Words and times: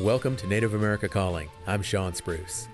Welcome 0.00 0.36
to 0.36 0.46
Native 0.46 0.74
America 0.74 1.08
Calling. 1.08 1.48
I'm 1.66 1.80
Shawn 1.80 2.12
Spruce. 2.12 2.68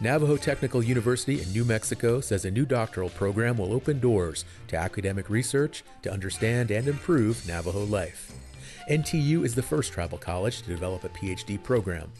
Navajo 0.00 0.36
Technical 0.36 0.80
University 0.80 1.42
in 1.42 1.52
New 1.52 1.64
Mexico 1.64 2.20
says 2.20 2.44
a 2.44 2.52
new 2.52 2.64
doctoral 2.64 3.08
program 3.10 3.58
will 3.58 3.72
open 3.72 3.98
doors 3.98 4.44
to 4.68 4.76
academic 4.76 5.28
research 5.28 5.82
to 6.02 6.12
understand 6.12 6.70
and 6.70 6.86
improve 6.86 7.44
Navajo 7.48 7.82
life. 7.82 8.32
NTU 8.88 9.44
is 9.44 9.56
the 9.56 9.62
first 9.62 9.92
tribal 9.92 10.18
college 10.18 10.62
to 10.62 10.68
develop 10.68 11.02
a 11.02 11.08
PhD 11.08 11.60
program. 11.60 12.12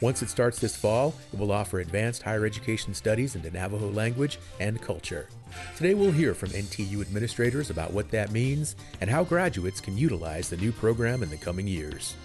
Once 0.00 0.22
it 0.22 0.28
starts 0.28 0.58
this 0.58 0.74
fall, 0.74 1.14
it 1.32 1.38
will 1.38 1.52
offer 1.52 1.78
advanced 1.78 2.22
higher 2.22 2.44
education 2.44 2.92
studies 2.92 3.36
into 3.36 3.52
Navajo 3.52 3.90
language 3.90 4.40
and 4.58 4.82
culture. 4.82 5.28
Today 5.76 5.94
we'll 5.94 6.10
hear 6.10 6.34
from 6.34 6.48
NTU 6.48 7.00
administrators 7.00 7.70
about 7.70 7.92
what 7.92 8.10
that 8.10 8.32
means 8.32 8.74
and 9.00 9.08
how 9.08 9.22
graduates 9.22 9.80
can 9.80 9.96
utilize 9.96 10.50
the 10.50 10.56
new 10.56 10.72
program 10.72 11.22
in 11.22 11.30
the 11.30 11.36
coming 11.36 11.68
years. 11.68 12.16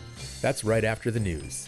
That's 0.42 0.64
right 0.64 0.84
after 0.84 1.12
the 1.12 1.20
news. 1.20 1.68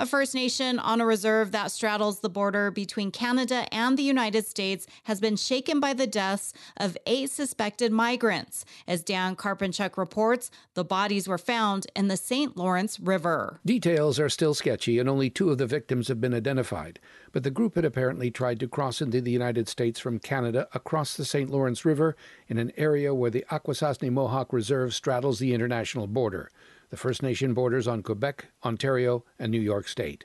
A 0.00 0.06
First 0.06 0.34
Nation 0.34 0.78
on 0.78 1.02
a 1.02 1.04
reserve 1.04 1.52
that 1.52 1.70
straddles 1.70 2.20
the 2.20 2.30
border 2.30 2.70
between 2.70 3.10
Canada 3.10 3.66
and 3.70 3.98
the 3.98 4.02
United 4.02 4.46
States 4.46 4.86
has 5.04 5.20
been 5.20 5.36
shaken 5.36 5.78
by 5.78 5.92
the 5.92 6.06
deaths 6.06 6.54
of 6.78 6.96
eight 7.04 7.28
suspected 7.28 7.92
migrants. 7.92 8.64
As 8.88 9.02
Dan 9.02 9.36
Karpenchuk 9.36 9.98
reports, 9.98 10.50
the 10.72 10.86
bodies 10.86 11.28
were 11.28 11.36
found 11.36 11.86
in 11.94 12.08
the 12.08 12.16
St. 12.16 12.56
Lawrence 12.56 12.98
River. 12.98 13.60
Details 13.66 14.18
are 14.18 14.30
still 14.30 14.54
sketchy, 14.54 14.98
and 14.98 15.06
only 15.06 15.28
two 15.28 15.50
of 15.50 15.58
the 15.58 15.66
victims 15.66 16.08
have 16.08 16.18
been 16.18 16.32
identified. 16.32 16.98
But 17.30 17.42
the 17.42 17.50
group 17.50 17.74
had 17.74 17.84
apparently 17.84 18.30
tried 18.30 18.58
to 18.60 18.68
cross 18.68 19.02
into 19.02 19.20
the 19.20 19.30
United 19.30 19.68
States 19.68 20.00
from 20.00 20.18
Canada 20.18 20.66
across 20.72 21.14
the 21.14 21.26
St. 21.26 21.50
Lawrence 21.50 21.84
River 21.84 22.16
in 22.48 22.56
an 22.56 22.72
area 22.78 23.14
where 23.14 23.30
the 23.30 23.44
Akwesasne 23.50 24.10
Mohawk 24.10 24.50
Reserve 24.54 24.94
straddles 24.94 25.40
the 25.40 25.52
international 25.52 26.06
border. 26.06 26.50
The 26.90 26.96
First 26.96 27.22
Nation 27.22 27.54
borders 27.54 27.86
on 27.86 28.02
Quebec, 28.02 28.46
Ontario, 28.64 29.24
and 29.38 29.52
New 29.52 29.60
York 29.60 29.86
State. 29.86 30.24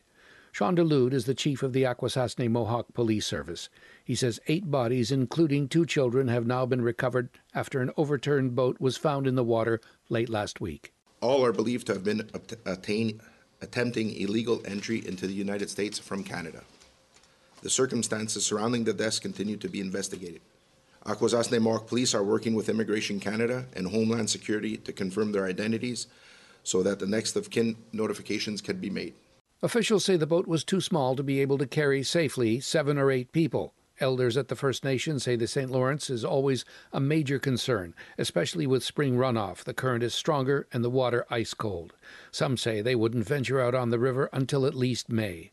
Shawn 0.52 0.76
Dulude 0.76 1.14
is 1.14 1.26
the 1.26 1.36
chief 1.36 1.62
of 1.62 1.74
the 1.74 1.84
Akwesasne 1.84 2.50
Mohawk 2.50 2.92
Police 2.94 3.28
Service. 3.28 3.70
He 4.04 4.16
says 4.16 4.40
eight 4.48 4.72
bodies, 4.72 5.12
including 5.12 5.68
two 5.68 5.86
children, 5.86 6.28
have 6.28 6.48
now 6.48 6.66
been 6.66 6.82
recovered 6.82 7.30
after 7.54 7.82
an 7.82 7.92
overturned 7.98 8.56
boat 8.56 8.78
was 8.80 8.98
found 8.98 9.28
in 9.28 9.36
the 9.36 9.44
water 9.44 9.80
late 10.10 10.30
last 10.30 10.60
week. 10.60 10.92
All 11.22 11.46
are 11.46 11.52
believed 11.52 11.86
to 11.88 11.94
have 11.94 12.04
been 12.04 12.28
attain, 12.66 13.22
attempting 13.62 14.16
illegal 14.16 14.64
entry 14.66 15.06
into 15.06 15.28
the 15.28 15.34
United 15.34 15.70
States 15.70 16.00
from 16.00 16.24
Canada. 16.24 16.64
The 17.62 17.70
circumstances 17.70 18.44
surrounding 18.44 18.86
the 18.86 18.94
deaths 18.94 19.20
continue 19.20 19.58
to 19.58 19.70
be 19.70 19.82
investigated. 19.82 20.42
Akwesasne 21.06 21.62
Mohawk 21.62 21.88
Police 21.88 22.16
are 22.16 22.24
working 22.24 22.56
with 22.56 22.70
Immigration 22.70 23.20
Canada 23.20 23.66
and 23.76 23.88
Homeland 23.88 24.32
Security 24.32 24.78
to 24.78 24.92
confirm 24.92 25.32
their 25.32 25.46
identities 25.46 26.08
so 26.66 26.84
that 26.84 27.00
the 27.00 27.08
next 27.08 27.36
of 27.36 27.50
kin 27.50 27.78
notifications 27.94 28.62
can 28.62 28.78
be 28.78 28.90
made. 28.90 29.14
Officials 29.62 30.04
say 30.06 30.18
the 30.18 30.28
boat 30.28 30.48
was 30.48 30.64
too 30.64 30.82
small 30.82 31.16
to 31.16 31.24
be 31.24 31.40
able 31.40 31.58
to 31.58 31.66
carry 31.66 32.04
safely 32.04 32.60
seven 32.60 32.98
or 32.98 33.10
eight 33.10 33.32
people. 33.32 33.74
Elders 34.02 34.36
at 34.36 34.50
the 34.50 34.56
First 34.56 34.84
Nation 34.84 35.20
say 35.20 35.38
the 35.38 35.48
St. 35.48 35.72
Lawrence 35.72 36.10
is 36.10 36.26
always 36.26 36.66
a 36.92 37.00
major 37.00 37.40
concern, 37.40 37.96
especially 38.18 38.68
with 38.68 38.84
spring 38.84 39.16
runoff. 39.16 39.64
The 39.64 39.74
current 39.74 40.04
is 40.04 40.14
stronger 40.14 40.68
and 40.74 40.84
the 40.84 40.90
water 40.90 41.26
ice 41.30 41.54
cold. 41.54 41.94
Some 42.30 42.58
say 42.58 42.82
they 42.82 42.96
wouldn't 42.96 43.26
venture 43.26 43.62
out 43.62 43.74
on 43.74 43.92
the 43.92 44.00
river 44.00 44.30
until 44.34 44.66
at 44.66 44.76
least 44.76 45.10
May. 45.10 45.52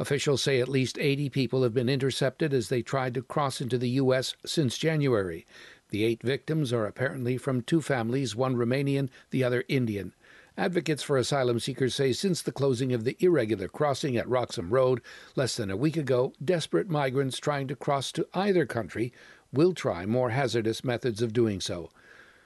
Officials 0.00 0.42
say 0.42 0.60
at 0.60 0.68
least 0.68 0.98
80 0.98 1.30
people 1.30 1.62
have 1.62 1.72
been 1.72 1.88
intercepted 1.88 2.52
as 2.52 2.68
they 2.68 2.82
tried 2.82 3.14
to 3.14 3.22
cross 3.22 3.60
into 3.60 3.78
the 3.78 3.90
U.S. 3.90 4.34
since 4.44 4.76
January. 4.76 5.46
The 5.90 6.02
eight 6.02 6.22
victims 6.24 6.72
are 6.72 6.86
apparently 6.86 7.38
from 7.38 7.62
two 7.62 7.80
families, 7.80 8.34
one 8.34 8.56
Romanian, 8.56 9.08
the 9.30 9.44
other 9.44 9.62
Indian. 9.68 10.12
Advocates 10.56 11.02
for 11.02 11.16
asylum 11.16 11.58
seekers 11.58 11.96
say 11.96 12.12
since 12.12 12.40
the 12.40 12.52
closing 12.52 12.92
of 12.92 13.02
the 13.02 13.16
irregular 13.18 13.66
crossing 13.66 14.16
at 14.16 14.28
Roxham 14.28 14.70
Road 14.70 15.00
less 15.34 15.56
than 15.56 15.68
a 15.68 15.76
week 15.76 15.96
ago, 15.96 16.32
desperate 16.44 16.88
migrants 16.88 17.38
trying 17.38 17.66
to 17.66 17.74
cross 17.74 18.12
to 18.12 18.28
either 18.34 18.64
country 18.64 19.12
will 19.52 19.74
try 19.74 20.06
more 20.06 20.30
hazardous 20.30 20.84
methods 20.84 21.20
of 21.20 21.32
doing 21.32 21.60
so. 21.60 21.90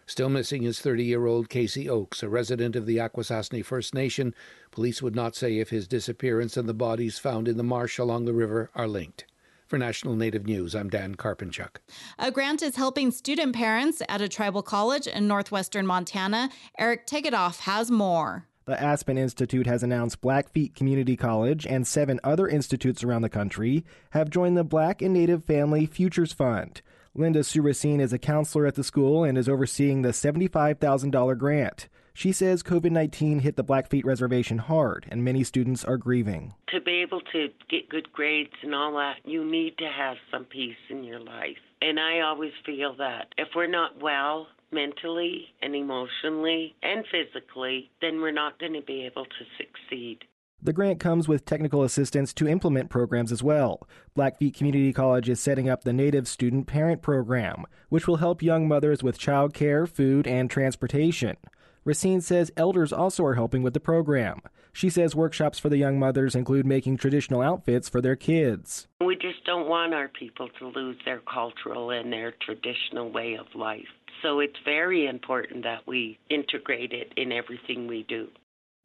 Still 0.06 0.30
missing 0.30 0.62
is 0.62 0.80
30 0.80 1.04
year 1.04 1.26
old 1.26 1.50
Casey 1.50 1.86
Oakes, 1.86 2.22
a 2.22 2.30
resident 2.30 2.76
of 2.76 2.86
the 2.86 2.96
Akwesasne 2.96 3.62
First 3.62 3.92
Nation. 3.92 4.34
Police 4.70 5.02
would 5.02 5.14
not 5.14 5.36
say 5.36 5.58
if 5.58 5.68
his 5.68 5.86
disappearance 5.86 6.56
and 6.56 6.66
the 6.66 6.72
bodies 6.72 7.18
found 7.18 7.46
in 7.46 7.58
the 7.58 7.62
marsh 7.62 7.98
along 7.98 8.24
the 8.24 8.32
river 8.32 8.70
are 8.74 8.88
linked. 8.88 9.26
For 9.68 9.76
National 9.76 10.16
Native 10.16 10.46
News, 10.46 10.74
I'm 10.74 10.88
Dan 10.88 11.14
Karpenchuk. 11.14 11.76
A 12.18 12.30
grant 12.30 12.62
is 12.62 12.76
helping 12.76 13.10
student 13.10 13.54
parents 13.54 14.00
at 14.08 14.22
a 14.22 14.28
tribal 14.28 14.62
college 14.62 15.06
in 15.06 15.28
northwestern 15.28 15.86
Montana. 15.86 16.48
Eric 16.78 17.06
Tegethoff 17.06 17.60
has 17.60 17.90
more. 17.90 18.46
The 18.64 18.82
Aspen 18.82 19.18
Institute 19.18 19.66
has 19.66 19.82
announced 19.82 20.22
Blackfeet 20.22 20.74
Community 20.74 21.16
College 21.16 21.66
and 21.66 21.86
seven 21.86 22.18
other 22.24 22.48
institutes 22.48 23.04
around 23.04 23.20
the 23.20 23.28
country 23.28 23.84
have 24.12 24.30
joined 24.30 24.56
the 24.56 24.64
Black 24.64 25.02
and 25.02 25.12
Native 25.12 25.44
Family 25.44 25.84
Futures 25.84 26.32
Fund. 26.32 26.80
Linda 27.14 27.40
Suracine 27.40 28.00
is 28.00 28.14
a 28.14 28.18
counselor 28.18 28.64
at 28.64 28.74
the 28.74 28.82
school 28.82 29.22
and 29.22 29.36
is 29.36 29.50
overseeing 29.50 30.00
the 30.00 30.10
$75,000 30.10 31.36
grant. 31.36 31.88
She 32.18 32.32
says 32.32 32.64
COVID 32.64 32.90
19 32.90 33.38
hit 33.38 33.54
the 33.54 33.62
Blackfeet 33.62 34.04
Reservation 34.04 34.58
hard, 34.58 35.06
and 35.08 35.22
many 35.22 35.44
students 35.44 35.84
are 35.84 35.96
grieving. 35.96 36.52
To 36.70 36.80
be 36.80 37.00
able 37.00 37.20
to 37.32 37.46
get 37.70 37.88
good 37.88 38.12
grades 38.12 38.54
and 38.64 38.74
all 38.74 38.92
that, 38.94 39.18
you 39.24 39.48
need 39.48 39.78
to 39.78 39.86
have 39.86 40.16
some 40.28 40.44
peace 40.44 40.74
in 40.90 41.04
your 41.04 41.20
life. 41.20 41.58
And 41.80 42.00
I 42.00 42.18
always 42.22 42.50
feel 42.66 42.96
that 42.96 43.28
if 43.38 43.50
we're 43.54 43.68
not 43.68 44.02
well 44.02 44.48
mentally 44.72 45.44
and 45.62 45.76
emotionally 45.76 46.74
and 46.82 47.04
physically, 47.06 47.88
then 48.00 48.20
we're 48.20 48.32
not 48.32 48.58
going 48.58 48.72
to 48.72 48.82
be 48.82 49.06
able 49.06 49.26
to 49.26 49.44
succeed. 49.56 50.24
The 50.60 50.72
grant 50.72 50.98
comes 50.98 51.28
with 51.28 51.44
technical 51.44 51.84
assistance 51.84 52.34
to 52.34 52.48
implement 52.48 52.90
programs 52.90 53.30
as 53.30 53.44
well. 53.44 53.86
Blackfeet 54.16 54.56
Community 54.56 54.92
College 54.92 55.28
is 55.28 55.38
setting 55.38 55.68
up 55.68 55.84
the 55.84 55.92
Native 55.92 56.26
Student 56.26 56.66
Parent 56.66 57.00
Program, 57.00 57.64
which 57.90 58.08
will 58.08 58.16
help 58.16 58.42
young 58.42 58.66
mothers 58.66 59.04
with 59.04 59.20
child 59.20 59.54
care, 59.54 59.86
food, 59.86 60.26
and 60.26 60.50
transportation. 60.50 61.36
Racine 61.84 62.20
says 62.20 62.50
elders 62.56 62.92
also 62.92 63.24
are 63.24 63.34
helping 63.34 63.62
with 63.62 63.74
the 63.74 63.80
program. 63.80 64.40
She 64.72 64.90
says 64.90 65.14
workshops 65.14 65.58
for 65.58 65.68
the 65.68 65.76
young 65.76 65.98
mothers 65.98 66.34
include 66.34 66.66
making 66.66 66.98
traditional 66.98 67.40
outfits 67.40 67.88
for 67.88 68.00
their 68.00 68.16
kids. 68.16 68.86
We 69.04 69.16
just 69.16 69.44
don't 69.44 69.68
want 69.68 69.94
our 69.94 70.08
people 70.08 70.48
to 70.58 70.68
lose 70.68 70.96
their 71.04 71.20
cultural 71.20 71.90
and 71.90 72.12
their 72.12 72.32
traditional 72.40 73.10
way 73.10 73.36
of 73.38 73.46
life. 73.54 73.88
So 74.22 74.40
it's 74.40 74.58
very 74.64 75.06
important 75.06 75.64
that 75.64 75.86
we 75.86 76.18
integrate 76.28 76.92
it 76.92 77.12
in 77.16 77.32
everything 77.32 77.86
we 77.86 78.04
do. 78.08 78.28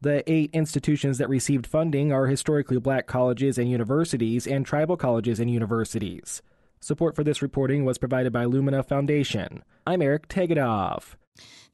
The 0.00 0.28
eight 0.30 0.50
institutions 0.52 1.18
that 1.18 1.28
received 1.28 1.66
funding 1.66 2.12
are 2.12 2.26
historically 2.26 2.78
black 2.78 3.06
colleges 3.06 3.58
and 3.58 3.70
universities 3.70 4.46
and 4.46 4.66
tribal 4.66 4.96
colleges 4.96 5.40
and 5.40 5.50
universities. 5.50 6.42
Support 6.80 7.16
for 7.16 7.24
this 7.24 7.40
reporting 7.40 7.84
was 7.84 7.98
provided 7.98 8.32
by 8.32 8.44
Lumina 8.44 8.82
Foundation. 8.82 9.64
I'm 9.86 10.02
Eric 10.02 10.28
Tegethoff. 10.28 11.14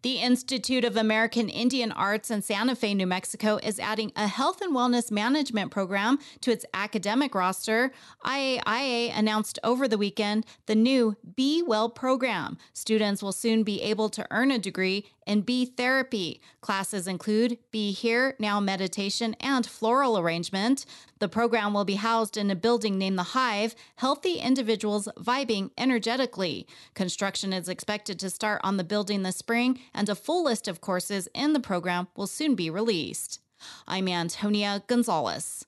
The 0.03 0.21
Institute 0.21 0.87
of 0.87 0.97
American 0.97 1.51
Indian 1.51 1.93
Arts 1.93 2.31
in 2.31 2.41
Santa 2.41 2.75
Fe, 2.75 2.95
New 2.95 3.07
Mexico 3.07 3.59
is 3.63 3.79
adding 3.79 4.13
a 4.17 4.29
health 4.29 4.63
and 4.63 4.75
wellness 4.75 5.11
management 5.11 5.71
program 5.71 6.19
to 6.41 6.51
its 6.51 6.65
academic 6.73 7.35
roster. 7.35 7.93
IAIA 8.25 9.13
announced 9.15 9.59
over 9.63 9.87
the 9.87 9.99
weekend 9.99 10.47
the 10.65 10.75
new 10.75 11.17
Be 11.37 11.63
Well 11.63 11.91
program. 11.91 12.57
Students 12.73 13.23
will 13.23 13.33
soon 13.33 13.63
be 13.63 13.83
able 13.83 14.09
to 14.09 14.27
earn 14.31 14.51
a 14.51 14.59
degree 14.59 15.11
in 15.27 15.43
bee 15.43 15.65
therapy. 15.65 16.41
Classes 16.61 17.07
include 17.07 17.59
Be 17.71 17.93
Here, 17.93 18.37
Now 18.39 18.61
Meditation, 18.61 19.35
and 19.41 19.67
Floral 19.67 20.19
Arrangement. 20.19 20.87
The 21.19 21.29
program 21.29 21.75
will 21.75 21.85
be 21.85 21.95
housed 21.97 22.37
in 22.37 22.51
a 22.51 22.57
building 22.57 22.99
named 22.99 23.19
The 23.19 23.35
Hive, 23.35 23.75
Healthy 23.97 24.35
Individuals 24.35 25.09
Vibing 25.19 25.71
Energetically. 25.79 26.67
Construction 26.95 27.53
is 27.53 27.69
expected 27.69 28.19
to 28.19 28.31
start 28.31 28.61
on 28.65 28.77
the 28.77 28.85
building 28.85 29.23
this 29.23 29.37
spring, 29.37 29.79
and 29.95 30.09
a 30.09 30.15
full 30.15 30.45
list 30.45 30.69
of 30.69 30.81
courses 30.81 31.29
in 31.35 31.53
the 31.53 31.61
program 31.61 32.09
will 32.17 32.27
soon 32.27 32.55
be 32.55 32.71
released. 32.71 33.41
I'm 33.87 34.09
Antonia 34.09 34.83
Gonzalez. 34.87 35.67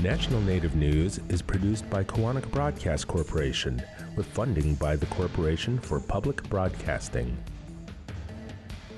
National 0.00 0.40
Native 0.42 0.76
News 0.76 1.18
is 1.28 1.42
produced 1.42 1.90
by 1.90 2.04
Koahnic 2.04 2.48
Broadcast 2.52 3.08
Corporation 3.08 3.82
with 4.14 4.26
funding 4.26 4.76
by 4.76 4.94
the 4.94 5.06
Corporation 5.06 5.76
for 5.76 5.98
Public 5.98 6.48
Broadcasting. 6.48 7.36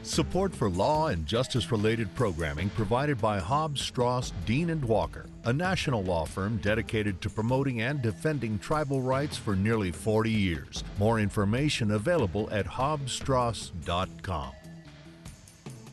Support 0.02 0.54
for 0.54 0.68
law 0.68 1.06
and 1.06 1.24
justice 1.24 1.72
related 1.72 2.14
programming 2.14 2.68
provided 2.70 3.18
by 3.18 3.38
Hobbs, 3.38 3.80
Strauss, 3.80 4.34
Dean, 4.44 4.68
and 4.68 4.84
Walker, 4.84 5.24
a 5.44 5.52
national 5.54 6.02
law 6.02 6.26
firm 6.26 6.58
dedicated 6.58 7.22
to 7.22 7.30
promoting 7.30 7.80
and 7.80 8.02
defending 8.02 8.58
tribal 8.58 9.00
rights 9.00 9.38
for 9.38 9.56
nearly 9.56 9.90
40 9.90 10.30
years. 10.30 10.84
More 10.98 11.18
information 11.18 11.92
available 11.92 12.46
at 12.52 12.66
hobbsstrauss.com. 12.66 14.52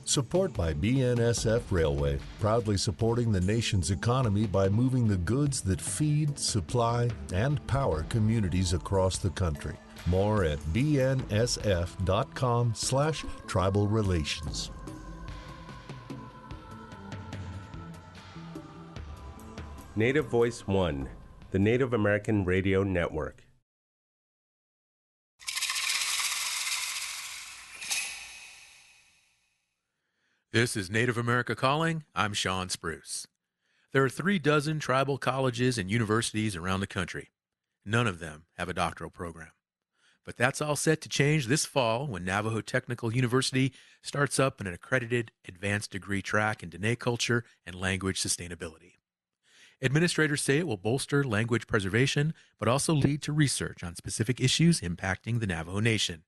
Support 0.07 0.53
by 0.53 0.73
BNSF 0.73 1.63
Railway, 1.69 2.17
proudly 2.39 2.77
supporting 2.77 3.29
the 3.29 3.41
nation's 3.41 3.91
economy 3.91 4.47
by 4.47 4.69
moving 4.69 5.05
the 5.05 5.17
goods 5.17 5.59
that 5.63 5.81
feed, 5.81 6.39
supply, 6.39 7.09
and 7.33 7.67
power 7.67 8.03
communities 8.03 8.71
across 8.71 9.17
the 9.17 9.31
country. 9.31 9.75
More 10.05 10.45
at 10.45 10.59
bnsf.com 10.71 11.91
slash 12.73 13.25
tribal 13.47 13.89
relations. 13.89 14.71
Native 19.97 20.27
Voice 20.27 20.65
One, 20.65 21.09
the 21.51 21.59
Native 21.59 21.91
American 21.91 22.45
Radio 22.45 22.81
Network. 22.81 23.46
This 30.57 30.75
is 30.75 30.89
Native 30.89 31.19
America 31.19 31.55
Calling. 31.55 32.03
I'm 32.15 32.33
Shawn 32.33 32.69
Spruce. 32.69 33.27
There 33.91 34.03
are 34.03 34.09
three 34.09 34.39
dozen 34.39 34.79
tribal 34.79 35.19
colleges 35.19 35.77
and 35.77 35.91
universities 35.91 36.55
around 36.55 36.79
the 36.79 36.87
country. 36.87 37.29
None 37.85 38.07
of 38.07 38.17
them 38.17 38.45
have 38.57 38.67
a 38.67 38.73
doctoral 38.73 39.11
program. 39.11 39.51
But 40.25 40.35
that's 40.35 40.59
all 40.59 40.75
set 40.75 40.99
to 41.01 41.09
change 41.09 41.45
this 41.45 41.67
fall 41.67 42.07
when 42.07 42.25
Navajo 42.25 42.61
Technical 42.61 43.15
University 43.15 43.71
starts 44.01 44.39
up 44.39 44.59
an 44.59 44.65
accredited 44.65 45.31
advanced 45.47 45.91
degree 45.91 46.23
track 46.23 46.63
in 46.63 46.71
Diné 46.71 46.97
culture 46.97 47.43
and 47.63 47.75
language 47.75 48.19
sustainability. 48.19 48.93
Administrators 49.79 50.41
say 50.41 50.57
it 50.57 50.67
will 50.67 50.75
bolster 50.75 51.23
language 51.23 51.67
preservation, 51.67 52.33
but 52.57 52.67
also 52.67 52.95
lead 52.95 53.21
to 53.21 53.31
research 53.31 53.83
on 53.83 53.95
specific 53.95 54.41
issues 54.41 54.81
impacting 54.81 55.39
the 55.39 55.45
Navajo 55.45 55.81
Nation. 55.81 56.23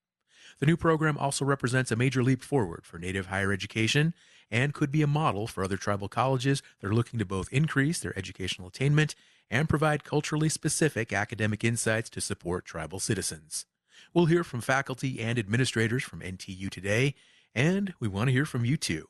The 0.60 0.66
new 0.66 0.76
program 0.76 1.18
also 1.18 1.46
represents 1.46 1.92
a 1.92 1.96
major 1.96 2.22
leap 2.22 2.44
forward 2.44 2.86
for 2.86 3.00
Native 3.00 3.28
higher 3.28 3.54
education 3.54 4.14
and 4.52 4.74
could 4.74 4.92
be 4.92 5.02
a 5.02 5.08
model 5.08 5.48
for 5.48 5.64
other 5.64 5.78
tribal 5.78 6.10
colleges 6.10 6.62
that 6.80 6.88
are 6.88 6.94
looking 6.94 7.20
to 7.20 7.26
both 7.26 7.54
increase 7.54 8.00
their 8.00 8.18
educational 8.18 8.68
attainment 8.68 9.16
and 9.50 9.70
provide 9.70 10.04
culturally 10.04 10.50
specific 10.50 11.14
academic 11.14 11.64
insights 11.64 12.10
to 12.10 12.22
support 12.22 12.66
tribal 12.66 13.00
citizens. 13.00 13.66
We'll 14.14 14.26
hear 14.26 14.44
from 14.44 14.62
faculty 14.62 15.20
and 15.22 15.40
administrators 15.40 16.04
from 16.04 16.22
NTU 16.22 16.70
today, 16.70 17.16
and 17.56 17.94
we 18.00 18.08
want 18.08 18.28
to 18.28 18.34
hear 18.34 18.46
from 18.46 18.66
you 18.66 18.76
too. 18.76 19.08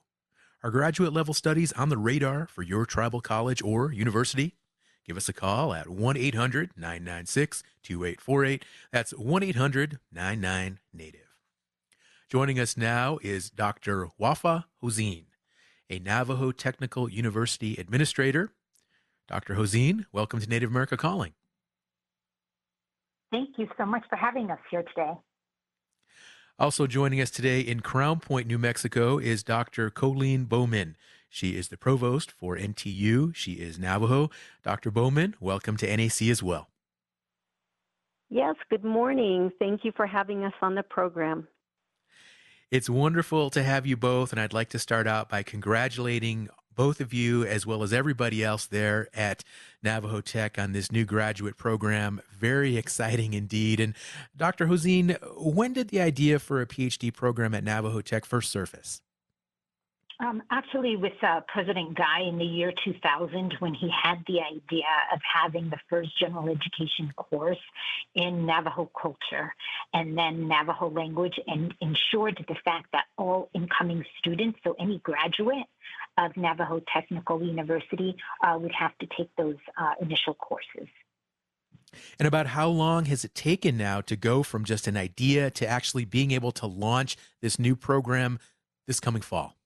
Are 0.63 0.71
graduate 0.71 1.13
level 1.13 1.33
studies 1.33 1.71
on 1.73 1.89
the 1.89 1.97
radar 1.97 2.47
for 2.47 2.63
your 2.63 2.85
tribal 2.85 3.21
college 3.21 3.61
or 3.63 3.91
university? 3.91 4.55
Give 5.05 5.17
us 5.17 5.29
a 5.29 5.33
call 5.33 5.73
at 5.73 5.89
1 5.89 6.17
800 6.17 6.71
996 6.75 7.63
2848. 7.81 8.65
That's 8.91 9.11
1 9.11 9.43
800 9.43 9.99
99 10.11 10.79
Native. 10.93 11.28
Joining 12.29 12.59
us 12.59 12.77
now 12.77 13.17
is 13.23 13.49
Dr. 13.49 14.09
Wafa 14.19 14.67
Hozien, 14.83 15.25
a 15.89 15.97
Navajo 15.97 16.51
Technical 16.51 17.09
University 17.09 17.75
administrator. 17.77 18.51
Dr. 19.27 19.55
Hozien, 19.55 20.05
welcome 20.11 20.39
to 20.39 20.47
Native 20.47 20.69
America 20.69 20.95
Calling. 20.95 21.33
Thank 23.31 23.57
you 23.57 23.67
so 23.79 23.85
much 23.87 24.03
for 24.11 24.15
having 24.15 24.51
us 24.51 24.59
here 24.69 24.83
today. 24.83 25.13
Also 26.59 26.85
joining 26.85 27.19
us 27.19 27.31
today 27.31 27.61
in 27.61 27.79
Crownpoint, 27.79 28.45
New 28.45 28.59
Mexico 28.59 29.17
is 29.17 29.41
Dr. 29.41 29.89
Colleen 29.89 30.45
Bowman. 30.45 30.97
She 31.29 31.57
is 31.57 31.69
the 31.69 31.77
provost 31.77 32.31
for 32.31 32.55
NTU. 32.55 33.33
She 33.33 33.53
is 33.53 33.79
Navajo. 33.79 34.29
Dr. 34.63 34.91
Bowman, 34.91 35.33
welcome 35.39 35.77
to 35.77 35.97
NAC 35.97 36.21
as 36.29 36.43
well. 36.43 36.69
Yes, 38.29 38.53
good 38.69 38.83
morning. 38.83 39.51
Thank 39.57 39.83
you 39.83 39.91
for 39.97 40.05
having 40.05 40.43
us 40.43 40.53
on 40.61 40.75
the 40.75 40.83
program. 40.83 41.47
It's 42.71 42.87
wonderful 42.87 43.49
to 43.49 43.63
have 43.63 43.87
you 43.87 43.97
both, 43.97 44.31
and 44.31 44.39
I'd 44.39 44.53
like 44.53 44.69
to 44.69 44.79
start 44.79 45.07
out 45.07 45.27
by 45.27 45.41
congratulating 45.41 46.49
both 46.75 47.01
of 47.01 47.11
you, 47.11 47.43
as 47.43 47.65
well 47.65 47.81
as 47.81 47.91
everybody 47.91 48.43
else 48.43 48.67
there 48.67 49.09
at 49.11 49.43
Navajo 49.81 50.21
Tech 50.21 50.59
on 50.59 50.71
this 50.71 50.91
new 50.91 51.03
graduate 51.03 51.57
program. 51.57 52.21
Very 52.31 52.77
exciting 52.77 53.33
indeed. 53.33 53.79
And 53.79 53.95
Dr. 54.37 54.67
Hozien, 54.67 55.17
when 55.35 55.73
did 55.73 55.89
the 55.89 55.99
idea 55.99 56.37
for 56.37 56.61
a 56.61 56.67
PhD 56.67 57.11
program 57.11 57.55
at 57.55 57.63
Navajo 57.63 58.01
Tech 58.01 58.23
first 58.23 58.51
surface? 58.51 59.01
Um, 60.21 60.43
actually, 60.51 60.97
with 60.97 61.13
uh, 61.23 61.39
President 61.47 61.95
Guy 61.95 62.23
in 62.27 62.37
the 62.37 62.45
year 62.45 62.73
2000, 62.83 63.55
when 63.59 63.73
he 63.73 63.89
had 63.89 64.17
the 64.27 64.41
idea 64.41 64.83
of 65.13 65.19
having 65.23 65.69
the 65.69 65.79
first 65.89 66.09
general 66.19 66.49
education 66.49 67.13
course 67.15 67.59
in 68.15 68.45
Navajo 68.45 68.91
culture 69.01 69.55
and 69.93 70.17
then 70.17 70.49
Navajo 70.49 70.89
language, 70.89 71.39
and 71.47 71.73
ensured 71.79 72.43
the 72.49 72.55
fact 72.65 72.87
that 72.91 73.05
all 73.17 73.49
incoming 73.53 74.03
students, 74.17 74.59
so 74.65 74.75
any 74.77 74.99
graduate 74.99 75.65
of 76.17 76.35
Navajo 76.35 76.81
Technical 76.93 77.41
University, 77.41 78.17
uh, 78.43 78.57
would 78.59 78.73
have 78.73 78.97
to 78.97 79.07
take 79.17 79.29
those 79.37 79.55
uh, 79.77 79.93
initial 80.01 80.33
courses. 80.33 80.89
And 82.19 82.27
about 82.27 82.47
how 82.47 82.67
long 82.67 83.05
has 83.05 83.23
it 83.23 83.33
taken 83.33 83.77
now 83.77 84.01
to 84.01 84.17
go 84.17 84.43
from 84.43 84.65
just 84.65 84.85
an 84.85 84.97
idea 84.97 85.49
to 85.51 85.65
actually 85.65 86.03
being 86.03 86.31
able 86.31 86.51
to 86.53 86.67
launch 86.67 87.15
this 87.41 87.57
new 87.57 87.77
program 87.77 88.37
this 88.85 88.99
coming 88.99 89.21
fall? 89.21 89.58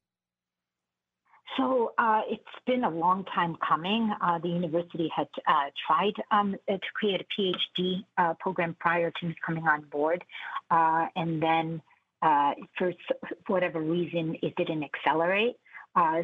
So 1.57 1.93
uh, 1.99 2.21
it's 2.29 2.43
been 2.65 2.83
a 2.83 2.89
long 2.89 3.25
time 3.25 3.55
coming. 3.67 4.11
Uh, 4.21 4.39
the 4.39 4.47
university 4.47 5.09
had 5.15 5.27
uh, 5.47 5.69
tried 5.85 6.13
um, 6.31 6.55
to 6.67 6.79
create 6.95 7.21
a 7.21 7.41
PhD 7.41 8.03
uh, 8.17 8.33
program 8.39 8.75
prior 8.79 9.11
to 9.11 9.25
me 9.25 9.35
coming 9.45 9.67
on 9.67 9.81
board, 9.91 10.23
uh, 10.71 11.07
and 11.15 11.41
then 11.41 11.81
uh, 12.23 12.53
for, 12.77 12.93
for, 13.19 13.53
whatever 13.53 13.81
reason, 13.81 14.35
it 14.41 14.55
didn't 14.55 14.83
accelerate. 14.83 15.55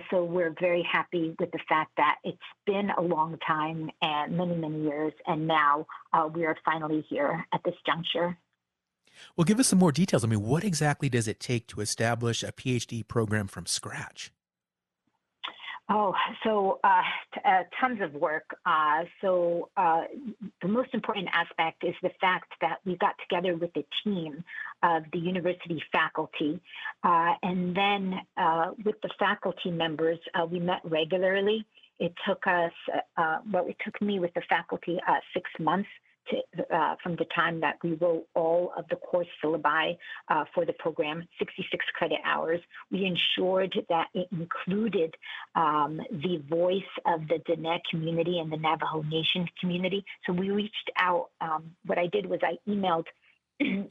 so 0.10 0.24
we're 0.24 0.56
very 0.60 0.88
happy 0.89 1.36
with 1.39 1.51
the 1.51 1.60
fact 1.68 1.92
that 1.98 2.15
it's 2.24 2.38
been 2.65 2.89
a 2.98 3.01
long 3.01 3.38
time 3.46 3.89
and 4.01 4.36
many, 4.36 4.56
many 4.56 4.82
years, 4.84 5.13
and 5.27 5.46
now 5.46 5.86
we 6.34 6.46
are 6.46 6.56
finally 6.65 7.06
here 7.10 7.46
at 7.54 7.62
this 7.65 7.75
juncture. 7.86 8.36
Well, 9.36 9.46
give 9.46 9.60
us 9.60 9.68
some 9.68 9.80
more 9.80 9.92
details. 9.92 10.24
I 10.24 10.27
mean, 10.27 10.42
what 10.42 10.63
exactly 10.63 11.10
does 11.10 11.27
it 11.27 11.39
take 11.39 11.68
to 11.68 11.82
establish 11.82 12.42
a 12.42 12.51
PhD 12.51 13.08
program 13.08 13.48
from 13.48 13.65
scratch? 13.65 14.32
Oh, 15.91 16.13
so 16.43 16.79
uh, 16.84 17.01
uh, 17.43 17.63
tons 17.81 18.00
of 18.01 18.13
work. 18.13 18.43
Uh, 18.63 19.05
so 19.22 19.69
uh, 19.75 20.01
the 20.62 20.67
most 20.67 20.93
important 20.93 21.27
aspect 21.34 21.84
is 21.84 21.96
the 22.03 22.12
fact 22.22 22.53
that 22.62 22.77
we 22.86 22.96
got 22.98 23.15
together 23.27 23.58
with 23.58 23.74
the 23.74 23.84
team 24.03 24.43
of 24.84 25.01
the 25.12 25.17
university 25.17 25.81
faculty, 25.91 26.62
uh, 27.03 27.34
and 27.41 27.75
then 27.75 28.19
uh, 28.38 28.72
with 28.86 29.01
the 29.01 29.10
faculty 29.17 29.72
members, 29.72 30.19
we 30.51 30.60
met 30.60 30.81
regularly. 30.84 31.65
It 32.00 32.13
took 32.25 32.46
us, 32.46 32.72
well, 33.51 33.65
it 33.67 33.75
took 33.84 34.00
me 34.01 34.19
with 34.19 34.34
the 34.36 34.41
faculty 34.48 35.00
six 35.34 35.50
months 35.60 35.89
to, 36.30 36.76
uh, 36.76 36.96
from 37.02 37.16
the 37.16 37.26
time 37.36 37.60
that 37.62 37.76
we 37.84 37.94
wrote 37.94 38.26
all 38.36 38.72
of 38.78 38.86
the 38.90 38.96
course 38.96 39.28
syllabi 39.44 39.98
uh, 40.30 40.46
for 40.54 40.66
the 40.66 40.74
program, 40.74 41.28
66 41.40 41.86
credit 41.96 42.20
hours. 42.26 42.60
We 42.92 43.06
ensured 43.06 43.74
that 43.90 44.08
it 44.14 44.28
included 44.32 45.16
um, 45.56 46.02
the 46.12 46.42
voice 46.50 46.82
of 47.06 47.28
the 47.28 47.40
Diné 47.48 47.80
community 47.90 48.40
and 48.40 48.52
the 48.52 48.58
Navajo 48.58 49.02
Nation 49.04 49.48
community. 49.60 50.04
So 50.26 50.34
we 50.34 50.52
reached 50.52 50.92
out. 50.98 51.30
Um, 51.42 51.72
what 51.86 51.98
I 51.98 52.08
did 52.08 52.26
was 52.26 52.40
I 52.44 52.58
emailed 52.70 53.06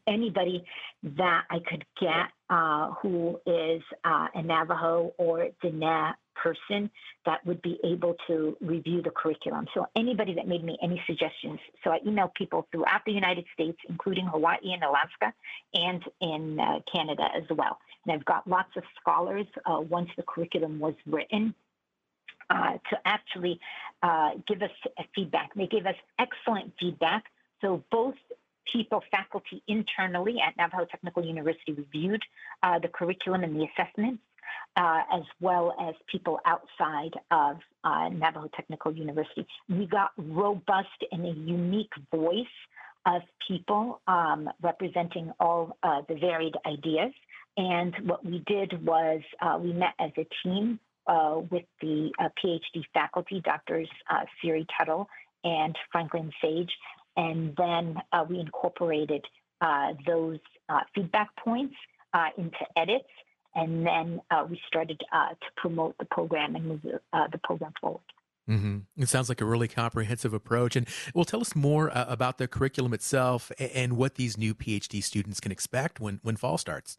anybody 0.07 0.65
that 1.03 1.45
I 1.51 1.59
could 1.59 1.85
get 2.01 2.29
uh, 2.51 2.93
who 3.03 3.39
is 3.47 3.83
uh, 4.05 4.29
a 4.35 4.43
Navajo 4.43 5.13
or 5.19 5.49
Diné 5.63 6.15
person 6.35 6.91
that 7.27 7.45
would 7.45 7.61
be 7.63 7.79
able 7.85 8.15
to 8.29 8.57
review 8.61 9.03
the 9.03 9.11
curriculum. 9.11 9.67
So 9.75 9.87
anybody 9.97 10.35
that 10.35 10.47
made 10.47 10.65
me 10.65 10.79
any 10.83 11.03
suggestions. 11.07 11.59
So 11.83 11.91
I 11.91 11.99
emailed 12.01 12.35
people 12.35 12.67
throughout 12.71 13.01
the 13.05 13.13
United 13.13 13.45
States, 13.53 13.79
including 13.89 14.27
Hawaii 14.27 14.73
and 14.73 14.83
Alaska, 14.83 15.35
and 15.75 16.03
in 16.21 16.61
uh, 16.61 16.79
Canada 16.93 17.29
as 17.37 17.45
well. 17.51 17.79
And 18.07 18.13
I've 18.15 18.25
got 18.25 18.49
lots 18.49 18.71
of 18.77 18.85
scholars 19.01 19.47
uh, 19.67 19.81
once 19.81 20.09
the 20.17 20.23
curriculum 20.23 20.79
was 20.79 20.95
written. 21.07 21.55
Uh, 22.51 22.79
to 22.89 22.97
actually 23.05 23.61
uh, 24.03 24.31
give 24.47 24.63
us 24.63 24.71
feedback. 25.15 25.51
They 25.55 25.67
gave 25.67 25.85
us 25.85 25.97
excellent 26.19 26.73
feedback. 26.81 27.25
So 27.61 27.85
both 27.91 28.15
people, 28.73 29.03
faculty 29.11 29.63
internally 29.69 30.37
at 30.47 30.57
Navajo 30.57 30.87
Technical 30.91 31.25
University 31.25 31.73
reviewed 31.73 32.23
uh, 32.63 32.79
the 32.79 32.89
curriculum 32.89 33.45
and 33.45 33.55
the 33.55 33.67
assessments 33.67 34.23
uh, 34.77 35.01
as 35.13 35.23
well 35.41 35.75
as 35.81 35.95
people 36.11 36.41
outside 36.45 37.15
of 37.31 37.57
uh, 37.85 38.09
Navajo 38.11 38.49
Technical 38.55 38.95
University. 38.95 39.47
We 39.69 39.87
got 39.87 40.11
robust 40.17 40.89
and 41.11 41.25
a 41.25 41.33
unique 41.33 41.93
voice 42.15 42.47
of 43.07 43.23
people 43.47 44.01
um, 44.07 44.49
representing 44.63 45.33
all 45.41 45.77
uh, 45.83 46.03
the 46.09 46.15
varied 46.15 46.55
ideas. 46.67 47.13
And 47.57 47.95
what 48.05 48.25
we 48.25 48.43
did 48.47 48.85
was 48.85 49.21
uh, 49.41 49.59
we 49.61 49.73
met 49.73 49.95
as 49.99 50.13
a 50.17 50.27
team 50.45 50.79
uh, 51.07 51.41
with 51.51 51.65
the 51.81 52.11
PhD 52.21 52.85
faculty, 52.93 53.41
Doctors 53.45 53.89
Siri 54.41 54.67
Tuttle 54.77 55.09
and 55.43 55.77
Franklin 55.91 56.31
Sage, 56.43 56.71
and 57.19 57.55
then 57.57 57.97
uh, 58.13 58.25
we 58.27 58.41
incorporated 58.41 59.23
uh, 59.61 59.93
those 60.07 60.39
uh, 60.71 60.81
feedback 60.95 61.29
points 61.37 61.75
into 62.37 62.59
edits, 62.77 63.09
and 63.55 63.87
then 63.87 64.21
we 64.49 64.59
started 64.67 64.99
to 64.99 65.37
promote 65.57 65.97
the 65.99 66.07
program 66.07 66.57
and 66.57 66.65
move 66.65 66.83
the, 66.83 67.01
the 67.31 67.39
program 67.45 67.73
forward. 67.81 68.01
Mm-hmm. 68.49 68.79
It 68.97 69.09
sounds 69.09 69.29
like 69.29 69.41
a 69.41 69.45
really 69.45 69.69
comprehensive 69.69 70.33
approach. 70.33 70.75
And 70.75 70.89
well, 71.15 71.25
tell 71.25 71.41
us 71.41 71.55
more 71.55 71.97
uh, 71.97 72.07
about 72.09 72.39
the 72.39 72.49
curriculum 72.49 72.95
itself 72.95 73.53
and, 73.59 73.71
and, 73.73 73.93
what 73.97 74.15
these 74.15 74.39
new 74.39 74.55
PhD 74.55 75.03
students 75.03 75.39
can 75.39 75.53
expect 75.53 76.01
when, 76.01 76.19
when 76.23 76.37
fall 76.37 76.57
starts. 76.57 76.99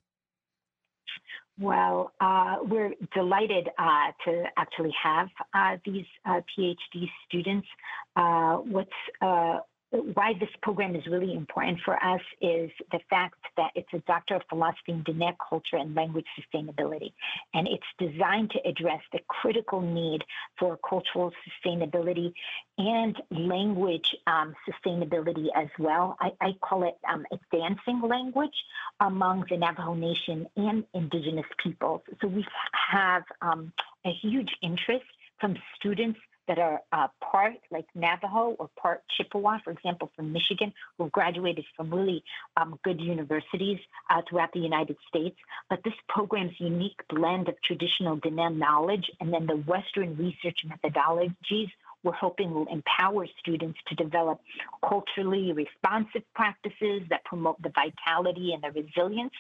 Well, 1.60 2.14
uh, 2.22 2.58
we're 2.62 2.94
delighted 3.14 3.68
uh, 3.78 4.12
to 4.26 4.44
actually 4.58 4.94
have 5.02 5.28
uh, 5.54 5.78
these 5.84 6.06
uh, 6.26 6.40
PhD 6.58 7.10
students. 7.28 7.68
Uh, 8.16 8.58
what's 8.58 8.90
uh, 9.22 9.60
why 9.92 10.34
this 10.40 10.50
program 10.62 10.96
is 10.96 11.06
really 11.08 11.34
important 11.34 11.80
for 11.84 11.96
us 11.96 12.22
is 12.42 12.70
the 12.92 13.00
fact 13.10 13.36
that 13.58 13.72
it's 13.76 13.92
a 13.94 14.00
Doctor 14.00 14.36
of 14.36 14.44
Philosophy 14.50 14.92
in 14.92 15.04
Diné 15.04 15.36
Culture 15.50 15.78
and 15.78 15.96
Language 15.96 16.28
Sustainability. 16.40 17.14
And 17.54 17.68
it's 17.68 17.84
designed 17.98 18.52
to 18.52 18.60
address 18.68 19.02
the 19.12 19.20
critical 19.28 19.82
need 19.82 20.24
for 20.60 20.78
cultural 20.88 21.32
sustainability 21.66 22.34
and 22.78 23.20
language 23.32 24.16
um, 24.28 24.54
sustainability 24.70 25.48
as 25.56 25.68
well. 25.80 26.18
I, 26.20 26.32
I 26.40 26.52
call 26.62 26.84
it 26.88 26.98
um, 27.12 27.26
advancing 27.32 28.02
language 28.02 28.56
among 29.00 29.46
the 29.50 29.58
Navajo 29.58 29.96
Nation 29.96 30.48
and 30.56 30.84
Indigenous 30.94 31.48
peoples. 31.62 32.02
So 32.22 32.28
we 32.28 32.46
have 32.92 33.24
um, 33.42 33.74
a 34.06 34.12
huge 34.12 34.52
interest 34.62 35.06
from 35.40 35.56
students 35.76 36.20
that 36.50 36.58
are 36.60 36.82
uh, 36.92 37.08
part 37.22 37.54
like 37.72 37.86
Navajo 37.96 38.56
or 38.60 38.70
part 38.76 39.04
Chippewa, 39.16 39.60
for 39.64 39.72
example, 39.72 40.12
from 40.16 40.34
Michigan, 40.34 40.74
who 40.98 41.08
graduated 41.10 41.64
from 41.78 41.94
really 41.94 42.24
um, 42.58 42.78
good 42.84 43.00
universities 43.00 43.78
uh, 44.10 44.22
throughout 44.28 44.52
the 44.52 44.60
United 44.60 44.98
States. 45.08 45.38
But 45.70 45.84
this 45.86 45.94
program's 46.10 46.54
unique 46.58 47.00
blend 47.08 47.48
of 47.48 47.56
traditional 47.62 48.18
Diné 48.18 48.58
knowledge 48.58 49.10
and 49.22 49.32
then 49.32 49.46
the 49.46 49.58
Western 49.58 50.18
research 50.18 50.66
methodologies 50.68 51.70
we're 52.04 52.14
hoping 52.14 52.54
will 52.54 52.68
empower 52.72 53.28
students 53.40 53.78
to 53.88 53.96
develop 53.96 54.40
culturally 54.88 55.52
responsive 55.52 56.24
practices 56.34 57.02
that 57.10 57.26
promote 57.26 57.62
the 57.62 57.72
vitality 57.76 58.54
and 58.54 58.64
the 58.64 58.72
resilience 58.72 59.34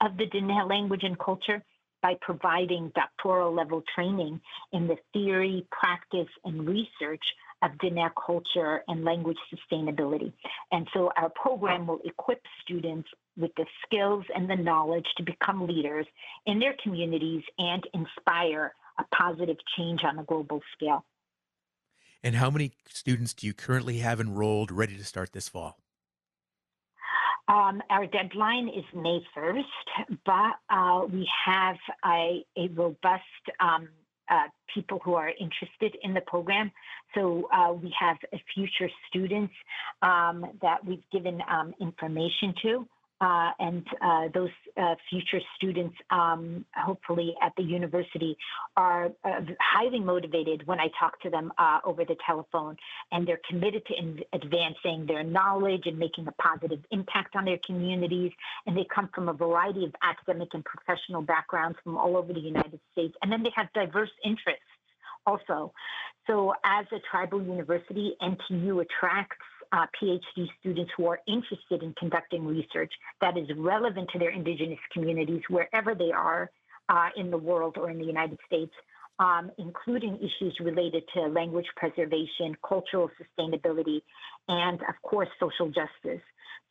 of 0.00 0.16
the 0.16 0.26
Diné 0.26 0.68
language 0.68 1.02
and 1.02 1.18
culture 1.18 1.60
by 2.04 2.14
providing 2.20 2.92
doctoral 2.94 3.54
level 3.54 3.82
training 3.94 4.38
in 4.74 4.86
the 4.86 4.96
theory, 5.14 5.66
practice, 5.72 6.28
and 6.44 6.68
research 6.68 7.22
of 7.62 7.70
Diné 7.82 8.10
culture 8.26 8.82
and 8.88 9.04
language 9.04 9.38
sustainability. 9.50 10.30
And 10.70 10.86
so 10.92 11.10
our 11.16 11.30
program 11.30 11.86
will 11.86 12.00
equip 12.04 12.42
students 12.62 13.08
with 13.38 13.52
the 13.56 13.64
skills 13.86 14.26
and 14.36 14.50
the 14.50 14.54
knowledge 14.54 15.06
to 15.16 15.22
become 15.22 15.66
leaders 15.66 16.06
in 16.44 16.58
their 16.58 16.74
communities 16.82 17.42
and 17.56 17.82
inspire 17.94 18.74
a 18.98 19.04
positive 19.16 19.56
change 19.74 20.00
on 20.04 20.18
a 20.18 20.24
global 20.24 20.60
scale. 20.76 21.06
And 22.22 22.36
how 22.36 22.50
many 22.50 22.72
students 22.86 23.32
do 23.32 23.46
you 23.46 23.54
currently 23.54 23.98
have 23.98 24.20
enrolled 24.20 24.70
ready 24.70 24.98
to 24.98 25.04
start 25.04 25.32
this 25.32 25.48
fall? 25.48 25.78
Um, 27.46 27.82
our 27.90 28.06
deadline 28.06 28.68
is 28.68 28.84
May 28.94 29.20
1st, 29.36 30.18
but 30.24 30.54
uh, 30.70 31.04
we 31.12 31.28
have 31.44 31.76
a, 32.06 32.44
a 32.56 32.68
robust 32.68 33.22
um, 33.60 33.88
uh, 34.30 34.44
people 34.72 34.98
who 35.04 35.14
are 35.14 35.28
interested 35.28 35.98
in 36.02 36.14
the 36.14 36.22
program. 36.22 36.72
So 37.14 37.46
uh, 37.52 37.74
we 37.74 37.94
have 38.00 38.16
future 38.54 38.88
students 39.08 39.52
um, 40.00 40.46
that 40.62 40.84
we've 40.86 41.04
given 41.12 41.42
um, 41.50 41.74
information 41.80 42.54
to 42.62 42.88
uh, 43.24 43.50
and 43.58 43.86
uh, 44.02 44.28
those 44.34 44.50
uh, 44.76 44.94
future 45.08 45.40
students, 45.56 45.96
um, 46.10 46.64
hopefully 46.76 47.34
at 47.40 47.52
the 47.56 47.62
university, 47.62 48.36
are 48.76 49.06
uh, 49.24 49.40
highly 49.60 50.00
motivated 50.00 50.66
when 50.66 50.78
I 50.78 50.88
talk 51.00 51.18
to 51.22 51.30
them 51.30 51.50
uh, 51.56 51.78
over 51.84 52.04
the 52.04 52.16
telephone, 52.26 52.76
and 53.12 53.26
they're 53.26 53.40
committed 53.48 53.86
to 53.86 53.94
in- 53.94 54.24
advancing 54.34 55.06
their 55.06 55.24
knowledge 55.24 55.86
and 55.86 55.98
making 55.98 56.28
a 56.28 56.32
positive 56.32 56.80
impact 56.90 57.34
on 57.34 57.46
their 57.46 57.58
communities. 57.64 58.32
And 58.66 58.76
they 58.76 58.86
come 58.94 59.08
from 59.14 59.30
a 59.30 59.32
variety 59.32 59.84
of 59.84 59.94
academic 60.02 60.48
and 60.52 60.62
professional 60.62 61.22
backgrounds 61.22 61.78
from 61.82 61.96
all 61.96 62.18
over 62.18 62.32
the 62.32 62.40
United 62.40 62.80
States, 62.92 63.14
and 63.22 63.32
then 63.32 63.42
they 63.42 63.52
have 63.56 63.72
diverse 63.72 64.12
interests 64.22 64.60
also. 65.26 65.72
So, 66.26 66.54
as 66.64 66.86
a 66.92 66.98
tribal 67.10 67.42
university, 67.42 68.14
NTU 68.22 68.82
attracts 68.82 69.36
uh, 69.74 69.86
PhD 70.00 70.48
students 70.60 70.92
who 70.96 71.06
are 71.06 71.20
interested 71.26 71.82
in 71.82 71.92
conducting 71.98 72.46
research 72.46 72.92
that 73.20 73.36
is 73.36 73.48
relevant 73.56 74.08
to 74.12 74.18
their 74.18 74.30
indigenous 74.30 74.78
communities 74.92 75.42
wherever 75.48 75.94
they 75.94 76.12
are 76.12 76.50
uh, 76.88 77.08
in 77.16 77.30
the 77.30 77.36
world 77.36 77.76
or 77.76 77.90
in 77.90 77.98
the 77.98 78.04
United 78.04 78.38
States, 78.46 78.72
um, 79.18 79.50
including 79.58 80.16
issues 80.16 80.56
related 80.60 81.04
to 81.14 81.22
language 81.22 81.66
preservation, 81.76 82.56
cultural 82.66 83.10
sustainability, 83.20 84.02
and 84.48 84.80
of 84.82 84.94
course, 85.02 85.28
social 85.40 85.68
justice. 85.68 86.22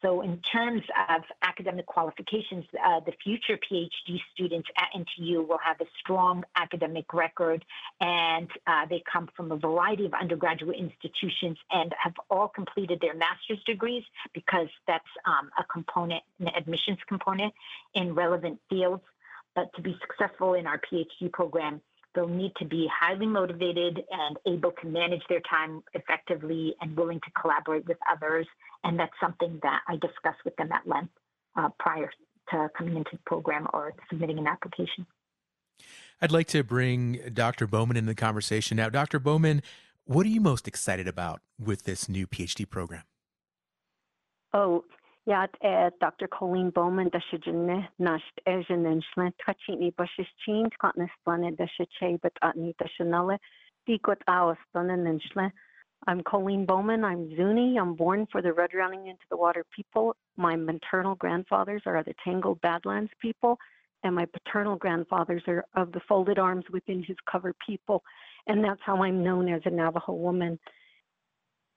So, 0.04 0.20
in 0.22 0.42
terms 0.52 0.82
of 1.10 1.22
academic 1.44 1.86
qualifications, 1.86 2.66
uh, 2.86 3.00
the 3.06 3.14
future 3.24 3.58
PhD 3.58 4.20
students 4.34 4.68
at 4.78 4.90
NTU 4.94 5.48
will 5.48 5.60
have 5.64 5.80
a 5.80 5.86
strong 5.98 6.44
academic 6.58 7.14
record, 7.14 7.64
and 8.02 8.50
uh, 8.68 8.86
they 8.90 9.02
come 9.12 9.30
from 9.36 9.54
a 9.54 9.56
variety 9.56 10.06
of 10.06 10.14
undergraduate 10.14 10.78
institutions 10.78 11.58
and 11.72 11.96
have 11.98 12.14
all 12.30 12.50
completed 12.50 13.00
their 13.00 13.14
master's 13.14 13.64
degrees 13.66 14.04
because 14.34 14.68
that's 14.88 15.08
um, 15.26 15.50
a 15.58 15.64
component, 15.72 16.22
an 16.42 16.50
admissions 16.50 17.00
component 17.08 17.54
in 17.94 18.14
relevant 18.14 18.60
fields. 18.70 19.04
But 19.56 19.74
to 19.76 19.82
be 19.82 19.98
successful 20.02 20.56
in 20.56 20.68
our 20.68 20.82
PhD 20.82 21.32
program, 21.32 21.80
They'll 22.16 22.28
need 22.28 22.54
to 22.58 22.66
be 22.66 22.88
highly 22.94 23.26
motivated 23.26 24.04
and 24.12 24.38
able 24.48 24.72
to 24.82 24.88
manage 24.88 25.24
their 25.30 25.42
time 25.50 25.84
effectively 25.94 26.76
and 26.82 26.96
willing 26.96 27.20
to 27.22 27.42
collaborate 27.42 27.88
with 27.88 27.98
others. 28.12 28.48
And 28.84 29.00
that's 29.00 29.14
something 29.20 29.60
that 29.64 29.82
I 29.88 29.94
discuss 29.94 30.36
with 30.46 30.56
them 30.58 30.72
at 30.72 30.88
length 30.88 31.14
uh, 31.56 31.70
prior 31.80 32.12
to 32.52 32.70
coming 32.78 32.98
into 32.98 33.12
the 33.14 33.20
program 33.26 33.68
or 33.74 33.94
submitting 34.10 34.38
an 34.38 34.48
application. 34.48 35.08
I'd 36.22 36.32
like 36.32 36.48
to 36.48 36.64
bring 36.64 37.20
Dr. 37.34 37.68
Bowman 37.68 37.98
in 37.98 38.06
the 38.06 38.16
conversation 38.16 38.78
now. 38.78 38.90
Dr. 38.90 39.20
Bowman, 39.20 39.62
what 40.06 40.26
are 40.26 40.30
you 40.30 40.42
most 40.42 40.68
excited 40.68 41.08
about 41.08 41.42
with 41.60 41.84
this 41.84 42.08
new 42.08 42.28
PhD 42.28 42.70
program? 42.70 43.04
Oh, 44.54 44.84
Yat 45.26 45.52
e 45.64 45.90
Dr. 46.02 46.28
Colleen 46.28 46.70
Bowman 46.70 47.10
da 47.10 47.20
si 47.32 47.38
jinne 47.38 47.88
nasht 47.98 48.40
e 48.46 48.62
jinnen 48.68 49.02
shle 49.02 49.32
tachini 49.46 49.94
bashis 49.94 50.28
chin 50.44 50.70
katne 50.82 51.08
splane 51.18 51.56
da 51.56 51.66
si 51.78 52.18
but 52.22 52.34
atni 52.44 52.74
da 52.78 52.86
shanale 53.00 53.38
dikot 53.88 54.22
awas 54.28 54.58
splane 54.68 55.20
shle. 55.32 55.50
I'm 56.08 56.22
Colleen 56.24 56.66
Bowman. 56.66 57.06
I'm 57.06 57.34
Zuni. 57.38 57.78
I'm 57.80 57.96
born 57.96 58.28
for 58.34 58.42
the 58.42 58.52
Red 58.52 58.74
Running 58.74 59.08
into 59.08 59.24
the 59.30 59.38
Water 59.38 59.66
people. 59.74 60.18
My 60.36 60.58
maternal 60.58 61.16
grandfathers 61.16 61.84
are 61.86 62.04
the 62.04 62.14
Tangled 62.26 62.60
Badlands 62.60 63.12
people, 63.22 63.58
and 64.04 64.14
my 64.14 64.26
paternal 64.26 64.76
grandfathers 64.76 65.44
are 65.48 65.64
of 65.76 65.94
the 65.94 66.02
Folded 66.02 66.38
Arms 66.38 66.66
within 66.70 67.02
his 67.02 67.16
cover 67.32 67.56
people. 67.66 68.04
And 68.48 68.62
that's 68.62 68.82
how 68.86 69.02
I'm 69.02 69.24
known 69.24 69.48
as 69.48 69.62
a 69.64 69.70
Navajo 69.70 70.12
woman. 70.12 70.60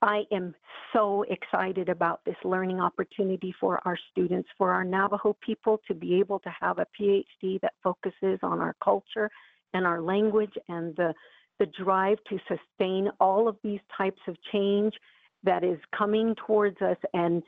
I 0.06 0.22
am 0.30 0.54
so 0.92 1.24
excited 1.28 1.88
about 1.88 2.20
this 2.24 2.36
learning 2.44 2.80
opportunity 2.80 3.52
for 3.58 3.80
our 3.84 3.98
students, 4.12 4.48
for 4.56 4.70
our 4.70 4.84
Navajo 4.84 5.36
people 5.44 5.80
to 5.88 5.94
be 5.94 6.20
able 6.20 6.38
to 6.40 6.54
have 6.60 6.78
a 6.78 6.86
PhD 6.98 7.60
that 7.60 7.74
focuses 7.82 8.38
on 8.44 8.60
our 8.60 8.76
culture 8.82 9.28
and 9.74 9.84
our 9.84 10.00
language 10.00 10.52
and 10.68 10.94
the, 10.94 11.12
the 11.58 11.66
drive 11.82 12.18
to 12.28 12.38
sustain 12.46 13.10
all 13.18 13.48
of 13.48 13.56
these 13.64 13.80
types 13.98 14.20
of 14.28 14.36
change 14.52 14.94
that 15.42 15.64
is 15.64 15.78
coming 15.96 16.36
towards 16.46 16.80
us 16.82 16.98
and 17.12 17.42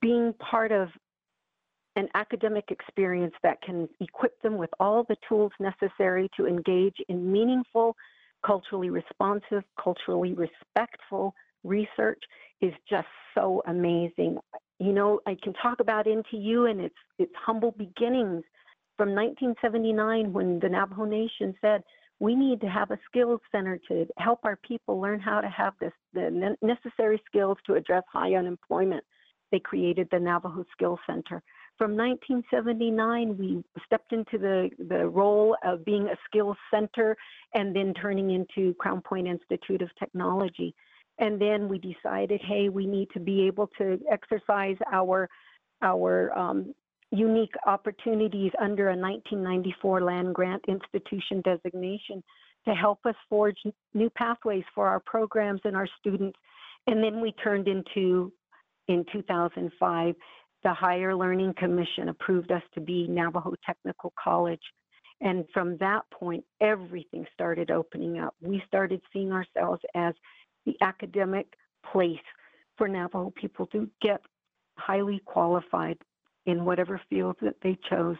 being 0.00 0.32
part 0.34 0.70
of 0.70 0.88
an 1.96 2.08
academic 2.14 2.66
experience 2.70 3.34
that 3.42 3.60
can 3.62 3.88
equip 3.98 4.40
them 4.42 4.56
with 4.56 4.70
all 4.78 5.02
the 5.08 5.16
tools 5.28 5.50
necessary 5.58 6.30
to 6.36 6.46
engage 6.46 6.98
in 7.08 7.32
meaningful, 7.32 7.96
culturally 8.44 8.90
responsive, 8.90 9.64
culturally 9.82 10.34
respectful 10.34 11.34
research 11.66 12.22
is 12.60 12.72
just 12.88 13.08
so 13.34 13.62
amazing. 13.66 14.38
You 14.78 14.92
know, 14.92 15.20
I 15.26 15.36
can 15.42 15.52
talk 15.54 15.80
about 15.80 16.06
NTU 16.06 16.70
and 16.70 16.80
its 16.80 16.94
its 17.18 17.32
humble 17.44 17.72
beginnings, 17.72 18.44
from 18.96 19.10
1979 19.10 20.32
when 20.32 20.58
the 20.58 20.68
Navajo 20.68 21.04
Nation 21.04 21.54
said, 21.60 21.82
we 22.18 22.34
need 22.34 22.60
to 22.62 22.66
have 22.66 22.90
a 22.90 22.98
skills 23.06 23.40
center 23.52 23.78
to 23.88 24.06
help 24.18 24.40
our 24.44 24.56
people 24.56 25.00
learn 25.00 25.20
how 25.20 25.40
to 25.40 25.48
have 25.48 25.74
this, 25.80 25.92
the 26.14 26.56
necessary 26.62 27.20
skills 27.26 27.58
to 27.66 27.74
address 27.74 28.04
high 28.10 28.34
unemployment. 28.34 29.04
They 29.52 29.60
created 29.60 30.08
the 30.10 30.18
Navajo 30.18 30.64
Skills 30.72 30.98
Center. 31.06 31.42
From 31.76 31.94
1979, 31.94 33.36
we 33.36 33.62
stepped 33.84 34.12
into 34.14 34.38
the, 34.38 34.70
the 34.88 35.06
role 35.06 35.56
of 35.62 35.84
being 35.84 36.08
a 36.08 36.16
skills 36.24 36.56
center 36.72 37.16
and 37.54 37.76
then 37.76 37.92
turning 37.92 38.30
into 38.30 38.74
Crownpoint 38.74 39.28
Institute 39.28 39.82
of 39.82 39.90
Technology. 39.98 40.74
And 41.18 41.40
then 41.40 41.68
we 41.68 41.78
decided, 41.78 42.40
hey, 42.44 42.68
we 42.68 42.86
need 42.86 43.08
to 43.14 43.20
be 43.20 43.46
able 43.46 43.68
to 43.78 43.98
exercise 44.10 44.76
our 44.92 45.28
our 45.82 46.36
um, 46.36 46.74
unique 47.10 47.54
opportunities 47.66 48.50
under 48.60 48.88
a 48.88 48.96
1994 48.96 50.02
land 50.02 50.34
grant 50.34 50.62
institution 50.68 51.42
designation 51.42 52.22
to 52.66 52.74
help 52.74 52.98
us 53.04 53.14
forge 53.28 53.58
new 53.94 54.10
pathways 54.10 54.64
for 54.74 54.88
our 54.88 55.00
programs 55.00 55.60
and 55.64 55.76
our 55.76 55.88
students. 56.00 56.38
And 56.86 57.02
then 57.02 57.20
we 57.20 57.32
turned 57.32 57.68
into, 57.68 58.32
in 58.88 59.04
2005, 59.12 60.14
the 60.64 60.74
Higher 60.74 61.14
Learning 61.14 61.54
Commission 61.56 62.08
approved 62.08 62.50
us 62.50 62.62
to 62.74 62.80
be 62.80 63.06
Navajo 63.08 63.54
Technical 63.64 64.12
College. 64.22 64.62
And 65.20 65.44
from 65.54 65.76
that 65.78 66.02
point, 66.12 66.44
everything 66.60 67.24
started 67.32 67.70
opening 67.70 68.18
up. 68.18 68.34
We 68.40 68.62
started 68.66 69.00
seeing 69.12 69.32
ourselves 69.32 69.80
as 69.94 70.14
the 70.66 70.76
academic 70.82 71.54
place 71.90 72.18
for 72.76 72.88
Navajo 72.88 73.32
people 73.34 73.66
to 73.68 73.88
get 74.02 74.20
highly 74.76 75.22
qualified 75.24 75.96
in 76.44 76.64
whatever 76.64 77.00
field 77.08 77.36
that 77.40 77.56
they 77.62 77.78
chose. 77.88 78.16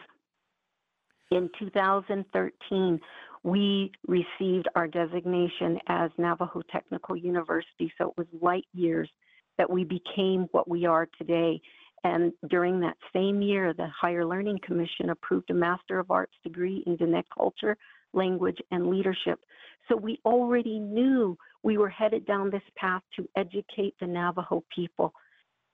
In 1.29 1.49
2013, 1.59 2.99
we 3.43 3.91
received 4.07 4.67
our 4.75 4.87
designation 4.87 5.79
as 5.87 6.09
Navajo 6.17 6.61
Technical 6.71 7.15
University, 7.15 7.91
so 7.97 8.09
it 8.09 8.17
was 8.17 8.27
light 8.41 8.65
years 8.73 9.09
that 9.57 9.69
we 9.69 9.83
became 9.83 10.47
what 10.51 10.67
we 10.67 10.85
are 10.85 11.07
today. 11.17 11.61
And 12.03 12.31
during 12.49 12.79
that 12.81 12.97
same 13.13 13.41
year, 13.41 13.73
the 13.73 13.87
Higher 13.87 14.25
Learning 14.25 14.59
Commission 14.63 15.09
approved 15.09 15.49
a 15.49 15.53
Master 15.53 15.99
of 15.99 16.11
Arts 16.11 16.35
degree 16.43 16.83
in 16.85 16.97
Diné 16.97 17.23
culture, 17.35 17.77
language, 18.13 18.59
and 18.71 18.87
leadership. 18.87 19.39
So 19.87 19.95
we 19.95 20.19
already 20.25 20.79
knew 20.79 21.37
we 21.67 21.77
were 21.77 21.89
headed 21.89 22.25
down 22.25 22.49
this 22.49 22.63
path 22.77 23.01
to 23.13 23.27
educate 23.35 23.93
the 23.99 24.07
Navajo 24.07 24.63
people. 24.73 25.13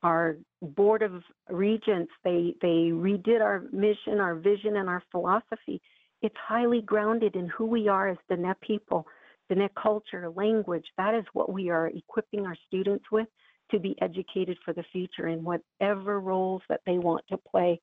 Our 0.02 0.38
board 0.60 1.04
of 1.04 1.22
regents 1.52 2.12
they 2.24 2.56
they 2.64 2.90
redid 3.08 3.42
our 3.42 3.66
mission 3.72 4.20
our 4.20 4.34
vision 4.34 4.78
and 4.78 4.90
our 4.90 5.04
philosophy. 5.12 5.80
It's 6.24 6.36
highly 6.48 6.82
grounded 6.82 7.36
in 7.36 7.48
who 7.48 7.68
we 7.68 7.88
are 7.90 8.08
as 8.10 8.18
the 8.28 8.36
Diné 8.36 8.56
people 8.62 9.06
Diné 9.52 9.70
culture 9.80 10.32
language. 10.36 10.88
That 10.98 11.14
is 11.14 11.26
what 11.34 11.54
we 11.54 11.70
are 11.70 11.88
equipping 11.90 12.48
our 12.48 12.58
students 12.66 13.06
with 13.12 13.28
to 13.70 13.78
be 13.78 13.96
educated 14.02 14.58
for 14.66 14.74
the 14.74 14.86
future 14.92 15.28
in 15.28 15.44
whatever 15.44 16.20
roles 16.20 16.64
that 16.70 16.82
they 16.88 16.98
want 16.98 17.24
to 17.30 17.38
play. 17.38 17.80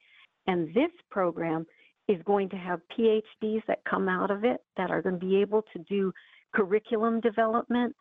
And 0.48 0.74
this 0.74 0.90
program 1.12 1.64
is 2.08 2.20
going 2.24 2.48
to 2.48 2.56
have 2.56 2.80
phds 2.98 3.62
that 3.68 3.84
come 3.88 4.08
out 4.08 4.32
of 4.32 4.42
it 4.42 4.60
that 4.76 4.90
are 4.90 5.00
going 5.00 5.20
to 5.20 5.24
be 5.24 5.40
able 5.40 5.62
to 5.72 5.78
do 5.88 6.12
curriculum 6.54 7.20
development 7.20 7.94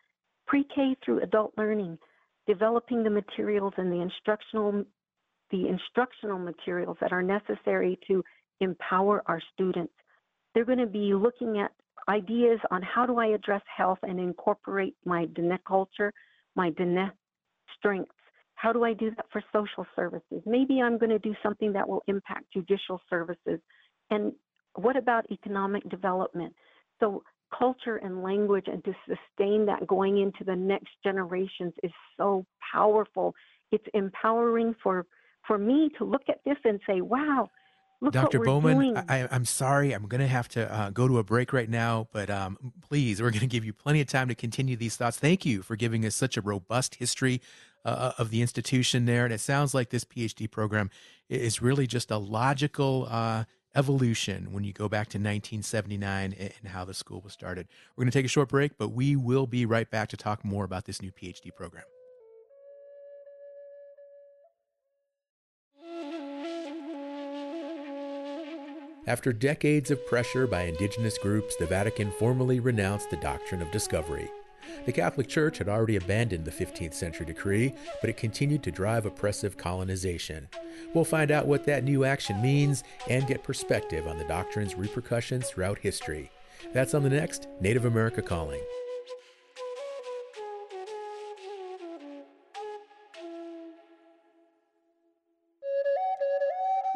pre-k 0.46 0.96
through 1.04 1.22
adult 1.22 1.52
learning 1.56 1.98
developing 2.46 3.04
the 3.04 3.10
materials 3.10 3.72
and 3.76 3.92
the 3.92 4.00
instructional 4.00 4.84
the 5.50 5.68
instructional 5.68 6.38
materials 6.38 6.96
that 7.00 7.12
are 7.12 7.22
necessary 7.22 7.98
to 8.06 8.22
empower 8.60 9.22
our 9.26 9.40
students. 9.52 9.92
They're 10.54 10.64
going 10.64 10.78
to 10.78 10.86
be 10.86 11.12
looking 11.12 11.58
at 11.58 11.72
ideas 12.08 12.60
on 12.70 12.82
how 12.82 13.04
do 13.06 13.18
I 13.18 13.26
address 13.26 13.62
health 13.76 13.98
and 14.02 14.18
incorporate 14.18 14.94
my 15.04 15.26
Diné 15.26 15.58
culture, 15.66 16.12
my 16.54 16.70
Diné 16.70 17.10
strengths. 17.76 18.14
How 18.54 18.72
do 18.72 18.84
I 18.84 18.92
do 18.92 19.10
that 19.16 19.26
for 19.32 19.42
social 19.52 19.86
services? 19.96 20.42
Maybe 20.46 20.80
I'm 20.80 20.98
going 20.98 21.10
to 21.10 21.18
do 21.18 21.34
something 21.42 21.72
that 21.72 21.88
will 21.88 22.02
impact 22.06 22.44
judicial 22.52 23.00
services. 23.08 23.58
And 24.10 24.32
what 24.74 24.96
about 24.96 25.30
economic 25.30 25.88
development? 25.88 26.54
So 27.00 27.22
culture 27.56 27.96
and 27.96 28.22
language 28.22 28.66
and 28.66 28.84
to 28.84 28.94
sustain 29.06 29.66
that 29.66 29.86
going 29.86 30.18
into 30.18 30.44
the 30.44 30.56
next 30.56 30.90
generations 31.04 31.74
is 31.82 31.92
so 32.16 32.44
powerful. 32.72 33.34
It's 33.72 33.86
empowering 33.94 34.74
for 34.82 35.06
for 35.46 35.58
me 35.58 35.90
to 35.98 36.04
look 36.04 36.22
at 36.28 36.40
this 36.44 36.58
and 36.64 36.80
say, 36.86 37.00
"Wow, 37.00 37.50
Look 38.02 38.14
Dr. 38.14 38.40
Bowman, 38.40 38.96
I, 39.08 39.28
am 39.30 39.44
sorry. 39.44 39.92
I'm 39.92 40.06
going 40.06 40.22
to 40.22 40.26
have 40.26 40.48
to 40.50 40.72
uh, 40.72 40.90
go 40.90 41.06
to 41.06 41.18
a 41.18 41.24
break 41.24 41.52
right 41.52 41.68
now, 41.68 42.08
but 42.12 42.30
um, 42.30 42.72
please, 42.88 43.20
we're 43.20 43.30
going 43.30 43.40
to 43.40 43.46
give 43.46 43.64
you 43.64 43.74
plenty 43.74 44.00
of 44.00 44.06
time 44.06 44.28
to 44.28 44.34
continue 44.34 44.74
these 44.74 44.96
thoughts. 44.96 45.18
Thank 45.18 45.44
you 45.44 45.60
for 45.60 45.76
giving 45.76 46.06
us 46.06 46.14
such 46.14 46.38
a 46.38 46.40
robust 46.40 46.94
history 46.94 47.42
uh, 47.84 48.12
of 48.16 48.30
the 48.30 48.40
institution 48.40 49.04
there. 49.04 49.24
And 49.24 49.34
it 49.34 49.40
sounds 49.40 49.74
like 49.74 49.90
this 49.90 50.04
PhD 50.04 50.50
program 50.50 50.90
is 51.28 51.60
really 51.60 51.86
just 51.86 52.10
a 52.10 52.16
logical 52.16 53.06
uh, 53.10 53.44
evolution 53.74 54.52
when 54.52 54.64
you 54.64 54.72
go 54.72 54.88
back 54.88 55.08
to 55.08 55.18
1979 55.18 56.34
and 56.38 56.72
how 56.72 56.84
the 56.84 56.94
school 56.94 57.20
was 57.20 57.32
started. 57.32 57.68
We're 57.96 58.04
going 58.04 58.12
to 58.12 58.18
take 58.18 58.26
a 58.26 58.28
short 58.28 58.48
break, 58.48 58.76
but 58.78 58.88
we 58.88 59.16
will 59.16 59.46
be 59.46 59.66
right 59.66 59.90
back 59.90 60.08
to 60.10 60.16
talk 60.16 60.44
more 60.44 60.64
about 60.64 60.84
this 60.84 61.00
new 61.00 61.12
PhD 61.12 61.54
program. 61.54 61.84
After 69.06 69.32
decades 69.32 69.90
of 69.90 70.06
pressure 70.06 70.46
by 70.46 70.62
indigenous 70.62 71.18
groups, 71.18 71.56
the 71.56 71.66
Vatican 71.66 72.12
formally 72.12 72.60
renounced 72.60 73.10
the 73.10 73.16
doctrine 73.16 73.62
of 73.62 73.70
discovery. 73.72 74.30
The 74.86 74.92
Catholic 74.92 75.28
Church 75.28 75.58
had 75.58 75.68
already 75.68 75.96
abandoned 75.96 76.44
the 76.44 76.50
15th 76.50 76.94
century 76.94 77.26
decree, 77.26 77.74
but 78.00 78.08
it 78.08 78.16
continued 78.16 78.62
to 78.62 78.70
drive 78.70 79.04
oppressive 79.04 79.56
colonization. 79.56 80.48
We'll 80.94 81.04
find 81.04 81.30
out 81.30 81.46
what 81.46 81.66
that 81.66 81.84
new 81.84 82.04
action 82.04 82.40
means 82.40 82.82
and 83.08 83.26
get 83.26 83.44
perspective 83.44 84.06
on 84.06 84.18
the 84.18 84.24
doctrine's 84.24 84.74
repercussions 84.74 85.48
throughout 85.48 85.78
history. 85.78 86.30
That's 86.72 86.94
on 86.94 87.02
the 87.02 87.10
next 87.10 87.46
Native 87.60 87.84
America 87.84 88.22
Calling. 88.22 88.60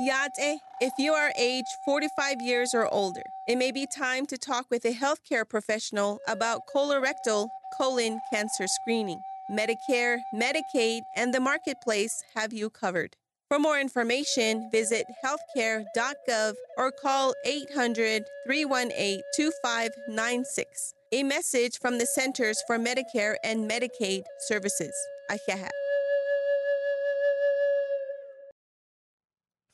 Yate, 0.01 0.59
if 0.81 0.93
you 0.99 1.13
are 1.13 1.33
age 1.39 1.65
45 1.85 2.43
years 2.43 2.75
or 2.75 2.93
older, 2.93 3.23
it 3.47 3.57
may 3.57 3.71
be 3.71 3.87
time 3.87 4.27
to 4.27 4.37
talk 4.37 4.67
with 4.71 4.85
a 4.85 4.93
healthcare 4.93 5.49
professional 5.49 6.19
about 6.27 6.63
colorectal 6.75 7.49
colon 7.79 8.21
cancer 8.33 8.67
screening. 8.67 9.21
Medicare, 9.51 10.19
Medicaid, 10.35 11.03
and 11.17 11.35
the 11.35 11.41
marketplace 11.41 12.23
have 12.35 12.53
you 12.53 12.71
covered. 12.71 13.17
For 13.49 13.59
more 13.59 13.79
information, 13.79 14.69
visit 14.73 15.07
healthcare.gov 15.25 16.55
or 16.79 16.91
call 16.91 17.35
800 17.45 18.25
318 18.47 19.21
2596. 19.37 20.95
A 21.13 21.23
message 21.23 21.79
from 21.79 21.99
the 21.99 22.07
Centers 22.07 22.63
for 22.67 22.79
Medicare 22.79 23.37
and 23.45 23.71
Medicaid 23.71 24.23
Services. 24.41 24.95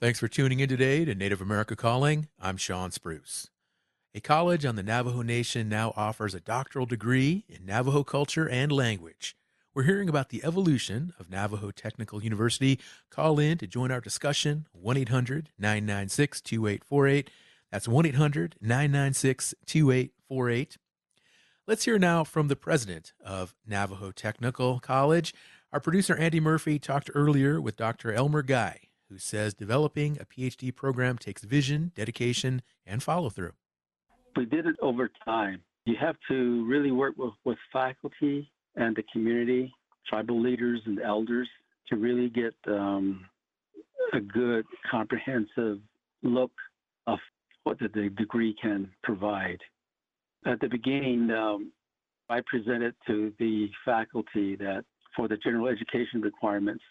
Thanks 0.00 0.18
for 0.18 0.28
tuning 0.28 0.60
in 0.60 0.68
today 0.68 1.04
to 1.04 1.14
Native 1.14 1.40
America 1.40 1.76
Calling. 1.76 2.28
I'm 2.40 2.56
Shawn 2.56 2.90
Spruce. 2.90 3.50
A 4.12 4.20
college 4.20 4.64
on 4.64 4.74
the 4.74 4.82
Navajo 4.82 5.22
Nation 5.22 5.68
now 5.68 5.92
offers 5.96 6.34
a 6.34 6.40
doctoral 6.40 6.84
degree 6.84 7.44
in 7.48 7.64
Navajo 7.64 8.02
culture 8.02 8.48
and 8.48 8.72
language. 8.72 9.36
We're 9.72 9.84
hearing 9.84 10.08
about 10.08 10.30
the 10.30 10.42
evolution 10.42 11.12
of 11.20 11.30
Navajo 11.30 11.70
Technical 11.70 12.20
University. 12.20 12.80
Call 13.08 13.38
in 13.38 13.56
to 13.58 13.68
join 13.68 13.92
our 13.92 14.00
discussion 14.00 14.66
1 14.72 14.96
800 14.96 15.50
996 15.58 16.40
2848. 16.40 17.30
That's 17.70 17.86
1 17.86 18.06
800 18.06 18.56
996 18.60 19.54
2848. 19.64 20.76
Let's 21.68 21.84
hear 21.84 21.98
now 21.98 22.24
from 22.24 22.48
the 22.48 22.56
president 22.56 23.12
of 23.24 23.54
Navajo 23.64 24.10
Technical 24.10 24.80
College. 24.80 25.32
Our 25.72 25.78
producer 25.78 26.16
Andy 26.16 26.40
Murphy 26.40 26.80
talked 26.80 27.10
earlier 27.14 27.60
with 27.60 27.76
Dr. 27.76 28.12
Elmer 28.12 28.42
Guy 28.42 28.80
who 29.08 29.18
says 29.18 29.54
developing 29.54 30.16
a 30.20 30.24
PhD 30.24 30.74
program 30.74 31.18
takes 31.18 31.42
vision, 31.42 31.90
dedication, 31.96 32.62
and 32.86 33.02
follow 33.02 33.28
through. 33.28 33.52
We 34.36 34.44
did 34.46 34.66
it 34.66 34.76
over 34.80 35.10
time. 35.24 35.62
You 35.86 35.96
have 36.00 36.16
to 36.28 36.66
really 36.66 36.92
work 36.92 37.14
with, 37.16 37.32
with 37.44 37.58
faculty 37.72 38.50
and 38.76 38.94
the 38.94 39.02
community, 39.12 39.72
tribal 40.08 40.40
leaders 40.40 40.80
and 40.86 41.00
elders 41.00 41.48
to 41.88 41.96
really 41.96 42.28
get 42.28 42.54
um, 42.68 43.26
a 44.12 44.20
good, 44.20 44.64
comprehensive 44.90 45.78
look 46.22 46.52
of 47.06 47.18
what 47.64 47.78
the 47.78 47.88
degree 47.88 48.54
can 48.60 48.90
provide. 49.02 49.58
At 50.46 50.60
the 50.60 50.68
beginning, 50.68 51.30
um, 51.30 51.72
I 52.28 52.40
presented 52.46 52.94
to 53.06 53.32
the 53.38 53.68
faculty 53.84 54.56
that 54.56 54.84
for 55.16 55.28
the 55.28 55.36
general 55.36 55.66
education 55.66 56.20
requirements, 56.20 56.84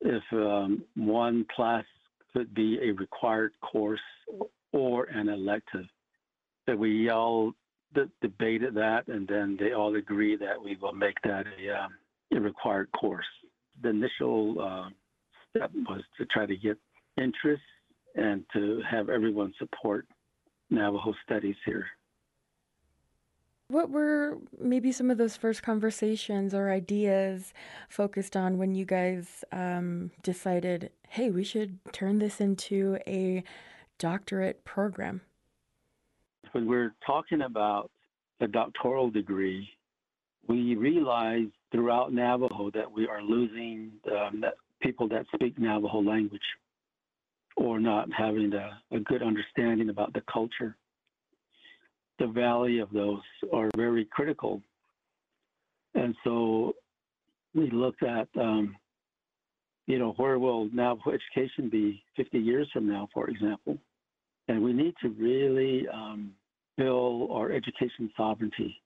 if 0.00 0.22
um, 0.32 0.82
one 0.96 1.46
class 1.54 1.84
could 2.32 2.52
be 2.54 2.78
a 2.82 2.90
required 2.92 3.52
course 3.62 4.00
or 4.72 5.04
an 5.04 5.28
elective. 5.28 5.86
That 6.66 6.78
we 6.78 7.10
all 7.10 7.52
debated 8.20 8.74
that, 8.74 9.08
and 9.08 9.26
then 9.26 9.56
they 9.58 9.72
all 9.72 9.94
agree 9.96 10.36
that 10.36 10.62
we 10.62 10.76
will 10.80 10.92
make 10.92 11.16
that 11.24 11.46
a, 11.46 11.84
um, 11.84 11.94
a 12.34 12.40
required 12.40 12.88
course. 12.92 13.26
The 13.82 13.90
initial 13.90 14.60
uh, 14.60 14.88
step 15.50 15.70
was 15.88 16.02
to 16.18 16.26
try 16.26 16.46
to 16.46 16.56
get 16.56 16.76
interest 17.16 17.62
and 18.14 18.44
to 18.52 18.82
have 18.88 19.08
everyone 19.08 19.52
support 19.58 20.06
Navajo 20.70 21.14
studies 21.24 21.56
here. 21.64 21.86
What 23.68 23.90
were 23.90 24.38
maybe 24.58 24.92
some 24.92 25.10
of 25.10 25.18
those 25.18 25.36
first 25.36 25.62
conversations 25.62 26.54
or 26.54 26.70
ideas 26.70 27.52
focused 27.88 28.36
on 28.36 28.58
when 28.58 28.74
you 28.74 28.84
guys 28.84 29.44
um, 29.50 30.12
decided, 30.22 30.90
hey, 31.08 31.30
we 31.30 31.42
should 31.42 31.78
turn 31.92 32.20
this 32.20 32.40
into 32.40 32.98
a 33.08 33.42
doctorate 33.98 34.64
program? 34.64 35.22
When 36.56 36.66
we're 36.66 36.94
talking 37.04 37.42
about 37.42 37.90
a 38.40 38.46
doctoral 38.46 39.10
degree, 39.10 39.68
we 40.48 40.74
realize 40.74 41.48
throughout 41.70 42.14
Navajo 42.14 42.70
that 42.70 42.90
we 42.90 43.06
are 43.06 43.20
losing 43.20 43.90
um, 44.10 44.40
that 44.40 44.54
people 44.80 45.06
that 45.08 45.26
speak 45.34 45.58
Navajo 45.58 46.00
language 46.00 46.40
or 47.58 47.78
not 47.78 48.08
having 48.10 48.54
a, 48.54 48.80
a 48.90 49.00
good 49.00 49.22
understanding 49.22 49.90
about 49.90 50.14
the 50.14 50.22
culture. 50.32 50.74
The 52.20 52.28
value 52.28 52.82
of 52.82 52.90
those 52.90 53.20
are 53.52 53.68
very 53.76 54.06
critical. 54.06 54.62
And 55.94 56.16
so 56.24 56.72
we 57.54 57.68
looked 57.70 58.02
at, 58.02 58.28
um, 58.40 58.74
you 59.86 59.98
know, 59.98 60.14
where 60.16 60.38
will 60.38 60.70
Navajo 60.72 61.10
education 61.10 61.68
be 61.68 62.02
50 62.16 62.38
years 62.38 62.66
from 62.72 62.88
now, 62.88 63.10
for 63.12 63.28
example? 63.28 63.76
And 64.48 64.62
we 64.62 64.72
need 64.72 64.94
to 65.02 65.10
really 65.10 65.86
um, 65.92 66.32
build 66.76 67.30
our 67.30 67.50
education 67.52 68.10
sovereignty. 68.16 68.80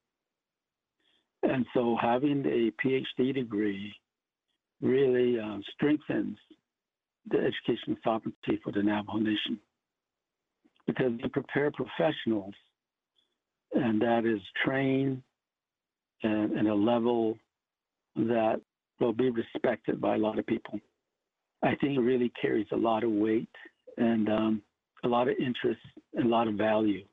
And 1.42 1.64
so 1.74 1.96
having 2.00 2.44
a 2.46 2.70
PhD 2.85 3.35
degree 3.35 3.94
really 4.81 5.38
uh, 5.38 5.59
strengthens 5.74 6.37
the 7.31 7.38
education 7.38 7.96
sovereignty 8.03 8.61
for 8.62 8.72
the 8.72 8.83
Navajo 8.83 9.18
Nation 9.18 9.59
because 10.87 11.12
they 11.20 11.29
prepare 11.29 11.70
professionals, 11.70 12.55
and 13.74 14.00
that 14.03 14.24
is 14.24 14.40
trained 14.64 15.22
and, 16.22 16.53
and 16.53 16.68
a 16.68 16.74
level 16.74 17.38
that 18.16 18.61
will 18.98 19.12
be 19.12 19.31
respected 19.31 20.00
by 20.00 20.16
a 20.16 20.18
lot 20.18 20.38
of 20.38 20.46
people. 20.46 20.81
I 21.62 21.74
think 21.76 21.96
it 21.96 22.00
really 22.00 22.33
carries 22.40 22.66
a 22.72 22.76
lot 22.76 23.05
of 23.05 23.11
weight 23.11 23.48
and 23.96 24.29
um, 24.29 24.62
a 25.05 25.09
lot 25.09 25.29
of 25.29 25.37
interest 25.38 25.81
and 26.14 26.26
a 26.26 26.29
lot 26.29 26.48
of 26.48 26.55
value. 26.55 27.05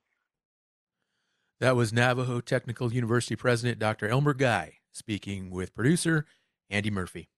That 1.59 1.75
was 1.75 1.91
Navajo 1.91 2.39
Technical 2.39 2.93
University 2.93 3.35
President 3.35 3.79
Dr. 3.79 4.07
Elmer 4.07 4.33
Guy 4.33 4.73
speaking 4.91 5.49
with 5.49 5.73
producer 5.73 6.25
Andy 6.69 6.91
Murphy. 6.91 7.29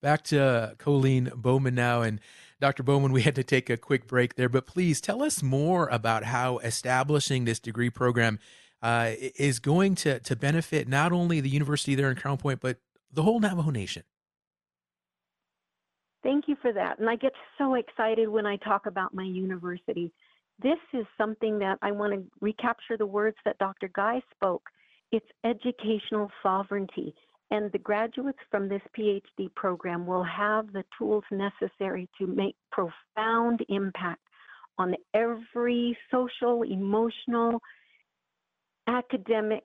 Back 0.00 0.24
to 0.24 0.74
Colleen 0.78 1.30
Bowman 1.34 1.76
now. 1.76 2.02
And 2.02 2.20
Dr. 2.60 2.82
Bowman, 2.82 3.12
we 3.12 3.22
had 3.22 3.36
to 3.36 3.44
take 3.44 3.70
a 3.70 3.76
quick 3.76 4.08
break 4.08 4.34
there, 4.34 4.48
but 4.48 4.66
please 4.66 5.00
tell 5.00 5.22
us 5.22 5.42
more 5.42 5.88
about 5.88 6.24
how 6.24 6.58
establishing 6.58 7.44
this 7.44 7.60
degree 7.60 7.90
program 7.90 8.40
uh, 8.82 9.12
is 9.36 9.60
going 9.60 9.94
to, 9.94 10.18
to 10.20 10.34
benefit 10.34 10.88
not 10.88 11.12
only 11.12 11.40
the 11.40 11.48
university 11.48 11.94
there 11.94 12.10
in 12.10 12.16
Crownpoint, 12.16 12.58
but 12.60 12.78
the 13.12 13.22
whole 13.22 13.38
Navajo 13.38 13.70
Nation. 13.70 14.02
Thank 16.24 16.48
you 16.48 16.56
for 16.60 16.72
that. 16.72 16.98
And 16.98 17.08
I 17.08 17.16
get 17.16 17.32
so 17.58 17.74
excited 17.74 18.28
when 18.28 18.46
I 18.46 18.56
talk 18.56 18.86
about 18.86 19.14
my 19.14 19.24
university. 19.24 20.12
This 20.62 20.78
is 20.92 21.06
something 21.18 21.58
that 21.58 21.78
I 21.82 21.90
want 21.90 22.12
to 22.12 22.24
recapture 22.40 22.96
the 22.96 23.06
words 23.06 23.36
that 23.44 23.58
Dr. 23.58 23.90
Guy 23.94 24.22
spoke. 24.34 24.62
It's 25.10 25.26
educational 25.44 26.30
sovereignty. 26.42 27.14
And 27.50 27.70
the 27.72 27.78
graduates 27.78 28.38
from 28.50 28.68
this 28.68 28.80
PhD 28.96 29.52
program 29.56 30.06
will 30.06 30.24
have 30.24 30.72
the 30.72 30.84
tools 30.96 31.24
necessary 31.30 32.08
to 32.18 32.26
make 32.26 32.54
profound 32.70 33.60
impact 33.68 34.22
on 34.78 34.94
every 35.14 35.96
social, 36.10 36.62
emotional, 36.62 37.60
academic 38.86 39.64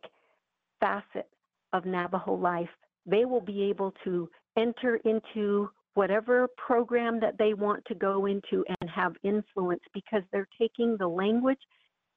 facet 0.80 1.30
of 1.74 1.86
Navajo 1.86 2.34
life. 2.34 2.70
They 3.06 3.24
will 3.24 3.42
be 3.42 3.64
able 3.64 3.94
to 4.04 4.30
enter 4.58 4.98
into 5.06 5.70
whatever 5.98 6.48
program 6.58 7.20
that 7.20 7.36
they 7.40 7.56
want 7.56 7.84
to 7.86 7.96
go 7.96 8.28
into 8.28 8.64
and 8.80 8.88
have 8.88 9.14
influence 9.24 9.82
because 9.96 10.22
they're 10.32 10.48
taking 10.62 10.96
the 11.00 11.08
language 11.08 11.58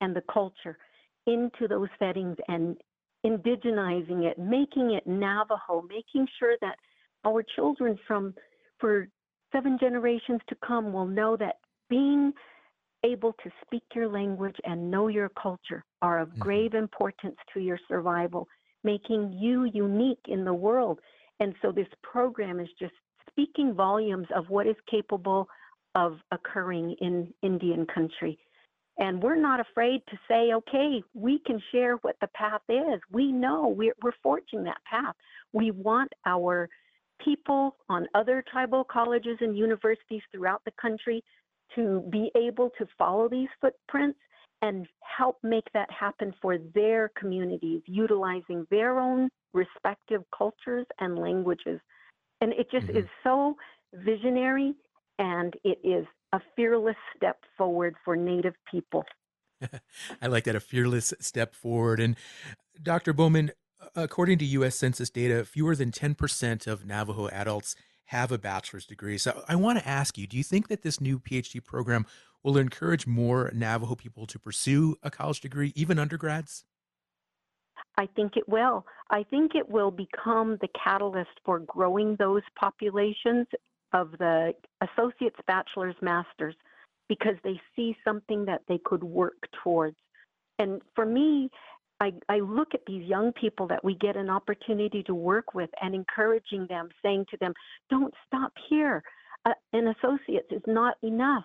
and 0.02 0.14
the 0.14 0.22
culture 0.30 0.76
into 1.26 1.66
those 1.66 1.88
settings 1.98 2.36
and 2.48 2.76
indigenizing 3.24 4.24
it, 4.24 4.38
making 4.38 4.90
it 4.90 5.06
Navajo, 5.06 5.82
making 5.88 6.28
sure 6.38 6.56
that 6.60 6.76
our 7.24 7.42
children 7.56 7.98
from 8.06 8.34
for 8.78 9.08
seven 9.50 9.78
generations 9.80 10.42
to 10.50 10.56
come 10.62 10.92
will 10.92 11.06
know 11.06 11.34
that 11.38 11.56
being 11.88 12.34
able 13.02 13.32
to 13.42 13.50
speak 13.64 13.82
your 13.94 14.08
language 14.08 14.56
and 14.64 14.90
know 14.90 15.08
your 15.08 15.30
culture 15.30 15.82
are 16.02 16.18
of 16.18 16.28
mm-hmm. 16.28 16.40
grave 16.40 16.74
importance 16.74 17.36
to 17.54 17.60
your 17.60 17.78
survival, 17.88 18.46
making 18.84 19.32
you 19.32 19.64
unique 19.72 20.26
in 20.28 20.44
the 20.44 20.52
world. 20.52 21.00
And 21.40 21.54
so 21.62 21.72
this 21.72 21.88
program 22.02 22.60
is 22.60 22.68
just 22.78 22.92
speaking 23.30 23.74
volumes 23.74 24.26
of 24.34 24.48
what 24.48 24.66
is 24.66 24.76
capable 24.90 25.48
of 25.94 26.18
occurring 26.30 26.96
in 27.00 27.32
Indian 27.42 27.86
country. 27.86 28.38
And 28.98 29.22
we're 29.22 29.40
not 29.40 29.60
afraid 29.60 30.02
to 30.10 30.18
say, 30.28 30.52
okay, 30.52 31.02
we 31.14 31.40
can 31.46 31.60
share 31.72 31.96
what 31.96 32.16
the 32.20 32.28
path 32.28 32.60
is. 32.68 33.00
We 33.10 33.32
know 33.32 33.68
we're, 33.68 33.94
we're 34.02 34.12
forging 34.22 34.62
that 34.64 34.76
path. 34.88 35.14
We 35.52 35.70
want 35.70 36.12
our 36.26 36.68
people 37.24 37.76
on 37.88 38.06
other 38.14 38.44
tribal 38.50 38.84
colleges 38.84 39.38
and 39.40 39.56
universities 39.56 40.22
throughout 40.30 40.62
the 40.64 40.72
country 40.80 41.22
to 41.74 42.04
be 42.10 42.30
able 42.36 42.70
to 42.78 42.86
follow 42.98 43.28
these 43.28 43.48
footprints 43.60 44.18
and 44.62 44.86
help 45.00 45.38
make 45.42 45.66
that 45.72 45.90
happen 45.90 46.34
for 46.42 46.58
their 46.74 47.10
communities, 47.18 47.80
utilizing 47.86 48.66
their 48.70 48.98
own 48.98 49.30
respective 49.54 50.22
cultures 50.36 50.86
and 50.98 51.18
languages. 51.18 51.80
And 52.40 52.52
it 52.52 52.70
just 52.70 52.86
mm-hmm. 52.86 52.98
is 52.98 53.04
so 53.22 53.56
visionary 53.92 54.74
and 55.18 55.54
it 55.64 55.78
is 55.84 56.06
a 56.32 56.40
fearless 56.56 56.96
step 57.16 57.38
forward 57.56 57.94
for 58.04 58.16
Native 58.16 58.54
people. 58.70 59.04
I 60.22 60.26
like 60.26 60.44
that 60.44 60.56
a 60.56 60.60
fearless 60.60 61.12
step 61.20 61.54
forward. 61.54 62.00
And 62.00 62.16
Dr. 62.82 63.12
Bowman, 63.12 63.52
according 63.94 64.38
to 64.38 64.44
U.S. 64.46 64.76
Census 64.76 65.10
data, 65.10 65.44
fewer 65.44 65.76
than 65.76 65.90
10% 65.90 66.66
of 66.66 66.86
Navajo 66.86 67.28
adults 67.28 67.76
have 68.06 68.32
a 68.32 68.38
bachelor's 68.38 68.86
degree. 68.86 69.18
So 69.18 69.44
I 69.46 69.54
want 69.56 69.78
to 69.78 69.86
ask 69.86 70.18
you 70.18 70.26
do 70.26 70.36
you 70.36 70.42
think 70.42 70.68
that 70.68 70.82
this 70.82 71.00
new 71.00 71.18
PhD 71.18 71.62
program 71.62 72.06
will 72.42 72.56
encourage 72.56 73.06
more 73.06 73.50
Navajo 73.54 73.94
people 73.94 74.26
to 74.26 74.38
pursue 74.38 74.96
a 75.02 75.10
college 75.10 75.40
degree, 75.40 75.72
even 75.76 75.98
undergrads? 75.98 76.64
I 78.00 78.06
think 78.16 78.38
it 78.38 78.48
will. 78.48 78.86
I 79.10 79.22
think 79.24 79.54
it 79.54 79.68
will 79.68 79.90
become 79.90 80.56
the 80.62 80.68
catalyst 80.84 81.36
for 81.44 81.58
growing 81.58 82.16
those 82.16 82.46
populations 82.58 83.46
of 83.92 84.12
the 84.18 84.54
associates, 84.80 85.36
bachelor's, 85.46 85.96
master's, 86.00 86.54
because 87.10 87.36
they 87.44 87.60
see 87.76 87.94
something 88.02 88.46
that 88.46 88.62
they 88.68 88.78
could 88.88 89.04
work 89.04 89.40
towards. 89.62 89.98
And 90.58 90.80
for 90.94 91.04
me, 91.04 91.50
I, 92.00 92.14
I 92.30 92.38
look 92.38 92.68
at 92.72 92.86
these 92.86 93.04
young 93.06 93.32
people 93.34 93.66
that 93.66 93.84
we 93.84 93.94
get 93.96 94.16
an 94.16 94.30
opportunity 94.30 95.02
to 95.02 95.14
work 95.14 95.52
with 95.52 95.68
and 95.82 95.94
encouraging 95.94 96.66
them, 96.70 96.88
saying 97.02 97.26
to 97.32 97.36
them, 97.36 97.52
don't 97.90 98.14
stop 98.26 98.52
here. 98.70 99.02
Uh, 99.44 99.52
an 99.74 99.88
associate's 99.94 100.50
is 100.50 100.62
not 100.66 100.94
enough. 101.02 101.44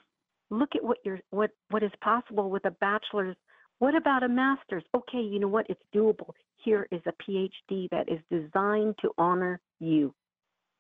Look 0.52 0.70
at 0.76 0.84
what 0.86 1.00
you're, 1.04 1.20
what, 1.32 1.52
what 1.70 1.84
is 1.84 1.92
possible 2.02 2.50
with 2.50 2.64
a 2.64 2.72
bachelor's. 2.80 3.36
What 3.80 3.96
about 3.96 4.24
a 4.24 4.30
master's? 4.30 4.84
Okay, 4.96 5.22
you 5.22 5.40
know 5.40 5.48
what? 5.48 5.66
It's 5.70 5.82
doable. 5.94 6.32
Here 6.58 6.88
is 6.92 7.02
a 7.06 7.14
PhD 7.24 7.90
that 7.92 8.08
is 8.10 8.20
designed 8.30 8.96
to 9.02 9.12
honor 9.18 9.60
you. 9.80 10.14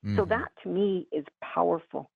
Mm-hmm. 0.05 0.17
So 0.17 0.25
that 0.25 0.49
to 0.63 0.69
me 0.69 1.07
is 1.11 1.25
powerful. 1.43 2.09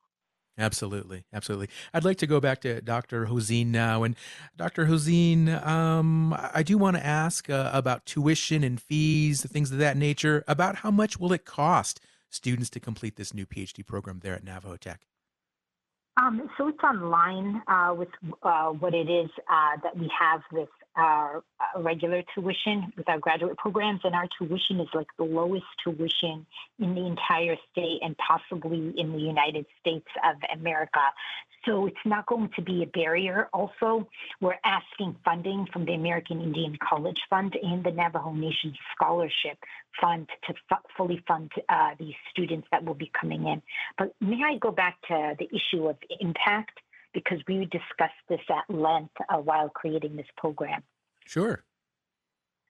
Absolutely, 0.57 1.23
absolutely. 1.33 1.69
I'd 1.93 2.03
like 2.03 2.17
to 2.17 2.27
go 2.27 2.41
back 2.41 2.59
to 2.61 2.81
Dr. 2.81 3.27
Hozien 3.27 3.67
now, 3.67 4.03
and 4.03 4.15
Dr. 4.57 4.87
Hozien, 4.87 5.65
um, 5.65 6.35
I 6.53 6.63
do 6.63 6.77
want 6.77 6.97
to 6.97 7.05
ask 7.05 7.49
uh, 7.49 7.71
about 7.73 8.05
tuition 8.05 8.61
and 8.63 8.81
fees, 8.81 9.45
things 9.45 9.71
of 9.71 9.77
that 9.77 9.95
nature. 9.95 10.43
About 10.49 10.77
how 10.77 10.91
much 10.91 11.17
will 11.17 11.31
it 11.31 11.45
cost 11.45 12.01
students 12.29 12.69
to 12.71 12.79
complete 12.81 13.15
this 13.15 13.33
new 13.33 13.45
PhD 13.45 13.85
program 13.85 14.19
there 14.21 14.35
at 14.35 14.43
Navajo 14.43 14.75
Tech? 14.75 15.07
Um, 16.19 16.49
so 16.57 16.67
it's 16.67 16.83
online 16.83 17.61
uh, 17.67 17.93
with 17.95 18.09
uh, 18.43 18.69
what 18.69 18.93
it 18.93 19.09
is 19.09 19.29
uh, 19.49 19.77
that 19.83 19.97
we 19.97 20.11
have 20.19 20.41
this 20.51 20.67
our 20.95 21.43
uh, 21.59 21.81
regular 21.81 22.23
tuition 22.35 22.91
with 22.97 23.07
our 23.09 23.19
graduate 23.19 23.57
programs, 23.57 24.01
and 24.03 24.15
our 24.15 24.27
tuition 24.37 24.79
is 24.79 24.87
like 24.93 25.07
the 25.17 25.23
lowest 25.23 25.65
tuition 25.83 26.45
in 26.79 26.95
the 26.95 27.05
entire 27.05 27.55
state 27.71 27.99
and 28.01 28.15
possibly 28.17 28.93
in 28.97 29.11
the 29.13 29.19
United 29.19 29.65
States 29.79 30.07
of 30.23 30.35
America. 30.53 30.99
So 31.65 31.87
it's 31.87 31.97
not 32.05 32.25
going 32.25 32.49
to 32.55 32.61
be 32.61 32.83
a 32.83 32.87
barrier. 32.87 33.49
Also, 33.53 34.07
we're 34.39 34.59
asking 34.63 35.17
funding 35.25 35.67
from 35.71 35.85
the 35.85 35.93
American 35.93 36.41
Indian 36.41 36.77
College 36.81 37.19
Fund 37.29 37.57
and 37.61 37.83
the 37.83 37.91
Navajo 37.91 38.31
Nation 38.31 38.73
Scholarship 38.95 39.57
Fund 39.99 40.29
to 40.47 40.53
f- 40.71 40.79
fully 40.95 41.21
fund 41.27 41.51
uh, 41.67 41.91
these 41.99 42.15
students 42.31 42.67
that 42.71 42.85
will 42.85 42.93
be 42.93 43.11
coming 43.19 43.45
in. 43.47 43.61
But 43.97 44.15
may 44.21 44.41
I 44.43 44.57
go 44.57 44.71
back 44.71 45.01
to 45.09 45.35
the 45.37 45.49
issue 45.53 45.87
of 45.89 45.97
impact? 46.19 46.79
Because 47.23 47.43
we 47.47 47.65
discussed 47.65 48.23
this 48.29 48.39
at 48.49 48.73
length 48.73 49.15
uh, 49.29 49.37
while 49.37 49.69
creating 49.69 50.15
this 50.15 50.27
program. 50.37 50.83
Sure. 51.25 51.63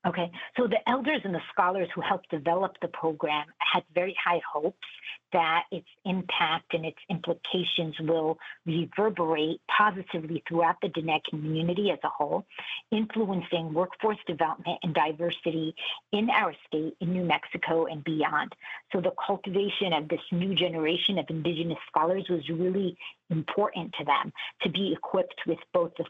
Okay, 0.07 0.31
so 0.55 0.65
the 0.65 0.79
elders 0.89 1.19
and 1.25 1.35
the 1.35 1.41
scholars 1.51 1.89
who 1.93 1.99
helped 1.99 2.29
develop 2.29 2.71
the 2.81 2.87
program 2.87 3.45
had 3.59 3.83
very 3.93 4.15
high 4.23 4.39
hopes 4.49 4.87
that 5.33 5.63
its 5.71 5.87
impact 6.05 6.73
and 6.73 6.85
its 6.85 6.97
implications 7.09 7.95
will 7.99 8.37
reverberate 8.65 9.59
positively 9.77 10.41
throughout 10.47 10.77
the 10.81 10.87
Diné 10.87 11.19
community 11.29 11.91
as 11.91 11.99
a 12.05 12.07
whole, 12.07 12.45
influencing 12.91 13.73
workforce 13.73 14.17
development 14.25 14.79
and 14.83 14.93
diversity 14.93 15.75
in 16.13 16.29
our 16.29 16.53
state, 16.65 16.95
in 17.01 17.11
New 17.11 17.25
Mexico, 17.25 17.85
and 17.85 18.01
beyond. 18.03 18.53
So 18.93 19.01
the 19.01 19.11
cultivation 19.27 19.91
of 19.91 20.07
this 20.07 20.21
new 20.31 20.55
generation 20.55 21.19
of 21.19 21.25
Indigenous 21.29 21.77
scholars 21.89 22.25
was 22.29 22.47
really 22.49 22.97
important 23.29 23.93
to 23.99 24.05
them 24.05 24.31
to 24.61 24.69
be 24.69 24.93
equipped 24.93 25.41
with 25.45 25.59
both 25.73 25.91
the 25.97 26.05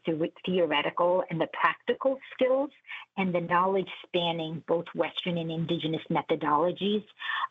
theoretical 0.45 1.23
and 1.29 1.39
the 1.39 1.47
practical 1.53 2.19
skills 2.33 2.69
and 3.17 3.33
the 3.33 3.41
knowledge 3.41 3.89
spanning 4.05 4.63
both 4.67 4.85
Western 4.95 5.37
and 5.37 5.51
Indigenous 5.51 6.01
methodologies 6.09 7.03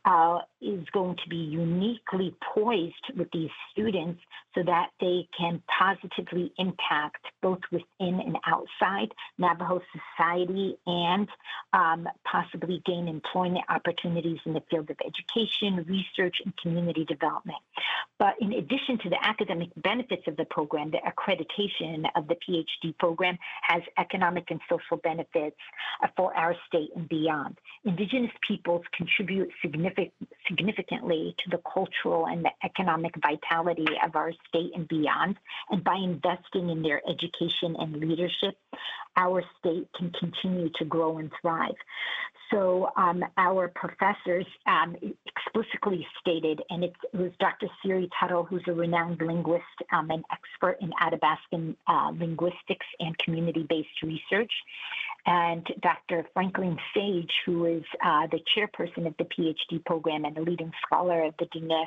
uh, 0.05 0.39
is 0.61 0.85
going 0.93 1.17
to 1.17 1.29
be 1.29 1.37
uniquely 1.37 2.35
poised 2.55 3.13
with 3.17 3.29
these 3.33 3.51
students 3.73 4.21
so 4.59 4.65
that 4.65 4.91
they 5.01 5.29
can 5.39 5.63
positively 5.79 6.53
impact 6.59 7.25
both 7.43 7.61
within 7.71 8.21
and 8.21 8.37
outside 8.47 9.13
Navajo 9.39 9.81
society 9.93 10.77
and 10.87 11.29
um, 11.73 12.09
possibly 12.25 12.83
gain 12.85 13.07
employment 13.07 13.65
opportunities 13.69 14.39
in 14.45 14.55
the 14.55 14.63
field 14.71 14.91
of 14.91 14.97
education, 15.07 15.85
research, 15.87 16.37
and 16.45 16.57
community 16.57 17.05
development. 17.05 17.59
But 18.19 18.35
in 18.41 18.53
addition 18.53 18.99
to 19.05 19.11
the 19.11 19.25
academic 19.25 19.69
benefits 19.77 20.27
of 20.27 20.37
the 20.37 20.45
program, 20.47 20.91
the 20.91 20.99
accreditation 20.99 22.09
of 22.17 22.27
the 22.27 22.35
PhD 22.35 22.97
program 22.99 23.39
has 23.63 23.83
economic 23.97 24.51
and 24.51 24.61
social 24.69 24.97
benefits 24.97 25.57
uh, 26.03 26.09
for 26.17 26.35
our 26.35 26.57
state 26.67 26.91
and 26.97 27.09
beyond. 27.09 27.59
Indigenous 27.85 28.33
peoples 28.47 28.83
contribute 28.97 29.51
significant, 29.63 30.13
significantly 30.49 31.35
to 31.45 31.51
the 31.51 31.63
cultural 31.73 32.27
and 32.27 32.45
the 32.45 32.51
economic 32.65 33.15
vitality 33.23 33.87
of 34.05 34.17
our 34.17 34.33
state 34.49 34.73
and 34.75 34.89
beyond. 34.89 35.37
And 35.71 35.83
by 35.85 35.97
investing 35.97 36.71
in 36.71 36.83
their 36.83 37.01
education 37.09 37.77
and 37.79 37.97
leadership, 37.97 38.57
our 39.17 39.43
state 39.59 39.89
can 39.97 40.13
continue 40.19 40.71
to 40.79 40.85
grow 40.85 41.19
and 41.19 41.31
thrive. 41.41 41.75
So 42.51 42.89
um, 42.97 43.23
our 43.37 43.69
professors 43.69 44.47
um, 44.67 44.97
explicitly 45.27 46.07
stated, 46.21 46.63
and 46.71 46.83
it 46.83 46.95
was 47.13 47.31
Dr. 47.41 47.67
Siri 47.83 48.09
Tuttle, 48.19 48.45
who's 48.45 48.63
a 48.69 48.73
renowned 48.73 49.21
linguist 49.21 49.65
um, 49.93 50.11
and 50.11 50.25
expert 50.33 50.79
in 50.81 50.91
Athabascan 51.03 51.77
uh, 51.87 52.13
linguistics 52.19 52.87
and 53.01 53.17
community-based 53.19 54.03
research, 54.03 54.53
and 55.27 55.67
Dr. 55.83 56.27
Franklin 56.33 56.79
Sage, 56.95 57.33
who 57.45 57.67
is 57.67 57.85
uh, 58.05 58.29
the 58.29 58.41
chairperson 58.57 59.07
of 59.07 59.15
the 59.19 59.25
PhD 59.25 59.85
program 59.85 60.25
and 60.25 60.39
a 60.39 60.43
leading 60.43 60.73
scholar 60.87 61.25
of 61.25 61.35
the 61.39 61.47
Diné 61.47 61.85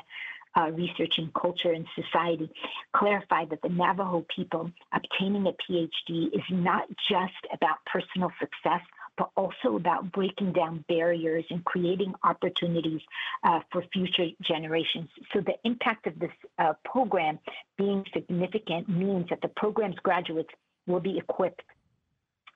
uh, 0.56 0.70
research 0.70 1.18
in 1.18 1.30
culture 1.40 1.72
and 1.72 1.86
society 1.94 2.50
clarified 2.94 3.50
that 3.50 3.62
the 3.62 3.68
Navajo 3.68 4.24
people 4.34 4.70
obtaining 4.92 5.46
a 5.46 5.52
PhD 5.52 6.26
is 6.32 6.42
not 6.50 6.88
just 7.08 7.32
about 7.52 7.78
personal 7.86 8.30
success, 8.38 8.80
but 9.16 9.30
also 9.36 9.76
about 9.76 10.10
breaking 10.12 10.52
down 10.52 10.84
barriers 10.88 11.44
and 11.50 11.64
creating 11.64 12.14
opportunities 12.24 13.00
uh, 13.44 13.60
for 13.70 13.84
future 13.92 14.26
generations. 14.42 15.08
So 15.32 15.40
the 15.40 15.54
impact 15.64 16.06
of 16.06 16.18
this 16.18 16.30
uh, 16.58 16.72
program 16.84 17.38
being 17.76 18.04
significant 18.12 18.88
means 18.88 19.28
that 19.30 19.40
the 19.42 19.48
program's 19.48 19.96
graduates 20.02 20.50
will 20.86 21.00
be 21.00 21.18
equipped 21.18 21.62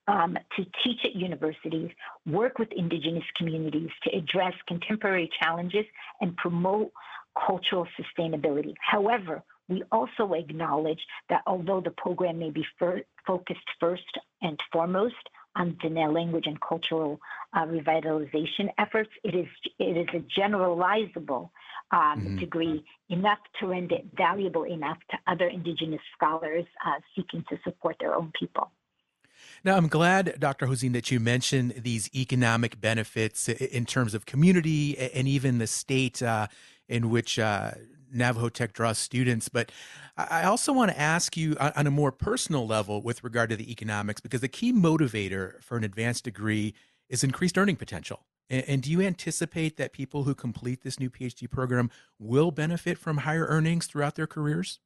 um, 0.09 0.39
to 0.57 0.65
teach 0.85 1.01
at 1.05 1.15
universities, 1.17 1.91
work 2.27 2.59
with 2.59 2.69
indigenous 2.73 3.25
communities 3.37 3.91
to 4.05 4.17
address 4.17 4.55
contemporary 4.69 5.31
challenges 5.41 5.85
and 6.21 6.37
promote 6.37 6.93
cultural 7.47 7.87
sustainability. 7.99 8.75
However, 8.81 9.43
we 9.69 9.83
also 9.91 10.33
acknowledge 10.35 11.01
that 11.29 11.43
although 11.47 11.81
the 11.81 11.91
program 11.91 12.39
may 12.39 12.51
be 12.51 12.65
fir- 12.79 13.03
focused 13.27 13.69
first 13.81 14.05
and 14.43 14.59
foremost 14.73 15.15
on 15.57 15.77
Diné 15.83 16.13
language 16.13 16.47
and 16.47 16.61
cultural 16.61 17.19
uh, 17.53 17.65
revitalization 17.67 18.69
efforts, 18.79 19.11
it 19.25 19.35
is 19.35 19.47
it 19.79 19.97
is 19.97 20.07
a 20.15 20.41
generalizable 20.41 21.51
um, 21.91 22.21
mm-hmm. 22.21 22.39
degree 22.39 22.85
enough 23.09 23.39
to 23.59 23.67
render 23.67 23.97
it 23.97 24.07
valuable 24.17 24.65
enough 24.65 24.99
to 25.11 25.17
other 25.27 25.47
Indigenous 25.49 26.01
scholars 26.17 26.67
uh, 26.87 27.01
seeking 27.15 27.45
to 27.49 27.59
support 27.65 27.97
their 27.99 28.15
own 28.15 28.33
people. 28.39 28.71
Now, 29.67 29.77
I'm 29.77 29.89
glad, 29.89 30.37
Dr. 30.39 30.69
Hozien, 30.69 30.93
that 30.93 31.11
you 31.11 31.19
mentioned 31.19 31.75
these 31.79 32.09
economic 32.15 32.81
benefits 32.81 33.49
in 33.49 33.85
terms 33.85 34.15
of 34.15 34.25
community 34.25 34.97
and 34.97 35.27
even 35.27 35.59
the 35.59 35.67
state 35.67 36.23
uh, 36.23 36.47
in 36.89 37.11
which 37.11 37.37
uh, 37.37 37.73
Navajo 38.13 38.49
Tech 38.49 38.73
draws 38.73 38.97
students. 38.97 39.49
But 39.49 39.73
I 40.17 40.45
also 40.45 40.73
want 40.73 40.93
to 40.93 41.01
ask 41.01 41.37
you 41.37 41.57
on 41.59 41.85
a 41.85 41.91
more 41.91 42.13
personal 42.13 42.65
level 42.65 43.03
with 43.03 43.25
regard 43.25 43.51
to 43.51 43.57
the 43.57 43.69
economics, 43.69 44.21
because 44.21 44.41
the 44.41 44.47
key 44.47 44.73
motivator 44.73 45.61
for 45.65 45.77
an 45.77 45.83
advanced 45.83 46.23
degree 46.23 46.73
is 47.09 47.25
increased 47.25 47.59
earning 47.59 47.75
potential. 47.75 48.25
And, 48.49 48.81
do 48.81 48.93
you 48.93 49.01
anticipate 49.01 49.79
that 49.79 49.93
people 49.93 50.23
who 50.23 50.37
complete 50.37 50.83
this 50.85 51.01
new 51.01 51.11
PhD 51.11 51.51
program 51.51 51.91
will 52.21 52.53
benefit 52.53 52.99
from 52.99 53.17
higher 53.17 53.47
earnings 53.47 53.89
throughout 53.89 54.15
their 54.15 54.29
careers? 54.29 54.79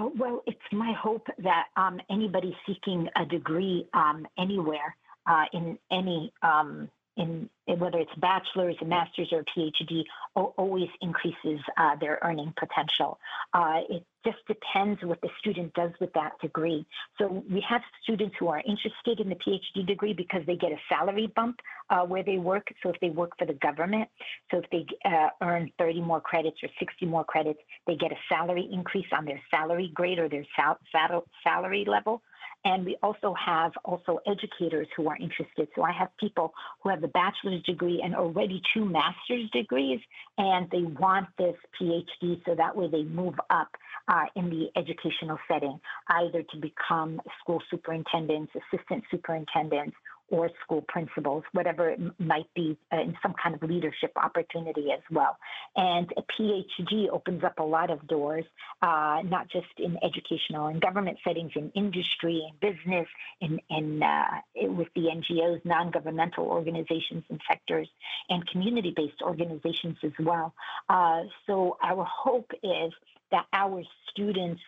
Oh, 0.00 0.12
well, 0.16 0.44
it's 0.46 0.58
my 0.70 0.92
hope 0.92 1.26
that 1.42 1.64
um, 1.76 2.00
anybody 2.08 2.56
seeking 2.64 3.08
a 3.16 3.24
degree 3.26 3.84
um, 3.94 4.28
anywhere 4.38 4.96
uh, 5.26 5.46
in 5.52 5.76
any 5.90 6.32
um, 6.40 6.88
in, 7.18 7.50
in, 7.66 7.78
whether 7.78 7.98
it's 7.98 8.14
bachelor's, 8.16 8.76
a 8.80 8.84
master's, 8.84 9.32
or 9.32 9.40
a 9.40 9.44
PhD, 9.44 10.04
always 10.34 10.88
increases 11.02 11.60
uh, 11.76 11.96
their 11.96 12.18
earning 12.22 12.54
potential. 12.56 13.18
Uh, 13.52 13.80
it 13.90 14.04
just 14.24 14.38
depends 14.46 15.02
what 15.02 15.20
the 15.20 15.28
student 15.40 15.74
does 15.74 15.90
with 16.00 16.12
that 16.14 16.32
degree. 16.40 16.86
So 17.18 17.44
we 17.50 17.62
have 17.68 17.82
students 18.02 18.36
who 18.38 18.48
are 18.48 18.62
interested 18.66 19.20
in 19.20 19.28
the 19.28 19.34
PhD 19.34 19.86
degree 19.86 20.12
because 20.12 20.42
they 20.46 20.56
get 20.56 20.72
a 20.72 20.78
salary 20.88 21.32
bump 21.34 21.60
uh, 21.90 22.02
where 22.04 22.22
they 22.22 22.38
work. 22.38 22.68
So 22.82 22.90
if 22.90 23.00
they 23.00 23.10
work 23.10 23.32
for 23.38 23.46
the 23.46 23.54
government, 23.54 24.08
so 24.50 24.58
if 24.58 24.70
they 24.70 24.86
uh, 25.04 25.28
earn 25.42 25.70
30 25.78 26.00
more 26.02 26.20
credits 26.20 26.58
or 26.62 26.68
60 26.78 27.06
more 27.06 27.24
credits, 27.24 27.60
they 27.86 27.96
get 27.96 28.12
a 28.12 28.16
salary 28.28 28.68
increase 28.72 29.06
on 29.12 29.24
their 29.24 29.40
salary 29.50 29.90
grade 29.92 30.18
or 30.18 30.28
their 30.28 30.46
sal- 30.56 30.78
sal- 30.92 31.26
salary 31.42 31.84
level. 31.86 32.22
And 32.68 32.84
we 32.84 32.98
also 33.02 33.34
have 33.34 33.72
also 33.82 34.20
educators 34.26 34.88
who 34.94 35.08
are 35.08 35.16
interested. 35.16 35.68
So 35.74 35.82
I 35.82 35.92
have 35.92 36.10
people 36.20 36.52
who 36.82 36.90
have 36.90 37.02
a 37.02 37.08
bachelor's 37.08 37.62
degree 37.62 38.02
and 38.04 38.14
already 38.14 38.60
two 38.74 38.84
master's 38.84 39.48
degrees, 39.54 40.00
and 40.36 40.68
they 40.70 40.82
want 40.82 41.28
this 41.38 41.56
PhD 41.80 42.44
so 42.44 42.54
that 42.54 42.76
way 42.76 42.86
they 42.90 43.04
move 43.04 43.36
up 43.48 43.70
uh, 44.08 44.26
in 44.36 44.50
the 44.50 44.68
educational 44.76 45.38
setting, 45.50 45.80
either 46.08 46.42
to 46.42 46.56
become 46.58 47.22
school 47.40 47.62
superintendents, 47.70 48.52
assistant 48.54 49.02
superintendents, 49.10 49.96
or 50.30 50.50
school 50.62 50.84
principals, 50.88 51.42
whatever 51.52 51.90
it 51.90 52.00
might 52.18 52.52
be, 52.54 52.76
uh, 52.92 53.00
in 53.00 53.16
some 53.22 53.34
kind 53.42 53.54
of 53.54 53.62
leadership 53.62 54.12
opportunity 54.16 54.88
as 54.92 55.00
well. 55.10 55.36
And 55.76 56.12
a 56.16 56.22
PhD 56.22 57.08
opens 57.10 57.44
up 57.44 57.58
a 57.58 57.62
lot 57.62 57.90
of 57.90 58.06
doors, 58.06 58.44
uh, 58.82 59.22
not 59.24 59.48
just 59.50 59.66
in 59.78 59.96
educational 60.02 60.66
and 60.66 60.80
government 60.80 61.18
settings, 61.24 61.52
in 61.54 61.70
industry 61.74 62.46
and 62.48 62.60
business, 62.60 63.06
in, 63.40 63.60
in 63.70 64.02
uh, 64.02 64.24
with 64.54 64.88
the 64.94 65.02
NGOs, 65.02 65.64
non-governmental 65.64 66.44
organizations 66.44 67.24
and 67.30 67.40
sectors, 67.48 67.88
and 68.28 68.46
community-based 68.48 69.22
organizations 69.22 69.96
as 70.02 70.12
well. 70.18 70.54
Uh, 70.88 71.22
so 71.46 71.76
our 71.82 72.04
hope 72.04 72.50
is 72.62 72.92
that 73.30 73.46
our 73.52 73.82
students 74.10 74.60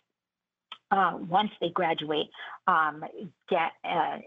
uh, 0.90 1.18
once 1.29 1.50
they 1.61 1.70
graduate, 1.70 2.29
um, 2.66 3.05
get 3.48 3.72
a, 3.85 4.18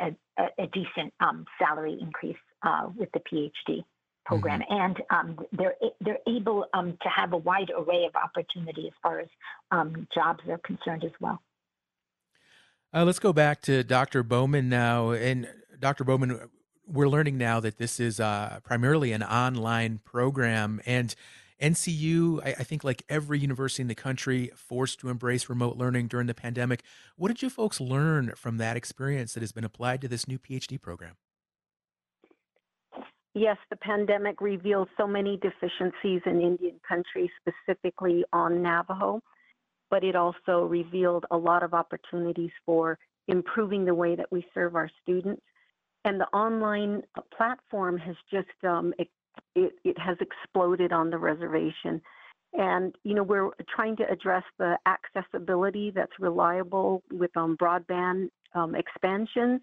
a, 0.00 0.16
a, 0.38 0.46
a 0.58 0.66
decent 0.68 1.12
um, 1.20 1.44
salary 1.58 1.98
increase 2.00 2.36
uh, 2.62 2.88
with 2.96 3.08
the 3.12 3.20
PhD 3.20 3.84
program, 4.24 4.60
mm-hmm. 4.60 4.74
and 4.74 5.02
um, 5.10 5.46
they're 5.52 5.74
they're 6.00 6.18
able 6.28 6.66
um, 6.74 6.96
to 7.02 7.08
have 7.08 7.32
a 7.32 7.36
wide 7.36 7.70
array 7.76 8.04
of 8.04 8.14
opportunity 8.16 8.86
as 8.86 8.92
far 9.02 9.20
as 9.20 9.28
um, 9.70 10.06
jobs 10.14 10.40
are 10.48 10.58
concerned 10.58 11.04
as 11.04 11.12
well. 11.20 11.40
Uh, 12.94 13.04
let's 13.04 13.18
go 13.18 13.32
back 13.32 13.62
to 13.62 13.82
Dr. 13.82 14.22
Bowman 14.22 14.68
now. 14.68 15.10
And 15.10 15.48
Dr. 15.78 16.04
Bowman, 16.04 16.50
we're 16.86 17.08
learning 17.08 17.38
now 17.38 17.58
that 17.60 17.78
this 17.78 17.98
is 17.98 18.20
uh, 18.20 18.60
primarily 18.62 19.12
an 19.12 19.22
online 19.22 20.00
program. 20.04 20.80
And 20.84 21.14
NTU, 21.62 22.44
I, 22.44 22.50
I, 22.58 22.64
think, 22.64 22.82
like 22.82 23.04
every 23.08 23.38
university 23.38 23.82
in 23.82 23.88
the 23.88 23.94
country, 23.94 24.50
forced 24.54 24.98
to 25.00 25.08
embrace 25.08 25.48
remote 25.48 25.76
learning 25.76 26.08
during 26.08 26.26
the 26.26 26.34
pandemic. 26.34 26.82
What 27.16 27.28
did 27.28 27.40
you 27.40 27.48
folks 27.48 27.80
learn 27.80 28.32
from 28.36 28.58
that 28.58 28.76
experience 28.76 29.32
that 29.34 29.40
has 29.40 29.52
been 29.52 29.64
applied 29.64 30.00
to 30.00 30.08
this 30.08 30.26
new 30.26 30.38
PhD 30.38 30.80
program? 30.80 31.14
Yes, 33.34 33.56
the 33.70 33.76
pandemic 33.76 34.40
revealed 34.40 34.88
so 34.98 35.06
many 35.06 35.38
deficiencies 35.38 36.20
in 36.26 36.42
Indian 36.42 36.80
country, 36.86 37.30
specifically 37.40 38.24
on 38.32 38.60
Navajo, 38.60 39.20
but 39.88 40.04
it 40.04 40.16
also 40.16 40.64
revealed 40.64 41.24
a 41.30 41.36
lot 41.36 41.62
of 41.62 41.72
opportunities 41.72 42.50
for 42.66 42.98
improving 43.28 43.84
the 43.84 43.94
way 43.94 44.16
that 44.16 44.30
we 44.32 44.44
serve 44.52 44.74
our 44.74 44.90
students. 45.02 45.42
And 46.04 46.20
the 46.20 46.26
online 46.36 47.02
platform 47.34 47.96
has 47.98 48.16
just 48.30 48.48
um, 48.64 48.92
it, 49.54 49.72
it 49.84 49.98
has 49.98 50.16
exploded 50.20 50.92
on 50.92 51.10
the 51.10 51.18
reservation. 51.18 52.00
And, 52.54 52.94
you 53.02 53.14
know, 53.14 53.22
we're 53.22 53.50
trying 53.74 53.96
to 53.96 54.10
address 54.10 54.44
the 54.58 54.76
accessibility 54.86 55.90
that's 55.94 56.12
reliable 56.18 57.02
with 57.10 57.34
um, 57.36 57.56
broadband 57.56 58.28
um, 58.54 58.74
expansions. 58.74 59.60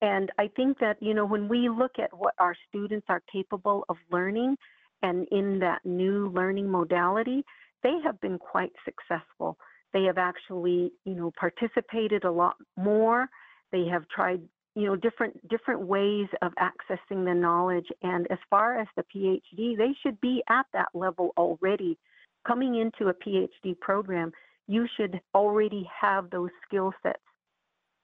And 0.00 0.30
I 0.38 0.48
think 0.56 0.78
that, 0.78 0.96
you 1.00 1.14
know, 1.14 1.26
when 1.26 1.48
we 1.48 1.68
look 1.68 1.92
at 1.98 2.16
what 2.16 2.34
our 2.38 2.56
students 2.68 3.06
are 3.08 3.22
capable 3.30 3.84
of 3.88 3.96
learning 4.10 4.56
and 5.02 5.26
in 5.30 5.58
that 5.60 5.84
new 5.84 6.30
learning 6.30 6.70
modality, 6.70 7.44
they 7.82 7.96
have 8.02 8.20
been 8.20 8.38
quite 8.38 8.72
successful. 8.84 9.58
They 9.92 10.04
have 10.04 10.18
actually, 10.18 10.92
you 11.04 11.14
know, 11.14 11.32
participated 11.38 12.24
a 12.24 12.30
lot 12.30 12.56
more. 12.76 13.28
They 13.70 13.86
have 13.86 14.08
tried 14.08 14.40
you 14.74 14.86
know 14.86 14.96
different 14.96 15.48
different 15.48 15.80
ways 15.82 16.26
of 16.42 16.52
accessing 16.54 17.24
the 17.24 17.34
knowledge. 17.34 17.86
And 18.02 18.26
as 18.30 18.38
far 18.50 18.80
as 18.80 18.86
the 18.96 19.04
phd 19.14 19.76
they 19.76 19.94
should 20.02 20.20
be 20.20 20.42
at 20.48 20.66
that 20.72 20.88
level 20.94 21.32
already. 21.36 21.98
Coming 22.46 22.76
into 22.76 23.08
a 23.08 23.14
phd 23.14 23.78
program 23.80 24.32
you 24.66 24.86
should 24.96 25.20
already 25.34 25.88
have 26.00 26.30
those 26.30 26.50
skill 26.66 26.92
sets 27.02 27.18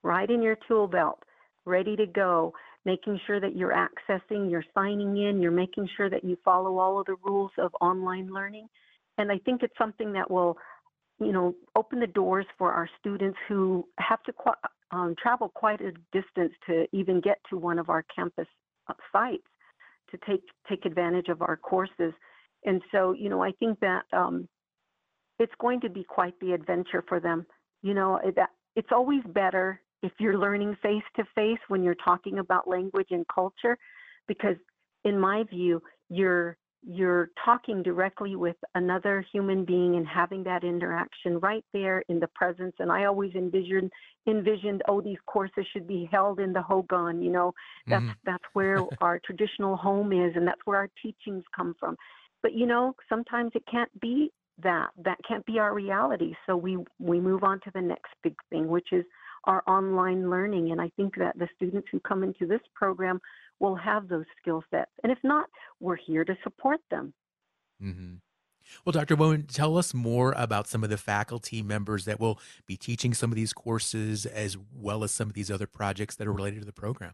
right 0.03 0.29
in 0.29 0.41
your 0.41 0.57
tool 0.67 0.87
belt 0.87 1.19
ready 1.65 1.95
to 1.95 2.05
go 2.05 2.53
making 2.85 3.19
sure 3.27 3.39
that 3.39 3.55
you're 3.55 3.73
accessing 3.73 4.49
you're 4.49 4.65
signing 4.73 5.17
in 5.17 5.41
you're 5.41 5.51
making 5.51 5.87
sure 5.95 6.09
that 6.09 6.23
you 6.23 6.37
follow 6.43 6.77
all 6.77 6.99
of 6.99 7.05
the 7.05 7.15
rules 7.23 7.51
of 7.57 7.71
online 7.81 8.31
learning. 8.33 8.67
And 9.17 9.31
i 9.31 9.37
think 9.39 9.61
it's 9.61 9.77
something 9.77 10.13
that 10.13 10.29
will 10.29 10.57
you 11.21 11.31
know 11.31 11.55
open 11.75 11.99
the 11.99 12.07
doors 12.07 12.45
for 12.57 12.71
our 12.71 12.89
students 12.99 13.37
who 13.47 13.87
have 13.99 14.21
to 14.23 14.33
um, 14.91 15.15
travel 15.21 15.49
quite 15.49 15.79
a 15.81 15.91
distance 16.11 16.53
to 16.67 16.85
even 16.91 17.21
get 17.21 17.39
to 17.49 17.57
one 17.57 17.79
of 17.79 17.89
our 17.89 18.03
campus 18.13 18.47
uh, 18.89 18.93
sites 19.11 19.47
to 20.09 20.17
take 20.27 20.43
take 20.69 20.85
advantage 20.85 21.29
of 21.29 21.41
our 21.41 21.57
courses. 21.57 22.13
And 22.65 22.81
so, 22.91 23.13
you 23.13 23.29
know, 23.29 23.41
I 23.41 23.51
think 23.53 23.79
that 23.79 24.03
um, 24.13 24.47
it's 25.39 25.53
going 25.59 25.81
to 25.81 25.89
be 25.89 26.03
quite 26.03 26.39
the 26.39 26.51
adventure 26.51 27.03
for 27.07 27.19
them. 27.19 27.45
You 27.81 27.93
know, 27.93 28.19
that 28.35 28.49
it's 28.75 28.91
always 28.91 29.23
better 29.27 29.81
if 30.03 30.11
you're 30.19 30.37
learning 30.37 30.77
face 30.81 31.03
to 31.15 31.23
face 31.35 31.59
when 31.67 31.83
you're 31.83 31.95
talking 31.95 32.39
about 32.39 32.67
language 32.67 33.07
and 33.11 33.25
culture, 33.33 33.77
because 34.27 34.55
in 35.03 35.19
my 35.19 35.43
view, 35.43 35.81
you're 36.09 36.57
you're 36.83 37.29
talking 37.45 37.83
directly 37.83 38.35
with 38.35 38.55
another 38.73 39.23
human 39.31 39.65
being 39.65 39.95
and 39.97 40.07
having 40.07 40.43
that 40.43 40.63
interaction 40.63 41.39
right 41.39 41.63
there 41.73 42.03
in 42.09 42.19
the 42.19 42.27
presence. 42.33 42.73
And 42.79 42.91
I 42.91 43.05
always 43.05 43.33
envisioned 43.35 43.91
envisioned, 44.27 44.81
oh, 44.87 45.01
these 45.01 45.17
courses 45.25 45.65
should 45.71 45.87
be 45.87 46.07
held 46.11 46.39
in 46.39 46.53
the 46.53 46.61
Hogan, 46.61 47.21
you 47.21 47.31
know, 47.31 47.53
that's 47.87 48.03
mm-hmm. 48.03 48.11
that's 48.25 48.43
where 48.53 48.79
our 49.01 49.19
traditional 49.23 49.75
home 49.75 50.11
is 50.11 50.33
and 50.35 50.47
that's 50.47 50.61
where 50.65 50.77
our 50.77 50.89
teachings 51.01 51.43
come 51.55 51.75
from. 51.79 51.95
But 52.41 52.53
you 52.53 52.65
know, 52.65 52.95
sometimes 53.09 53.51
it 53.53 53.63
can't 53.69 53.91
be 53.99 54.31
that. 54.63 54.89
That 55.03 55.17
can't 55.27 55.45
be 55.45 55.59
our 55.59 55.73
reality. 55.73 56.33
So 56.45 56.55
we 56.55 56.77
we 56.99 57.19
move 57.19 57.43
on 57.43 57.59
to 57.61 57.71
the 57.73 57.81
next 57.81 58.11
big 58.23 58.35
thing, 58.49 58.67
which 58.67 58.89
is 58.91 59.05
our 59.45 59.63
online 59.67 60.29
learning. 60.29 60.71
And 60.71 60.81
I 60.81 60.89
think 60.95 61.15
that 61.17 61.37
the 61.37 61.47
students 61.55 61.87
who 61.91 61.99
come 61.99 62.23
into 62.23 62.45
this 62.45 62.61
program 62.75 63.19
will 63.61 63.75
have 63.75 64.09
those 64.09 64.25
skill 64.41 64.63
sets. 64.71 64.91
And 65.03 65.11
if 65.11 65.19
not, 65.23 65.45
we're 65.79 65.95
here 65.95 66.25
to 66.25 66.35
support 66.43 66.79
them. 66.89 67.13
Mm-hmm. 67.81 68.15
Well, 68.85 68.91
Dr. 68.91 69.15
Bowman, 69.15 69.47
tell 69.47 69.77
us 69.77 69.93
more 69.93 70.33
about 70.35 70.67
some 70.67 70.83
of 70.83 70.89
the 70.89 70.97
faculty 70.97 71.61
members 71.61 72.05
that 72.05 72.19
will 72.19 72.39
be 72.65 72.77
teaching 72.77 73.13
some 73.13 73.31
of 73.31 73.35
these 73.35 73.53
courses, 73.53 74.25
as 74.25 74.57
well 74.73 75.03
as 75.03 75.11
some 75.11 75.27
of 75.27 75.33
these 75.33 75.51
other 75.51 75.67
projects 75.67 76.15
that 76.15 76.27
are 76.27 76.33
related 76.33 76.59
to 76.59 76.65
the 76.65 76.73
program. 76.73 77.13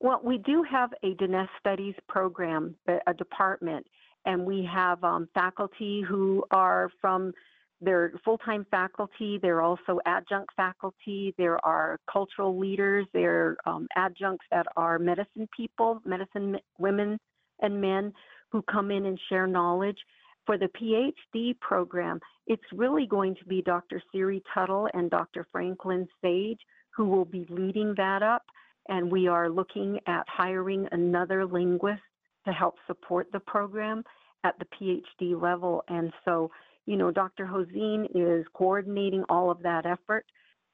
Well, 0.00 0.20
we 0.22 0.38
do 0.38 0.62
have 0.64 0.90
a 1.02 1.14
Diné 1.14 1.48
Studies 1.58 1.94
program, 2.08 2.74
a 3.06 3.14
department, 3.14 3.86
and 4.26 4.44
we 4.44 4.68
have 4.70 5.02
um, 5.04 5.28
faculty 5.34 6.02
who 6.06 6.44
are 6.50 6.90
from 7.00 7.32
they're 7.80 8.12
full-time 8.24 8.66
faculty. 8.70 9.38
They're 9.42 9.62
also 9.62 10.00
adjunct 10.06 10.50
faculty. 10.56 11.34
There 11.36 11.64
are 11.66 11.98
cultural 12.10 12.58
leaders. 12.58 13.06
There 13.12 13.56
are 13.66 13.74
um, 13.74 13.88
adjuncts 13.96 14.46
that 14.50 14.66
are 14.76 14.98
medicine 14.98 15.48
people, 15.54 16.00
medicine 16.04 16.58
women 16.78 17.18
and 17.60 17.80
men 17.80 18.12
who 18.50 18.62
come 18.62 18.90
in 18.90 19.06
and 19.06 19.18
share 19.28 19.46
knowledge. 19.46 19.98
For 20.46 20.58
the 20.58 20.68
PhD 20.78 21.58
program, 21.60 22.20
it's 22.46 22.62
really 22.72 23.06
going 23.06 23.34
to 23.36 23.44
be 23.46 23.62
Dr. 23.62 24.02
Siri 24.12 24.42
Tuttle 24.52 24.88
and 24.92 25.10
Dr. 25.10 25.46
Franklin 25.50 26.06
Sage 26.20 26.60
who 26.96 27.04
will 27.06 27.24
be 27.24 27.46
leading 27.48 27.94
that 27.96 28.22
up. 28.22 28.42
And 28.88 29.10
we 29.10 29.28
are 29.28 29.48
looking 29.48 29.98
at 30.06 30.24
hiring 30.28 30.86
another 30.92 31.46
linguist 31.46 32.02
to 32.46 32.52
help 32.52 32.76
support 32.86 33.28
the 33.32 33.40
program 33.40 34.02
at 34.44 34.54
the 34.58 34.66
PhD 34.66 35.40
level. 35.40 35.82
And 35.88 36.12
so 36.24 36.50
you 36.86 36.96
know, 36.96 37.10
Dr. 37.10 37.46
Hozien 37.46 38.06
is 38.14 38.46
coordinating 38.54 39.24
all 39.28 39.50
of 39.50 39.62
that 39.62 39.86
effort. 39.86 40.26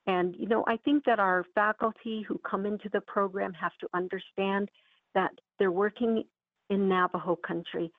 And, 0.06 0.34
you 0.36 0.48
know, 0.48 0.64
I 0.66 0.76
think 0.78 1.04
that 1.04 1.18
our 1.18 1.44
faculty 1.54 2.22
who 2.26 2.38
come 2.38 2.66
into 2.66 2.88
the 2.92 3.00
program 3.02 3.52
have 3.52 3.76
to 3.80 3.88
understand 3.94 4.68
that 5.14 5.30
they're 5.58 5.70
working 5.70 6.24
in 6.70 6.88
Navajo 6.88 7.36
country 7.36 7.92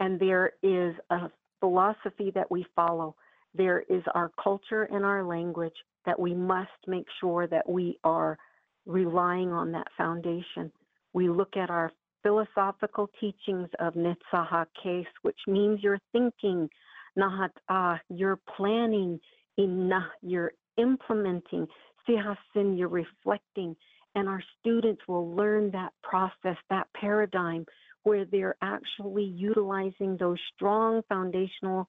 and 0.00 0.20
there 0.20 0.52
is 0.62 0.94
a 1.10 1.30
philosophy 1.60 2.30
that 2.34 2.50
we 2.50 2.66
follow. 2.74 3.14
There 3.54 3.80
is 3.88 4.02
our 4.14 4.30
culture 4.42 4.82
and 4.84 5.04
our 5.04 5.24
language 5.24 5.74
that 6.04 6.18
we 6.18 6.34
must 6.34 6.70
make 6.86 7.06
sure 7.20 7.46
that 7.46 7.68
we 7.68 7.98
are 8.04 8.38
relying 8.84 9.50
on 9.52 9.72
that 9.72 9.88
foundation. 9.96 10.70
We 11.14 11.28
look 11.28 11.56
at 11.56 11.70
our 11.70 11.90
philosophical 12.22 13.08
teachings 13.20 13.68
of 13.78 13.94
Nitsaha 13.94 14.66
case, 14.82 15.06
which 15.22 15.38
means 15.46 15.80
you're 15.82 16.00
thinking, 16.12 16.68
nahat 17.18 17.50
ah, 17.68 17.98
you're 18.08 18.38
planning, 18.56 19.20
inah, 19.58 20.06
you're 20.22 20.52
implementing, 20.76 21.66
sihasin, 22.08 22.78
you're 22.78 22.88
reflecting. 22.88 23.76
And 24.14 24.28
our 24.28 24.42
students 24.60 25.02
will 25.06 25.34
learn 25.34 25.70
that 25.72 25.92
process, 26.02 26.56
that 26.70 26.86
paradigm, 26.98 27.66
where 28.04 28.24
they're 28.24 28.56
actually 28.62 29.24
utilizing 29.24 30.16
those 30.16 30.38
strong 30.54 31.02
foundational 31.08 31.88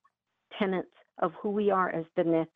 tenets 0.59 0.89
of 1.19 1.31
who 1.41 1.51
we 1.51 1.71
are 1.71 1.89
as 1.89 2.05
Nith 2.17 2.47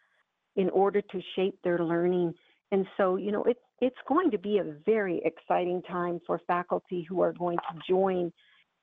in 0.55 0.69
order 0.71 1.01
to 1.01 1.21
shape 1.35 1.57
their 1.63 1.79
learning. 1.79 2.33
And 2.71 2.85
so, 2.97 3.15
you 3.15 3.31
know, 3.31 3.43
it's 3.43 3.59
it's 3.79 3.97
going 4.07 4.31
to 4.31 4.37
be 4.37 4.59
a 4.59 4.75
very 4.85 5.21
exciting 5.25 5.81
time 5.83 6.19
for 6.27 6.39
faculty 6.47 7.05
who 7.07 7.21
are 7.21 7.33
going 7.33 7.57
to 7.57 7.79
join 7.89 8.31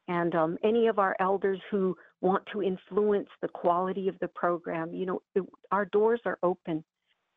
and 0.08 0.34
um, 0.34 0.58
any 0.64 0.88
of 0.88 0.98
our 0.98 1.14
elders 1.20 1.60
who 1.70 1.96
want 2.20 2.44
to 2.52 2.62
influence 2.62 3.28
the 3.40 3.48
quality 3.48 4.08
of 4.08 4.18
the 4.20 4.28
program, 4.28 4.92
you 4.92 5.06
know, 5.06 5.22
it, 5.34 5.42
our 5.70 5.84
doors 5.86 6.20
are 6.24 6.38
open. 6.42 6.84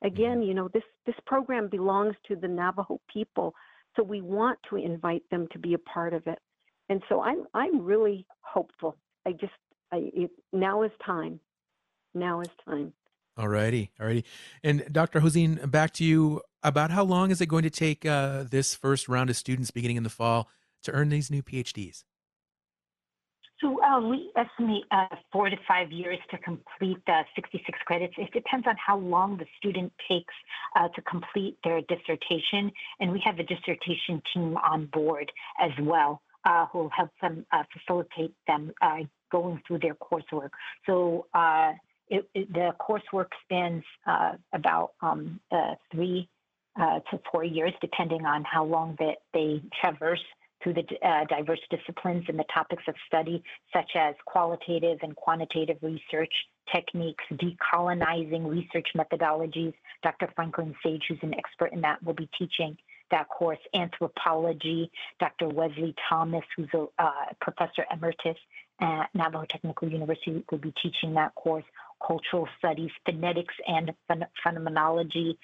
Again, 0.03 0.39
mm-hmm. 0.39 0.43
you 0.43 0.53
know, 0.53 0.69
this, 0.73 0.83
this 1.05 1.15
program 1.25 1.69
belongs 1.69 2.15
to 2.27 2.35
the 2.35 2.47
Navajo 2.47 2.99
people, 3.11 3.53
so 3.95 4.03
we 4.03 4.21
want 4.21 4.57
to 4.69 4.77
invite 4.77 5.23
them 5.29 5.47
to 5.51 5.59
be 5.59 5.73
a 5.73 5.79
part 5.79 6.13
of 6.13 6.25
it. 6.27 6.39
And 6.89 7.01
so 7.09 7.21
I'm, 7.21 7.45
I'm 7.53 7.81
really 7.81 8.25
hopeful. 8.41 8.97
I 9.25 9.33
just, 9.33 9.53
I, 9.91 10.09
it, 10.13 10.31
now 10.51 10.83
is 10.83 10.91
time. 11.05 11.39
Now 12.13 12.41
is 12.41 12.49
time. 12.65 12.93
All 13.37 13.47
righty. 13.47 13.91
All 13.99 14.07
righty. 14.07 14.25
And 14.63 14.85
Dr. 14.91 15.21
Hozien, 15.21 15.69
back 15.69 15.93
to 15.93 16.03
you. 16.03 16.41
About 16.63 16.91
how 16.91 17.03
long 17.03 17.31
is 17.31 17.41
it 17.41 17.47
going 17.47 17.63
to 17.63 17.71
take 17.71 18.05
uh, 18.05 18.43
this 18.43 18.75
first 18.75 19.09
round 19.09 19.31
of 19.31 19.35
students 19.35 19.71
beginning 19.71 19.97
in 19.97 20.03
the 20.03 20.09
fall 20.09 20.47
to 20.83 20.91
earn 20.91 21.09
these 21.09 21.31
new 21.31 21.41
PhDs? 21.41 22.03
So 23.61 23.79
uh, 23.83 24.01
we 24.01 24.31
estimate 24.35 24.85
uh, 24.89 25.05
four 25.31 25.49
to 25.49 25.55
five 25.67 25.91
years 25.91 26.17
to 26.31 26.37
complete 26.39 26.97
the 27.05 27.21
66 27.35 27.77
credits. 27.85 28.15
It 28.17 28.31
depends 28.33 28.65
on 28.65 28.75
how 28.83 28.97
long 28.97 29.37
the 29.37 29.45
student 29.57 29.93
takes 30.09 30.33
uh, 30.75 30.87
to 30.89 31.01
complete 31.03 31.57
their 31.63 31.81
dissertation, 31.81 32.71
and 32.99 33.11
we 33.11 33.21
have 33.23 33.37
a 33.37 33.43
dissertation 33.43 34.21
team 34.33 34.57
on 34.57 34.87
board 34.87 35.31
as 35.59 35.71
well 35.79 36.21
who 36.71 36.79
will 36.79 36.89
help 36.89 37.11
them 37.21 37.45
facilitate 37.71 38.33
them 38.47 38.71
going 39.31 39.61
through 39.67 39.77
their 39.77 39.93
coursework. 39.93 40.49
So 40.87 41.27
the 42.09 42.71
coursework 42.81 43.27
spans 43.43 43.83
about 44.51 44.93
um, 45.03 45.39
three 45.91 46.27
to 46.77 47.19
four 47.31 47.43
years, 47.43 47.73
depending 47.79 48.25
on 48.25 48.43
how 48.43 48.65
long 48.65 48.95
that 48.97 49.17
they 49.35 49.61
traverse 49.79 50.23
through 50.61 50.73
the 50.73 50.83
uh, 51.03 51.25
diverse 51.25 51.59
disciplines 51.69 52.25
and 52.27 52.37
the 52.37 52.45
topics 52.53 52.83
of 52.87 52.95
study, 53.07 53.43
such 53.73 53.91
as 53.95 54.15
qualitative 54.25 54.99
and 55.01 55.15
quantitative 55.15 55.77
research 55.81 56.33
techniques, 56.73 57.23
decolonizing 57.33 58.47
research 58.49 58.87
methodologies. 58.95 59.73
Dr. 60.03 60.29
Franklin 60.35 60.75
Sage, 60.83 61.03
who's 61.09 61.19
an 61.21 61.33
expert 61.35 61.73
in 61.73 61.81
that, 61.81 62.01
will 62.03 62.13
be 62.13 62.29
teaching 62.37 62.77
that 63.11 63.27
course. 63.29 63.59
Anthropology, 63.73 64.89
Dr. 65.19 65.49
Wesley 65.49 65.93
Thomas, 66.09 66.43
who's 66.55 66.69
a 66.73 66.85
uh, 66.97 67.11
professor 67.41 67.85
emeritus 67.91 68.37
at 68.79 69.07
Navajo 69.13 69.45
Technical 69.45 69.89
University, 69.89 70.43
will 70.49 70.57
be 70.57 70.73
teaching 70.81 71.13
that 71.15 71.35
course 71.35 71.65
cultural 72.05 72.47
studies, 72.57 72.91
phonetics 73.05 73.53
and 73.67 73.91
ph- 74.07 74.29
phenomenology, 74.43 75.37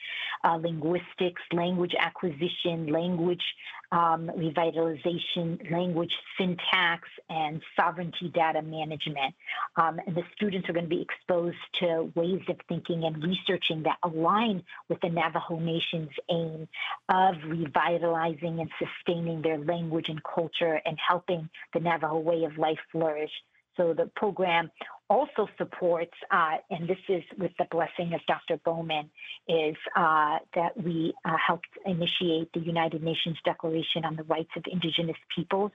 uh, 0.44 0.56
linguistics, 0.56 1.42
language 1.52 1.96
acquisition, 2.00 2.88
language 2.88 3.44
um, 3.92 4.30
revitalization, 4.36 5.72
language 5.72 6.12
syntax, 6.38 7.08
and 7.30 7.62
sovereignty 7.76 8.30
data 8.34 8.62
management. 8.62 9.34
Um, 9.76 10.00
and 10.06 10.16
the 10.16 10.24
students 10.36 10.68
are 10.70 10.74
going 10.74 10.86
to 10.86 10.90
be 10.90 11.02
exposed 11.02 11.58
to 11.80 12.12
ways 12.16 12.42
of 12.50 12.58
thinking 12.68 13.06
and 13.06 13.24
researching 13.24 13.84
that 13.84 13.98
align 14.04 14.64
with 14.90 15.00
the 15.02 15.10
Navajo 15.10 15.60
Nation's 15.60 16.12
aim 16.30 16.68
of 17.10 17.36
revitalizing 17.46 18.60
and 18.60 18.70
sustaining 18.78 19.42
their 19.42 19.58
language 19.58 20.10
and 20.10 20.22
culture 20.24 20.82
and 20.86 20.98
helping 21.00 21.50
the 21.74 21.80
Navajo 21.80 22.20
way 22.20 22.44
of 22.44 22.58
life 22.58 22.80
flourish. 22.92 23.32
So 23.78 23.94
the 23.94 24.08
program 24.16 24.72
also 25.10 25.48
supports, 25.58 26.14
uh, 26.32 26.58
and 26.70 26.88
this 26.88 26.98
is 27.08 27.24
with 27.38 27.52
the 27.58 27.66
blessing 27.72 28.14
of 28.14 28.22
Dr. 28.28 28.60
Bowman, 28.66 29.10
is 29.48 29.76
uh, 29.96 30.40
that 30.56 30.76
we 30.76 31.14
uh, 31.24 31.38
helped 31.38 31.70
initiate 31.86 32.52
the 32.54 32.60
United 32.60 33.02
Nations 33.04 33.38
Declaration 33.46 34.04
on 34.04 34.16
the 34.16 34.24
Rights 34.24 34.52
of 34.58 34.64
Indigenous 34.70 35.16
Peoples. 35.34 35.72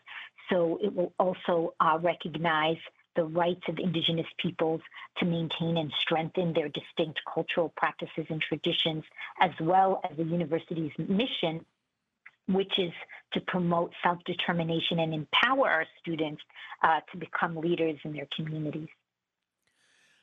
So 0.51 0.79
it 0.83 0.95
will 0.95 1.13
also 1.19 1.75
uh, 1.81 1.99
recognize 2.03 2.77
the 3.15 3.25
rights 3.25 3.63
of 3.69 3.79
Indigenous 3.79 4.27
peoples 4.39 4.81
to 5.19 5.27
maintain 5.27 5.77
and 5.77 5.93
strengthen 6.01 6.53
their 6.53 6.69
distinct 6.69 7.21
cultural 7.33 7.73
practices 7.77 8.27
and 8.29 8.41
traditions, 8.41 9.05
as 9.41 9.51
well 9.61 10.01
as 10.09 10.17
the 10.17 10.25
university's 10.25 10.93
mission 10.99 11.65
which 12.53 12.73
is 12.79 12.93
to 13.33 13.41
promote 13.41 13.93
self 14.03 14.19
determination 14.25 14.99
and 14.99 15.15
empower 15.15 15.69
our 15.69 15.87
students 16.01 16.43
uh, 16.83 17.01
to 17.11 17.19
become 17.19 17.57
leaders 17.57 17.99
in 18.05 18.13
their 18.13 18.29
communities. 18.37 18.89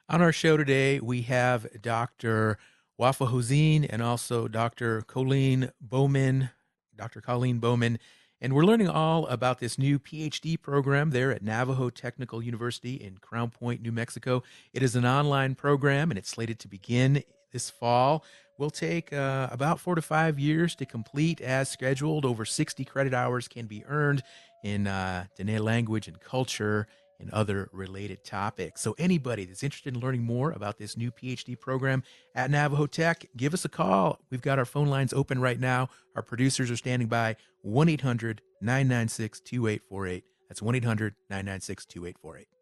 On 0.07 0.21
our 0.21 0.31
show 0.31 0.57
today, 0.57 0.99
we 0.99 1.23
have 1.23 1.67
Dr. 1.81 2.57
Wafa 2.97 3.27
Hozien 3.27 3.87
and 3.89 4.01
also 4.01 4.47
Dr. 4.47 5.01
Colleen 5.01 5.71
Bowman, 5.79 6.49
Dr. 6.95 7.21
Colleen 7.21 7.59
Bowman, 7.59 7.99
and 8.41 8.53
we're 8.53 8.63
learning 8.63 8.87
all 8.87 9.27
about 9.27 9.59
this 9.59 9.77
new 9.77 9.99
PhD 9.99 10.59
program 10.59 11.11
there 11.11 11.31
at 11.31 11.43
Navajo 11.43 11.89
Technical 11.89 12.41
University 12.41 12.95
in 12.95 13.17
Crownpoint, 13.17 13.81
New 13.81 13.91
Mexico. 13.91 14.43
It 14.73 14.81
is 14.81 14.95
an 14.95 15.05
online 15.05 15.55
program 15.55 16.09
and 16.09 16.17
it's 16.17 16.29
slated 16.29 16.57
to 16.59 16.67
begin 16.67 17.23
this 17.51 17.69
fall. 17.69 18.23
Will 18.57 18.69
take 18.69 19.13
uh, 19.13 19.47
about 19.51 19.79
four 19.79 19.95
to 19.95 20.01
five 20.01 20.37
years 20.37 20.75
to 20.75 20.85
complete 20.85 21.39
as 21.39 21.69
scheduled. 21.69 22.25
Over 22.25 22.43
60 22.43 22.83
credit 22.83 23.13
hours 23.13 23.47
can 23.47 23.67
be 23.67 23.85
earned 23.85 24.21
in 24.65 24.85
uh, 24.85 25.25
Diné 25.37 25.61
language 25.61 26.09
and 26.09 26.19
culture 26.19 26.85
and 27.19 27.29
other 27.31 27.69
related 27.71 28.23
topics. 28.23 28.81
So, 28.81 28.95
anybody 28.97 29.45
that's 29.45 29.63
interested 29.63 29.95
in 29.95 30.01
learning 30.01 30.23
more 30.23 30.51
about 30.51 30.77
this 30.77 30.97
new 30.97 31.11
PhD 31.11 31.59
program 31.59 32.03
at 32.35 32.49
Navajo 32.49 32.85
Tech, 32.85 33.25
give 33.35 33.53
us 33.53 33.65
a 33.65 33.69
call. 33.69 34.19
We've 34.29 34.41
got 34.41 34.59
our 34.59 34.65
phone 34.65 34.87
lines 34.87 35.13
open 35.13 35.39
right 35.39 35.59
now. 35.59 35.89
Our 36.15 36.21
producers 36.21 36.71
are 36.71 36.77
standing 36.77 37.07
by 37.07 37.35
1 37.61 37.89
800 37.89 38.41
996 38.61 39.41
2848. 39.41 40.23
That's 40.47 40.61
1 40.61 40.75
800 40.75 41.15
996 41.29 41.85
2848. 41.85 42.58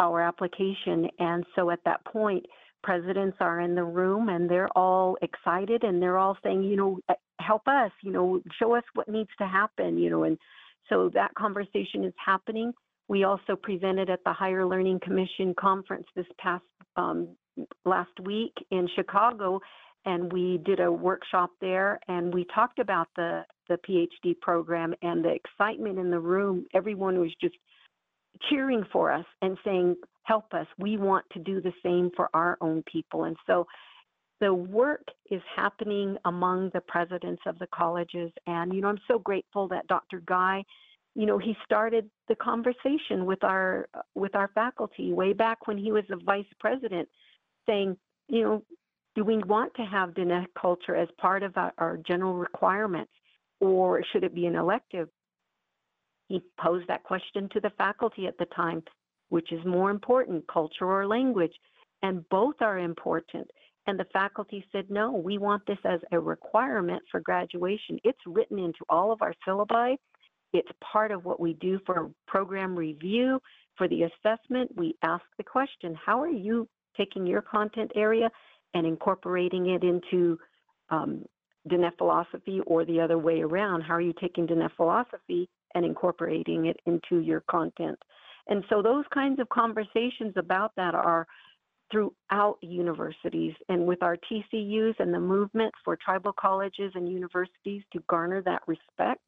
our 0.00 0.20
application. 0.20 1.08
And 1.20 1.44
so 1.54 1.70
at 1.70 1.78
that 1.84 2.04
point, 2.04 2.44
presidents 2.82 3.36
are 3.40 3.60
in 3.60 3.74
the 3.74 3.84
room 3.84 4.30
and 4.30 4.50
they're 4.50 4.76
all 4.76 5.16
excited 5.22 5.84
and 5.84 6.02
they're 6.02 6.18
all 6.18 6.36
saying, 6.42 6.64
you 6.64 6.76
know, 6.76 6.98
eh, 7.08 7.14
help 7.40 7.62
us, 7.68 7.92
you 8.02 8.10
know, 8.10 8.40
show 8.58 8.74
us 8.74 8.84
what 8.94 9.08
needs 9.08 9.30
to 9.38 9.46
happen, 9.46 9.98
you 9.98 10.10
know, 10.10 10.24
and 10.24 10.38
so 10.88 11.10
that 11.14 11.34
conversation 11.34 12.04
is 12.04 12.14
happening. 12.24 12.72
We 13.08 13.24
also 13.24 13.54
presented 13.54 14.08
at 14.10 14.20
the 14.24 14.32
Higher 14.32 14.66
Learning 14.66 14.98
Commission 15.00 15.54
conference 15.58 16.06
this 16.16 16.26
past 16.38 16.64
um, 16.96 17.28
last 17.84 18.18
week 18.24 18.52
in 18.70 18.88
Chicago, 18.96 19.60
and 20.06 20.32
we 20.32 20.60
did 20.64 20.80
a 20.80 20.90
workshop 20.90 21.50
there, 21.60 22.00
and 22.08 22.32
we 22.32 22.46
talked 22.54 22.78
about 22.78 23.08
the 23.16 23.44
the 23.68 23.78
PhD 23.88 24.38
program 24.40 24.94
and 25.02 25.24
the 25.24 25.32
excitement 25.32 25.98
in 25.98 26.10
the 26.10 26.18
room. 26.18 26.66
Everyone 26.74 27.20
was 27.20 27.30
just 27.40 27.54
cheering 28.48 28.84
for 28.92 29.12
us 29.12 29.24
and 29.42 29.56
saying, 29.64 29.96
help 30.22 30.52
us. 30.52 30.66
We 30.78 30.96
want 30.96 31.24
to 31.32 31.38
do 31.40 31.60
the 31.60 31.72
same 31.82 32.10
for 32.16 32.28
our 32.34 32.56
own 32.60 32.82
people. 32.90 33.24
And 33.24 33.36
so 33.46 33.66
the 34.40 34.52
work 34.54 35.04
is 35.30 35.42
happening 35.54 36.16
among 36.24 36.70
the 36.72 36.80
presidents 36.80 37.42
of 37.46 37.58
the 37.58 37.66
colleges. 37.74 38.30
And, 38.46 38.72
you 38.72 38.80
know, 38.80 38.88
I'm 38.88 39.00
so 39.06 39.18
grateful 39.18 39.68
that 39.68 39.86
Dr. 39.86 40.22
Guy, 40.24 40.64
you 41.14 41.26
know, 41.26 41.38
he 41.38 41.54
started 41.64 42.08
the 42.28 42.36
conversation 42.36 43.26
with 43.26 43.42
our 43.44 43.88
with 44.14 44.34
our 44.34 44.48
faculty 44.54 45.12
way 45.12 45.32
back 45.32 45.66
when 45.66 45.76
he 45.76 45.92
was 45.92 46.04
the 46.08 46.20
vice 46.24 46.44
president, 46.58 47.08
saying, 47.66 47.96
you 48.28 48.42
know, 48.42 48.62
do 49.16 49.24
we 49.24 49.38
want 49.38 49.74
to 49.74 49.82
have 49.82 50.10
Diné 50.10 50.46
culture 50.60 50.94
as 50.94 51.08
part 51.18 51.42
of 51.42 51.56
our, 51.56 51.72
our 51.78 51.96
general 51.98 52.34
requirements, 52.34 53.12
or 53.60 54.02
should 54.12 54.24
it 54.24 54.34
be 54.34 54.46
an 54.46 54.54
elective? 54.54 55.08
He 56.30 56.40
posed 56.60 56.86
that 56.86 57.02
question 57.02 57.48
to 57.52 57.60
the 57.60 57.72
faculty 57.76 58.28
at 58.28 58.38
the 58.38 58.46
time 58.56 58.82
which 59.30 59.50
is 59.50 59.64
more 59.64 59.90
important, 59.90 60.46
culture 60.46 60.86
or 60.86 61.06
language? 61.06 61.52
And 62.02 62.28
both 62.28 62.54
are 62.60 62.78
important. 62.78 63.50
And 63.86 63.98
the 63.98 64.06
faculty 64.12 64.64
said, 64.70 64.90
no, 64.90 65.10
we 65.10 65.38
want 65.38 65.66
this 65.66 65.78
as 65.84 65.98
a 66.12 66.20
requirement 66.20 67.02
for 67.10 67.18
graduation. 67.18 67.98
It's 68.04 68.18
written 68.26 68.60
into 68.60 68.78
all 68.88 69.10
of 69.10 69.22
our 69.22 69.34
syllabi. 69.46 69.96
It's 70.52 70.70
part 70.80 71.10
of 71.10 71.24
what 71.24 71.40
we 71.40 71.54
do 71.54 71.80
for 71.84 72.10
program 72.28 72.76
review. 72.76 73.40
For 73.76 73.88
the 73.88 74.04
assessment, 74.04 74.70
we 74.76 74.94
ask 75.02 75.24
the 75.36 75.44
question 75.44 75.96
how 76.06 76.20
are 76.20 76.28
you 76.28 76.68
taking 76.96 77.26
your 77.26 77.42
content 77.42 77.90
area 77.96 78.30
and 78.74 78.86
incorporating 78.86 79.70
it 79.70 79.82
into 79.82 80.38
um, 80.90 81.24
Diné 81.68 81.90
philosophy 81.98 82.60
or 82.66 82.84
the 82.84 83.00
other 83.00 83.18
way 83.18 83.40
around? 83.40 83.82
How 83.82 83.94
are 83.94 84.00
you 84.00 84.14
taking 84.20 84.46
Diné 84.46 84.68
philosophy 84.76 85.48
and 85.74 85.84
incorporating 85.84 86.66
it 86.66 86.78
into 86.86 87.20
your 87.20 87.42
content? 87.50 87.98
And 88.48 88.64
so 88.68 88.82
those 88.82 89.04
kinds 89.12 89.38
of 89.40 89.48
conversations 89.48 90.34
about 90.36 90.72
that 90.76 90.94
are 90.94 91.26
throughout 91.90 92.58
universities 92.60 93.54
and 93.68 93.86
with 93.86 94.02
our 94.02 94.16
TCUs 94.16 94.94
and 94.98 95.12
the 95.12 95.20
movement 95.20 95.72
for 95.84 95.96
tribal 95.96 96.32
colleges 96.32 96.92
and 96.94 97.08
universities 97.08 97.82
to 97.92 98.02
garner 98.08 98.42
that 98.42 98.62
respect 98.66 99.22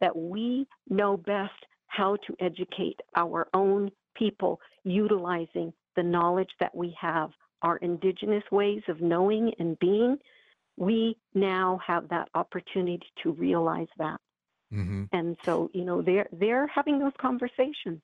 that 0.00 0.14
we 0.16 0.66
know 0.88 1.16
best 1.16 1.52
how 1.88 2.16
to 2.26 2.36
educate 2.40 2.98
our 3.16 3.48
own 3.54 3.90
people 4.16 4.60
utilizing 4.84 5.72
the 5.94 6.02
knowledge 6.02 6.50
that 6.60 6.74
we 6.74 6.94
have, 7.00 7.30
our 7.62 7.76
indigenous 7.78 8.44
ways 8.50 8.82
of 8.88 9.00
knowing 9.00 9.52
and 9.58 9.78
being. 9.78 10.16
We 10.76 11.16
now 11.34 11.80
have 11.86 12.08
that 12.10 12.28
opportunity 12.34 13.06
to 13.22 13.32
realize 13.32 13.88
that. 13.98 14.20
Mm-hmm. 14.72 15.04
And 15.12 15.36
so, 15.44 15.70
you 15.72 15.84
know, 15.84 16.02
they're 16.02 16.28
they're 16.32 16.66
having 16.66 16.98
those 16.98 17.12
conversations. 17.20 18.02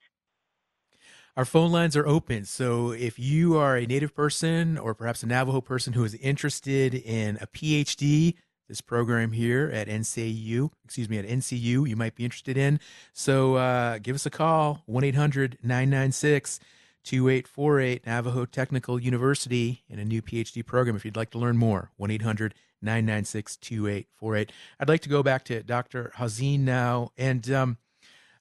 Our 1.35 1.45
phone 1.45 1.71
lines 1.71 1.97
are 1.97 2.05
open. 2.05 2.45
So 2.45 2.91
if 2.91 3.17
you 3.17 3.57
are 3.57 3.75
a 3.75 3.87
Native 3.87 4.13
person 4.13 4.77
or 4.77 4.93
perhaps 4.93 5.23
a 5.23 5.27
Navajo 5.27 5.61
person 5.61 5.93
who 5.93 6.03
is 6.03 6.13
interested 6.15 6.93
in 6.93 7.37
a 7.41 7.47
PhD, 7.47 8.35
this 8.69 8.81
program 8.81 9.31
here 9.31 9.69
at 9.73 9.87
NCU, 9.87 10.69
excuse 10.85 11.09
me, 11.09 11.17
at 11.17 11.25
NTU, 11.25 11.89
you 11.89 11.95
might 11.95 12.15
be 12.15 12.23
interested 12.23 12.55
in. 12.55 12.79
So 13.13 13.55
uh, 13.55 13.97
give 13.97 14.15
us 14.15 14.27
a 14.27 14.29
call, 14.29 14.83
1 14.85 15.03
800 15.03 15.57
996 15.63 16.59
2848, 17.03 18.05
Navajo 18.05 18.45
Technical 18.45 18.99
University, 18.99 19.83
in 19.89 19.99
a 19.99 20.05
new 20.05 20.21
PhD 20.21 20.65
program 20.65 20.95
if 20.95 21.03
you'd 21.03 21.17
like 21.17 21.31
to 21.31 21.39
learn 21.39 21.57
more. 21.57 21.91
1 21.97 22.11
800 22.11 22.53
996 22.83 23.57
2848. 23.57 24.51
I'd 24.79 24.89
like 24.89 25.01
to 25.01 25.09
go 25.09 25.23
back 25.23 25.45
to 25.45 25.63
Dr. 25.63 26.11
Hozien 26.17 26.59
now. 26.59 27.11
And 27.17 27.49
um, 27.51 27.77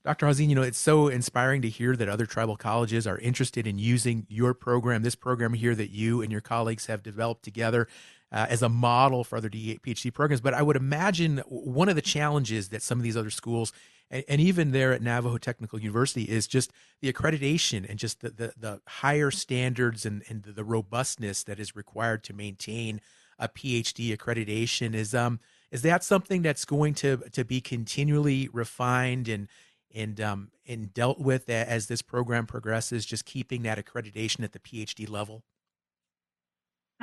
Dr. 0.05 0.27
Hozien, 0.27 0.49
you 0.49 0.55
know, 0.57 0.63
it's 0.63 0.79
so 0.79 1.09
inspiring 1.09 1.63
to 1.63 1.69
hear 1.69 1.95
that 1.95 2.09
other 2.09 2.27
tribal 2.27 2.57
colleges 2.57 3.07
are 3.07 3.19
interested 3.19 3.67
in 3.67 3.79
using 3.79 4.27
your 4.29 4.53
program, 4.53 5.03
this 5.03 5.15
program 5.15 5.55
here 5.55 5.75
that 5.77 5.91
you 5.91 6.23
and 6.23 6.33
your 6.33 6.41
colleagues 6.41 6.87
have 6.87 7.03
developed 7.03 7.45
together 7.45 7.87
uh, 8.33 8.47
as 8.49 8.63
a 8.63 8.69
model 8.69 9.23
for 9.23 9.37
other 9.37 9.51
PhD 9.51 10.13
programs. 10.13 10.41
But 10.41 10.55
I 10.55 10.63
would 10.63 10.77
imagine 10.77 11.39
one 11.47 11.89
of 11.89 11.95
the 11.95 12.03
challenges 12.03 12.71
that 12.71 12.83
some 12.83 12.99
of 12.99 13.05
these 13.05 13.17
other 13.17 13.31
schools, 13.31 13.73
and, 14.11 14.25
and 14.29 14.41
even 14.41 14.73
there 14.73 14.93
at 14.93 15.03
Navajo 15.03 15.39
Technical 15.39 15.79
University, 15.79 16.25
is 16.25 16.49
just 16.49 16.73
the 17.01 17.13
accreditation 17.13 17.89
and 17.89 17.99
just 17.99 18.23
the, 18.23 18.31
the, 18.31 18.53
the 18.57 18.81
higher 18.89 19.31
standards 19.31 20.05
and, 20.05 20.25
and 20.29 20.43
the 20.43 20.65
robustness 20.65 21.45
that 21.45 21.61
is 21.61 21.77
required 21.77 22.25
to 22.25 22.33
maintain 22.33 23.01
a 23.43 23.49
PhD 23.49 24.17
accreditation. 24.17 24.95
Is 24.95 25.15
um 25.15 25.41
is 25.71 25.83
that 25.83 26.05
something 26.05 26.43
that's 26.43 26.65
going 26.65 26.95
to 26.95 27.19
to 27.33 27.45
be 27.45 27.61
continually 27.61 28.49
refined 28.53 29.29
and 29.29 29.49
and 29.95 30.21
um, 30.21 30.51
and 30.67 30.95
dealt 30.95 31.19
with 31.19 31.51
as 31.51 31.87
this 31.87 32.03
program 32.03 32.47
progresses, 32.47 33.05
just 33.05 33.25
keeping 33.25 33.63
that 33.63 33.85
accreditation 33.85 34.45
at 34.45 34.53
the 34.53 34.59
PhD 34.59 35.09
level? 35.09 35.43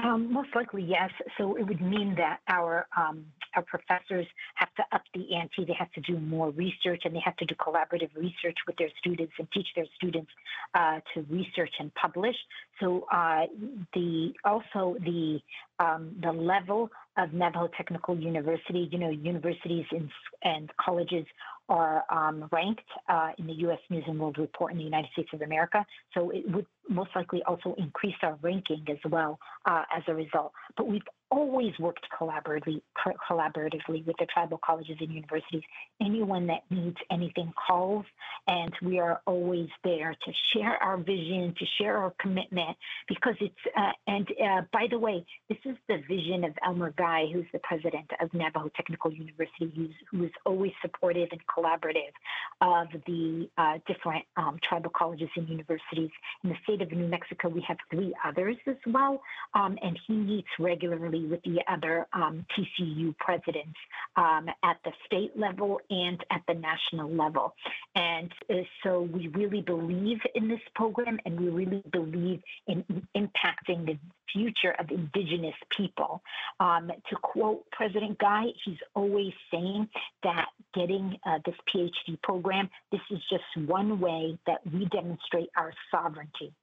Um, 0.02 0.32
most 0.32 0.50
likely, 0.56 0.84
yes. 0.84 1.10
So 1.38 1.56
it 1.58 1.64
would 1.64 1.82
mean 1.82 2.16
that 2.16 2.40
our 2.48 2.88
um, 2.96 3.26
our 3.56 3.64
professors 3.64 4.26
have 4.56 4.74
to 4.76 4.84
up 4.94 5.02
the 5.14 5.36
ante. 5.36 5.66
They 5.66 5.76
have 5.78 5.92
to 5.92 6.02
do 6.02 6.18
more 6.20 6.52
research, 6.52 7.02
and 7.04 7.14
they 7.14 7.22
have 7.26 7.36
to 7.38 7.46
do 7.46 7.56
collaborative 7.56 8.10
research 8.16 8.56
with 8.66 8.78
their 8.78 8.90
students 8.98 9.34
and 9.38 9.48
teach 9.52 9.68
their 9.76 9.88
students 9.96 10.32
uh, 10.74 11.00
to 11.14 11.26
research 11.30 11.74
and 11.80 11.94
publish. 11.96 12.36
So 12.80 13.05
uh, 13.11 13.45
the 13.93 14.34
also 14.45 14.95
the 14.99 15.39
um, 15.80 16.15
the 16.21 16.32
level 16.32 16.89
of 17.17 17.34
Navajo 17.34 17.69
Technical 17.75 18.17
University, 18.17 18.88
you 18.91 18.97
know, 18.97 19.09
universities 19.09 19.86
and, 19.91 20.09
and 20.43 20.69
colleges 20.77 21.25
are 21.67 22.03
um, 22.09 22.49
ranked 22.51 22.82
uh, 23.07 23.32
in 23.38 23.47
the 23.47 23.53
U.S. 23.53 23.80
News 23.89 24.03
and 24.07 24.19
World 24.19 24.38
Report 24.38 24.71
in 24.71 24.77
the 24.77 24.84
United 24.84 25.11
States 25.11 25.30
of 25.34 25.41
America. 25.41 25.86
So 26.13 26.32
it 26.32 26.49
would 26.51 26.65
most 26.89 27.11
likely 27.15 27.43
also 27.43 27.75
increase 27.77 28.15
our 28.23 28.38
ranking 28.41 28.86
as 28.89 28.97
well 29.09 29.39
uh, 29.65 29.84
as 29.95 30.03
a 30.07 30.15
result. 30.15 30.51
But 30.75 30.88
we've 30.88 31.03
always 31.32 31.77
worked 31.80 32.05
collaboratively, 32.19 32.82
collaboratively 33.30 34.05
with 34.05 34.15
the 34.17 34.25
tribal 34.34 34.59
colleges 34.63 34.97
and 34.99 35.11
universities. 35.13 35.61
Anyone 36.01 36.47
that 36.47 36.61
needs 36.69 36.97
anything 37.11 37.53
calls, 37.67 38.05
and 38.47 38.73
we 38.82 38.99
are 38.99 39.21
always 39.25 39.69
there 39.84 40.15
to 40.25 40.32
share 40.53 40.82
our 40.82 40.97
vision, 40.97 41.53
to 41.59 41.65
share 41.77 41.97
our 41.97 42.13
commitment, 42.19 42.75
because 43.07 43.36
it's, 43.41 43.55
uh, 43.77 43.91
and 44.07 44.27
uh, 44.43 44.61
by 44.73 44.88
the 44.89 44.97
way, 44.97 45.25
this 45.49 45.57
is 45.65 45.75
the 45.88 45.97
vision 46.07 46.43
of 46.43 46.53
Elmer 46.65 46.93
Guy, 46.97 47.25
who's 47.32 47.45
the 47.53 47.59
president 47.59 48.09
of 48.21 48.34
Navajo 48.34 48.69
Technical 48.75 49.11
University, 49.11 49.71
who's, 49.75 49.95
who 50.09 50.23
is 50.25 50.32
always 50.45 50.71
supportive 50.82 51.30
and 51.32 51.41
collaborative 51.45 52.13
of 52.61 52.88
the 53.05 53.49
uh, 53.57 53.77
different 53.88 54.25
um, 54.38 54.59
tribal 54.67 54.91
colleges 54.95 55.30
and 55.36 55.47
universities. 55.47 56.09
In 56.43 56.49
the 56.49 56.55
state 56.63 56.82
of 56.82 56.91
New 56.91 57.07
Mexico, 57.07 57.49
we 57.49 57.63
have 57.67 57.77
three 57.91 58.13
others 58.25 58.57
as 58.67 58.77
well, 58.88 59.21
um, 59.53 59.77
and 59.82 59.97
he 60.07 60.13
meets 60.13 60.47
regularly 60.59 61.18
with 61.26 61.41
the 61.43 61.59
other 61.67 62.07
um, 62.13 62.45
TCU 62.57 63.15
presidents 63.17 63.78
um, 64.15 64.47
at 64.63 64.78
the 64.84 64.91
state 65.05 65.38
level 65.38 65.80
and 65.89 66.24
at 66.32 66.41
the 66.47 66.53
national 66.53 67.09
level. 67.11 67.53
And 67.95 68.32
uh, 68.49 68.55
so 68.84 69.01
we 69.01 69.28
really 69.28 69.61
believe 69.61 70.20
in 70.36 70.47
this 70.47 70.59
program 70.76 71.20
and 71.26 71.39
we 71.39 71.49
really 71.49 71.84
believe 71.91 72.41
in 72.67 72.84
impacting 73.15 73.86
the 73.86 73.97
future 74.32 74.76
of 74.80 74.89
indigenous 74.91 75.55
people. 75.76 76.22
Um, 76.59 76.91
to 77.09 77.15
quote 77.15 77.65
President 77.72 78.17
Guy, 78.20 78.45
he's 78.63 78.78
always 78.95 79.34
saying 79.51 79.88
that 80.24 80.47
getting 80.74 81.17
uh, 81.26 81.39
this 81.45 81.55
PhD 81.74 82.22
program, 82.22 82.70
this 82.91 83.01
is 83.11 83.20
just 83.30 83.67
one 83.67 83.99
way 83.99 84.38
that 84.45 84.59
we 84.72 84.86
demonstrate 84.86 85.49
our 85.57 85.74
sovereignty. 85.91 86.53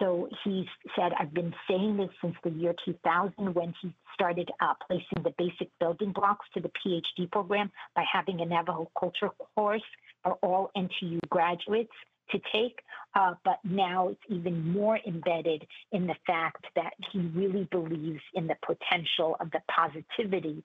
So 0.00 0.28
he 0.44 0.66
said, 0.96 1.12
I've 1.18 1.34
been 1.34 1.54
saying 1.68 1.98
this 1.98 2.08
since 2.22 2.34
the 2.42 2.50
year 2.50 2.74
2000 2.84 3.54
when 3.54 3.74
he 3.82 3.92
started 4.14 4.50
uh, 4.60 4.74
placing 4.86 5.22
the 5.22 5.34
basic 5.36 5.68
building 5.78 6.12
blocks 6.12 6.46
to 6.54 6.60
the 6.60 6.70
PhD 6.70 7.30
program 7.30 7.70
by 7.94 8.04
having 8.10 8.40
a 8.40 8.46
Navajo 8.46 8.90
culture 8.98 9.30
course 9.54 9.82
for 10.24 10.32
all 10.42 10.70
NTU 10.76 11.18
graduates 11.28 11.92
to 12.30 12.40
take. 12.52 12.80
Uh, 13.14 13.34
but 13.44 13.58
now 13.64 14.08
it's 14.08 14.20
even 14.28 14.72
more 14.72 14.98
embedded 15.06 15.66
in 15.92 16.06
the 16.06 16.14
fact 16.26 16.64
that 16.76 16.92
he 17.12 17.18
really 17.34 17.68
believes 17.70 18.22
in 18.34 18.46
the 18.46 18.56
potential 18.64 19.36
of 19.40 19.50
the 19.50 19.60
positivity 19.70 20.62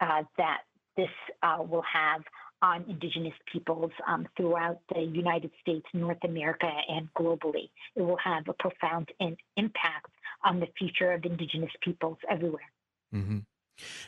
uh, 0.00 0.22
that 0.38 0.60
this 0.96 1.08
uh, 1.42 1.58
will 1.60 1.84
have 1.92 2.22
on 2.62 2.84
Indigenous 2.88 3.34
peoples 3.50 3.90
um, 4.06 4.28
throughout 4.36 4.80
the 4.94 5.00
United 5.00 5.50
States, 5.60 5.86
North 5.94 6.22
America, 6.24 6.70
and 6.88 7.08
globally. 7.14 7.70
It 7.96 8.02
will 8.02 8.18
have 8.18 8.48
a 8.48 8.52
profound 8.52 9.08
in, 9.18 9.36
impact 9.56 10.10
on 10.44 10.60
the 10.60 10.66
future 10.78 11.12
of 11.12 11.24
Indigenous 11.24 11.70
peoples 11.82 12.18
everywhere. 12.30 12.70
Mm-hmm. 13.14 13.38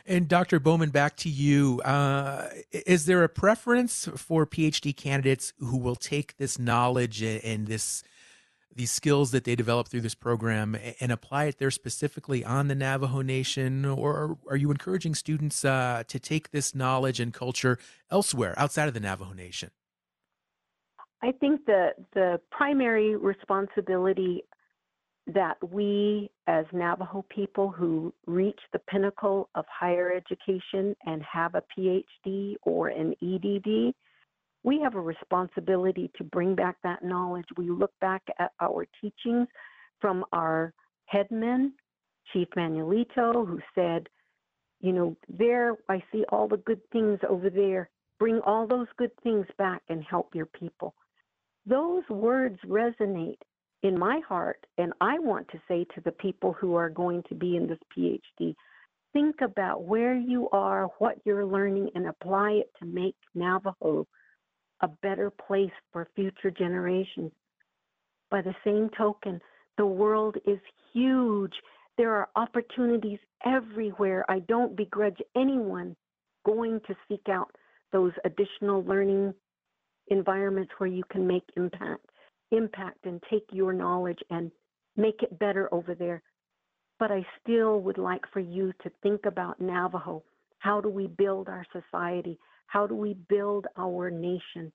And 0.05 0.27
Dr. 0.27 0.59
Bowman, 0.59 0.91
back 0.91 1.15
to 1.17 1.29
you. 1.29 1.81
Uh, 1.83 2.49
is 2.71 3.05
there 3.05 3.23
a 3.23 3.29
preference 3.29 4.07
for 4.15 4.45
PhD 4.45 4.95
candidates 4.95 5.53
who 5.57 5.77
will 5.77 5.95
take 5.95 6.37
this 6.37 6.59
knowledge 6.59 7.23
and 7.23 7.67
this 7.67 8.03
these 8.75 8.91
skills 8.91 9.31
that 9.31 9.43
they 9.43 9.55
develop 9.55 9.87
through 9.87 10.01
this 10.01 10.15
program 10.15 10.77
and 10.99 11.11
apply 11.11 11.45
it 11.45 11.57
there 11.59 11.71
specifically 11.71 12.43
on 12.43 12.67
the 12.67 12.75
Navajo 12.75 13.21
Nation, 13.21 13.85
or 13.85 14.37
are 14.49 14.57
you 14.57 14.71
encouraging 14.71 15.15
students 15.15 15.63
uh, 15.63 16.03
to 16.07 16.19
take 16.19 16.51
this 16.51 16.73
knowledge 16.73 17.19
and 17.19 17.33
culture 17.33 17.77
elsewhere 18.11 18.53
outside 18.57 18.87
of 18.87 18.93
the 18.93 18.99
Navajo 18.99 19.33
Nation? 19.33 19.71
I 21.21 21.31
think 21.31 21.65
the 21.65 21.91
the 22.13 22.41
primary 22.51 23.15
responsibility 23.15 24.43
that 25.27 25.55
we 25.71 26.29
as 26.47 26.65
Navajo 26.73 27.23
people 27.29 27.69
who 27.69 28.13
reach 28.27 28.59
the 28.73 28.79
pinnacle 28.79 29.49
of 29.55 29.63
higher 29.69 30.11
education 30.11 30.95
and 31.05 31.23
have 31.23 31.55
a 31.55 31.63
PhD 31.77 32.55
or 32.63 32.89
an 32.89 33.15
EDD 33.21 33.93
we 34.63 34.79
have 34.81 34.95
a 34.95 35.01
responsibility 35.01 36.11
to 36.17 36.23
bring 36.23 36.55
back 36.55 36.77
that 36.83 37.03
knowledge. 37.03 37.45
We 37.57 37.69
look 37.69 37.93
back 37.99 38.23
at 38.39 38.51
our 38.61 38.85
teachings 39.01 39.47
from 39.99 40.25
our 40.33 40.73
headman, 41.05 41.73
Chief 42.31 42.47
Manuelito, 42.55 43.45
who 43.45 43.59
said, 43.75 44.07
you 44.79 44.91
know, 44.91 45.15
there 45.29 45.75
I 45.89 46.03
see 46.11 46.23
all 46.29 46.47
the 46.47 46.57
good 46.57 46.81
things 46.91 47.19
over 47.27 47.49
there 47.49 47.89
Bring 48.23 48.39
all 48.45 48.67
those 48.67 48.87
good 48.97 49.11
things 49.21 49.45
back 49.57 49.81
and 49.89 50.01
help 50.01 50.33
your 50.33 50.45
people. 50.45 50.93
Those 51.65 52.03
words 52.09 52.57
resonate 52.65 53.39
in 53.81 53.99
my 53.99 54.21
heart, 54.27 54.65
and 54.77 54.93
I 55.01 55.19
want 55.19 55.47
to 55.49 55.61
say 55.67 55.85
to 55.95 56.01
the 56.01 56.13
people 56.13 56.53
who 56.53 56.75
are 56.75 56.89
going 56.89 57.23
to 57.27 57.35
be 57.35 57.57
in 57.57 57.67
this 57.67 57.79
PhD 57.93 58.55
think 59.11 59.41
about 59.41 59.83
where 59.83 60.15
you 60.15 60.47
are, 60.51 60.85
what 60.99 61.17
you're 61.25 61.45
learning, 61.45 61.89
and 61.95 62.07
apply 62.07 62.51
it 62.51 62.71
to 62.79 62.85
make 62.85 63.15
Navajo 63.35 64.07
a 64.83 64.87
better 65.01 65.31
place 65.31 65.71
for 65.91 66.07
future 66.15 66.51
generations. 66.51 67.31
By 68.29 68.41
the 68.41 68.55
same 68.63 68.89
token, 68.95 69.39
the 69.77 69.85
world 69.85 70.35
is 70.45 70.59
huge. 70.93 71.53
There 71.97 72.13
are 72.13 72.29
opportunities 72.35 73.19
everywhere. 73.45 74.25
I 74.29 74.39
don't 74.39 74.75
begrudge 74.75 75.19
anyone 75.35 75.95
going 76.45 76.81
to 76.87 76.95
seek 77.07 77.29
out 77.29 77.49
those 77.91 78.11
additional 78.25 78.83
learning 78.83 79.33
environments 80.07 80.71
where 80.77 80.89
you 80.89 81.03
can 81.09 81.25
make 81.25 81.43
impact, 81.55 82.05
impact 82.51 83.05
and 83.05 83.23
take 83.29 83.45
your 83.51 83.71
knowledge 83.71 84.19
and 84.29 84.51
make 84.97 85.23
it 85.23 85.39
better 85.39 85.73
over 85.73 85.95
there. 85.95 86.21
But 86.99 87.11
I 87.11 87.25
still 87.41 87.79
would 87.81 87.97
like 87.97 88.23
for 88.33 88.41
you 88.41 88.73
to 88.83 88.91
think 89.01 89.25
about 89.25 89.61
Navajo. 89.61 90.23
How 90.59 90.81
do 90.81 90.89
we 90.89 91.07
build 91.07 91.47
our 91.47 91.65
society? 91.71 92.37
How 92.73 92.87
do 92.87 92.95
we 92.95 93.13
build 93.29 93.67
our 93.77 94.09
nation? 94.09 94.71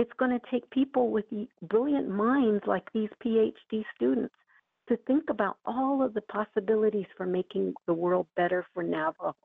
It's 0.00 0.10
going 0.18 0.32
to 0.32 0.50
take 0.50 0.68
people 0.70 1.12
with 1.12 1.24
brilliant 1.62 2.08
minds 2.08 2.64
like 2.66 2.82
these 2.92 3.10
PhD 3.24 3.84
students 3.94 4.34
to 4.88 4.96
think 5.06 5.30
about 5.30 5.58
all 5.64 6.02
of 6.02 6.14
the 6.14 6.22
possibilities 6.22 7.06
for 7.16 7.24
making 7.24 7.74
the 7.86 7.94
world 7.94 8.26
better 8.34 8.66
for 8.74 8.82
Navajo. 8.82 9.36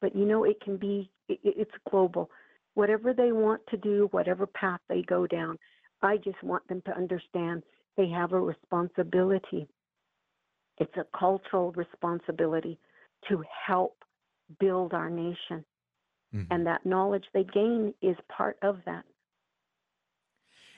But 0.00 0.16
you 0.16 0.24
know, 0.24 0.44
it 0.44 0.62
can 0.62 0.78
be, 0.78 1.10
it's 1.28 1.70
global. 1.90 2.30
Whatever 2.72 3.12
they 3.12 3.32
want 3.32 3.60
to 3.68 3.76
do, 3.76 4.08
whatever 4.12 4.46
path 4.46 4.80
they 4.88 5.02
go 5.02 5.26
down, 5.26 5.58
I 6.00 6.16
just 6.16 6.42
want 6.42 6.66
them 6.68 6.80
to 6.86 6.96
understand 6.96 7.64
they 7.98 8.08
have 8.08 8.32
a 8.32 8.40
responsibility. 8.40 9.68
It's 10.78 10.96
a 10.96 11.04
cultural 11.18 11.72
responsibility 11.72 12.78
to 13.28 13.44
help 13.66 13.98
build 14.58 14.94
our 14.94 15.10
nation. 15.10 15.66
Mm-hmm. 16.34 16.52
And 16.52 16.66
that 16.66 16.86
knowledge 16.86 17.24
they 17.34 17.44
gain 17.44 17.94
is 18.00 18.16
part 18.28 18.56
of 18.62 18.78
that. 18.86 19.04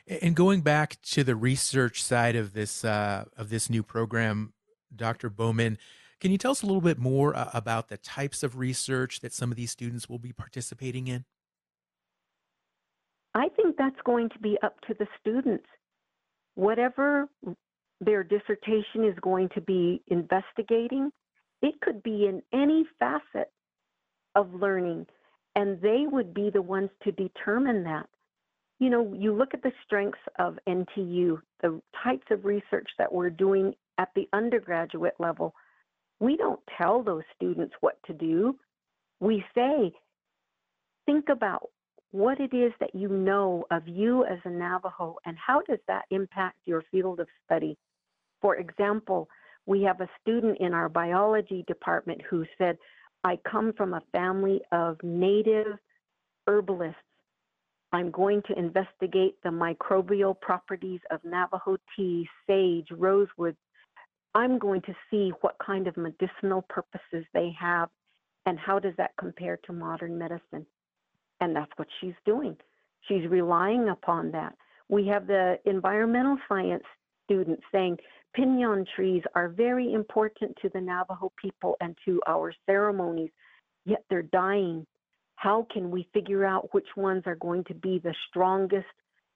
And 0.07 0.36
going 0.36 0.61
back 0.61 1.00
to 1.02 1.24
the 1.24 1.36
research 1.36 2.02
side 2.02 2.36
of 2.36 2.52
this 2.52 2.84
uh, 2.84 3.24
of 3.36 3.48
this 3.48 3.70
new 3.70 3.82
program, 3.82 4.52
Dr. 4.94 5.30
Bowman, 5.30 5.78
can 6.20 6.30
you 6.30 6.38
tell 6.38 6.50
us 6.50 6.62
a 6.62 6.66
little 6.66 6.82
bit 6.82 6.98
more 6.98 7.34
uh, 7.34 7.50
about 7.55 7.88
the 7.88 7.96
types 7.96 8.42
of 8.42 8.59
research 8.59 9.20
that 9.20 9.32
some 9.32 9.50
of 9.50 9.57
these 9.57 9.70
students 9.70 10.09
will 10.09 10.18
be 10.18 10.32
participating 10.32 11.07
in? 11.07 11.24
I 13.34 13.48
think 13.57 13.76
that's 13.76 14.00
going 14.05 14.28
to 14.30 14.38
be 14.38 14.57
up 14.62 14.80
to 14.82 14.94
the 14.98 15.07
students. 15.20 15.66
Whatever 16.55 17.28
their 18.00 18.22
dissertation 18.22 19.05
is 19.05 19.18
going 19.20 19.48
to 19.55 19.61
be 19.61 20.02
investigating, 20.07 21.11
it 21.62 21.80
could 21.80 22.02
be 22.02 22.26
in 22.26 22.42
any 22.52 22.84
facet 22.98 23.50
of 24.34 24.55
learning, 24.55 25.07
and 25.57 25.80
they 25.80 26.07
would 26.11 26.34
be 26.34 26.50
the 26.50 26.62
ones 26.62 26.90
to 27.05 27.12
determine 27.12 27.84
that 27.84 28.09
you 28.78 28.90
know, 28.90 29.14
you 29.16 29.32
look 29.32 29.55
at 29.55 29.62
the 29.62 29.72
strengths 29.84 30.18
of 30.38 30.59
NTU, 30.68 31.38
the 31.62 31.80
types 32.02 32.26
of 32.30 32.44
research 32.44 32.88
that 32.98 33.12
we're 33.12 33.30
doing 33.30 33.72
at 33.98 34.09
the 34.14 34.28
undergraduate 34.32 35.14
level. 35.18 35.55
We 36.20 36.36
don't 36.36 36.61
tell 36.76 37.02
those 37.02 37.22
students 37.36 37.74
what 37.80 37.98
to 38.07 38.12
do. 38.12 38.57
We 39.20 39.44
say, 39.55 39.92
think 41.07 41.28
about 41.30 41.68
what 42.11 42.40
it 42.40 42.55
is 42.55 42.72
that 42.80 42.94
you 42.94 43.09
know 43.09 43.64
of 43.70 43.86
you 43.86 44.24
as 44.24 44.38
a 44.44 44.50
Navajo 44.50 45.16
and 45.24 45.36
how 45.38 45.62
does 45.62 45.80
that 45.88 46.05
impact 46.11 46.57
your 46.64 46.82
field 46.90 47.20
of 47.20 47.28
study. 47.44 47.76
For 48.40 48.57
example, 48.57 49.28
we 49.66 49.82
have 49.82 50.00
a 50.00 50.11
student 50.20 50.59
in 50.61 50.74
our 50.74 50.88
biology 50.88 51.64
department 51.66 52.20
who 52.28 52.44
said, 52.59 52.76
I 53.25 53.39
come 53.51 53.72
from 53.72 53.95
a 53.95 54.03
family 54.12 54.61
of 54.70 54.99
native 55.03 55.79
herbalists 56.47 57.01
I'm 57.95 58.11
going 58.11 58.43
to 58.49 58.59
investigate 58.59 59.37
the 59.45 59.51
microbial 59.51 60.41
properties 60.41 60.99
of 61.12 61.20
Navajo 61.22 61.77
tea, 61.95 62.29
sage, 62.45 62.89
rosewood. 62.91 63.55
I'm 64.35 64.59
going 64.59 64.81
to 64.83 64.95
see 65.09 65.33
what 65.43 65.55
kind 65.64 65.87
of 65.87 65.97
medicinal 65.97 66.62
purposes 66.68 67.25
they 67.33 67.55
have 67.57 67.89
and 68.47 68.59
how 68.59 68.81
does 68.81 68.95
that 68.97 69.12
compare 69.16 69.61
to 69.66 69.72
modern 69.72 70.18
medicine. 70.18 70.66
And 71.41 71.55
that's 71.55 71.70
what 71.77 71.87
she's 72.01 72.16
doing. 72.27 72.57
She's 73.07 73.29
relying 73.29 73.89
upon 73.89 74.33
that. 74.33 74.57
We 74.89 75.07
have 75.07 75.29
the 75.29 75.61
environmental 75.64 76.37
science 76.49 76.83
students 77.27 77.62
saying 77.70 77.99
pinon 78.35 78.85
trees 78.97 79.22
are 79.35 79.49
very 79.49 79.93
important 79.93 80.57
to 80.62 80.68
the 80.70 80.80
Navajo 80.80 81.32
people 81.41 81.76
and 81.80 81.97
to 82.05 82.20
our 82.26 82.53
ceremonies, 82.66 83.30
yet 83.85 84.05
they're 84.09 84.22
dying 84.22 84.87
how 85.37 85.66
can 85.70 85.91
we 85.91 86.09
figure 86.14 86.45
out 86.45 86.72
which 86.72 86.89
ones 86.97 87.22
are 87.26 87.37
going 87.37 87.64
to 87.64 87.74
be 87.74 87.99
the 87.99 88.14
strongest 88.28 88.87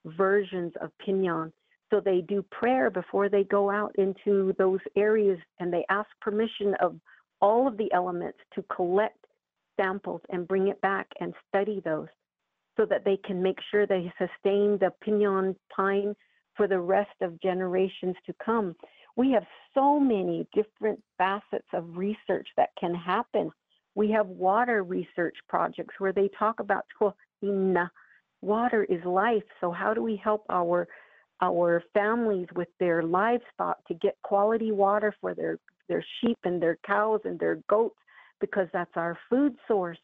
versions 0.04 0.72
of 0.80 0.90
pinon? 1.04 1.52
So 1.90 2.00
they 2.00 2.22
do 2.22 2.42
prayer 2.50 2.90
before 2.90 3.28
they 3.28 3.44
go 3.44 3.70
out 3.70 3.94
into 3.96 4.54
those 4.58 4.80
areas 4.96 5.38
and 5.58 5.72
they 5.72 5.84
ask 5.88 6.08
permission 6.20 6.74
of 6.80 6.98
all 7.40 7.66
of 7.66 7.76
the 7.76 7.92
elements 7.92 8.38
to 8.54 8.62
collect 8.74 9.18
samples 9.78 10.20
and 10.30 10.48
bring 10.48 10.68
it 10.68 10.80
back 10.80 11.06
and 11.20 11.34
study 11.48 11.82
those 11.84 12.08
so 12.76 12.84
that 12.86 13.04
they 13.04 13.18
can 13.18 13.42
make 13.42 13.58
sure 13.70 13.86
they 13.86 14.12
sustain 14.18 14.78
the 14.78 14.90
pinon 15.02 15.56
pine 15.74 16.14
for 16.58 16.68
the 16.68 16.78
rest 16.78 17.16
of 17.22 17.40
generations 17.40 18.16
to 18.26 18.34
come. 18.44 18.76
We 19.16 19.32
have 19.32 19.44
so 19.72 19.98
many 19.98 20.46
different 20.54 21.02
facets 21.16 21.66
of 21.72 21.96
research 21.96 22.48
that 22.58 22.68
can 22.78 22.94
happen 22.94 23.50
we 23.98 24.12
have 24.12 24.28
water 24.28 24.84
research 24.84 25.36
projects 25.48 25.96
where 25.98 26.12
they 26.12 26.30
talk 26.38 26.60
about 26.60 26.84
water 28.40 28.84
is 28.84 29.04
life. 29.04 29.42
So 29.60 29.72
how 29.72 29.92
do 29.92 30.04
we 30.04 30.20
help 30.22 30.44
our 30.48 30.86
our 31.40 31.82
families 31.94 32.46
with 32.54 32.68
their 32.78 33.02
livestock 33.02 33.84
to 33.88 33.94
get 33.94 34.16
quality 34.22 34.70
water 34.70 35.12
for 35.20 35.34
their 35.34 35.58
their 35.88 36.04
sheep 36.20 36.38
and 36.44 36.62
their 36.62 36.78
cows 36.86 37.20
and 37.24 37.40
their 37.40 37.56
goats 37.68 37.98
because 38.40 38.68
that's 38.72 38.96
our 38.96 39.18
food 39.28 39.56
source. 39.66 39.98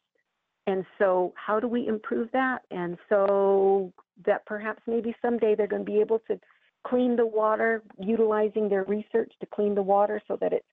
And 0.67 0.85
so 0.97 1.33
how 1.35 1.59
do 1.59 1.67
we 1.67 1.87
improve 1.87 2.29
that? 2.33 2.59
And 2.71 2.97
so 3.09 3.93
that 4.25 4.45
perhaps 4.45 4.81
maybe 4.87 5.15
someday 5.21 5.55
they're 5.55 5.67
going 5.67 5.85
to 5.85 5.91
be 5.91 5.99
able 5.99 6.19
to 6.27 6.39
clean 6.87 7.15
the 7.15 7.25
water 7.25 7.83
utilizing 7.99 8.69
their 8.69 8.83
research 8.83 9.31
to 9.39 9.45
clean 9.45 9.75
the 9.75 9.81
water 9.81 10.21
so 10.27 10.37
that 10.41 10.53
it's 10.53 10.65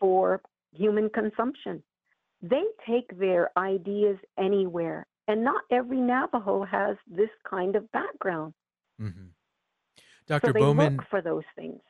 for 0.00 0.40
human 0.72 1.08
consumption 1.10 1.82
they 2.42 2.64
take 2.86 3.16
their 3.18 3.56
ideas 3.56 4.18
anywhere. 4.38 5.06
And 5.28 5.44
not 5.44 5.62
every 5.70 6.00
Navajo 6.00 6.64
has 6.64 6.96
this 7.06 7.30
kind 7.48 7.76
of 7.76 7.90
background. 7.92 8.52
Mm-hmm. 9.00 9.26
Dr. 10.26 10.48
So 10.48 10.52
Bowman, 10.52 10.96
look 10.96 11.06
for 11.08 11.22
those 11.22 11.44
things. 11.56 11.80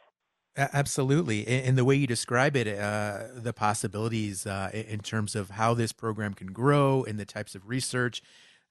Absolutely. 0.57 1.47
And 1.47 1.79
the 1.79 1.85
way 1.85 1.95
you 1.95 2.07
describe 2.07 2.57
it, 2.57 2.69
uh, 2.69 3.29
the 3.35 3.55
possibilities 3.55 4.47
uh, 4.47 4.71
in 4.73 5.01
terms 5.01 5.35
of 5.35 5.51
how 5.51 5.73
this 5.73 5.93
program 5.93 6.35
can 6.35 6.49
grow 6.49 7.05
and 7.05 7.19
the 7.19 7.25
types 7.25 7.55
of 7.55 7.67
research, 7.67 8.23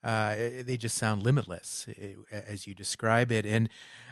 uh, 0.03 0.35
they 0.63 0.77
just 0.77 0.95
sound 0.95 1.23
limitless 1.23 1.87
as 2.31 2.67
you 2.67 2.75
describe 2.75 3.31
it. 3.31 3.47
And 3.47 3.67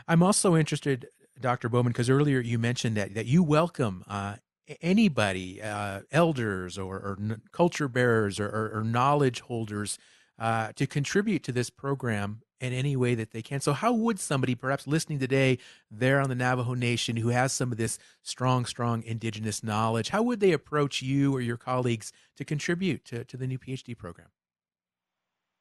I'm 0.08 0.22
also 0.22 0.56
interested, 0.56 1.06
Dr. 1.40 1.68
Bowman, 1.68 1.92
because 1.92 2.10
earlier 2.10 2.40
you 2.40 2.58
mentioned 2.58 2.96
that, 2.96 3.14
that 3.14 3.26
you 3.26 3.42
welcome 3.42 4.04
uh, 4.08 4.36
anybody, 4.82 5.62
uh, 5.62 6.00
elders 6.10 6.76
or, 6.76 6.96
or, 6.96 7.18
culture 7.52 7.88
bearers 7.88 8.40
or, 8.40 8.72
or, 8.74 8.82
knowledge 8.84 9.40
holders, 9.40 9.98
uh, 10.38 10.72
to 10.74 10.86
contribute 10.86 11.42
to 11.44 11.52
this 11.52 11.70
program 11.70 12.42
in 12.60 12.72
any 12.72 12.94
way 12.94 13.14
that 13.14 13.30
they 13.32 13.42
can. 13.42 13.60
So, 13.60 13.72
how 13.72 13.92
would 13.92 14.20
somebody, 14.20 14.54
perhaps 14.54 14.86
listening 14.86 15.18
today, 15.18 15.58
there 15.90 16.20
on 16.20 16.28
the 16.28 16.34
Navajo 16.34 16.74
Nation, 16.74 17.16
who 17.16 17.28
has 17.28 17.52
some 17.52 17.72
of 17.72 17.78
this 17.78 17.98
strong, 18.22 18.64
strong 18.64 19.02
indigenous 19.02 19.64
knowledge, 19.64 20.10
how 20.10 20.22
would 20.22 20.40
they 20.40 20.52
approach 20.52 21.02
you 21.02 21.34
or 21.34 21.40
your 21.40 21.56
colleagues 21.56 22.12
to 22.36 22.44
contribute 22.44 23.04
to, 23.06 23.24
to 23.24 23.36
the 23.36 23.46
new 23.46 23.58
PhD 23.58 23.96
program? 23.96 24.28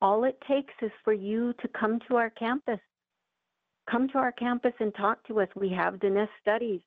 All 0.01 0.23
it 0.23 0.41
takes 0.47 0.73
is 0.81 0.91
for 1.03 1.13
you 1.13 1.53
to 1.61 1.67
come 1.67 1.99
to 2.07 2.17
our 2.17 2.29
campus. 2.29 2.79
Come 3.89 4.07
to 4.09 4.17
our 4.17 4.31
campus 4.31 4.73
and 4.79 4.93
talk 4.95 5.25
to 5.27 5.39
us. 5.41 5.47
We 5.55 5.69
have 5.69 5.95
Diné 5.95 6.27
Studies. 6.41 6.81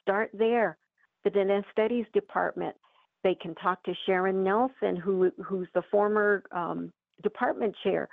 Start 0.00 0.30
there 0.34 0.76
the 1.24 1.30
Diné 1.30 1.62
Studies 1.70 2.06
Department. 2.12 2.74
They 3.24 3.34
can 3.34 3.54
talk 3.54 3.82
to 3.84 3.94
Sharon 4.06 4.42
Nelson, 4.42 4.96
who 4.96 5.30
who's 5.44 5.68
the 5.74 5.82
former 5.90 6.42
um, 6.50 6.92
department 7.22 7.74
chair, 7.84 8.08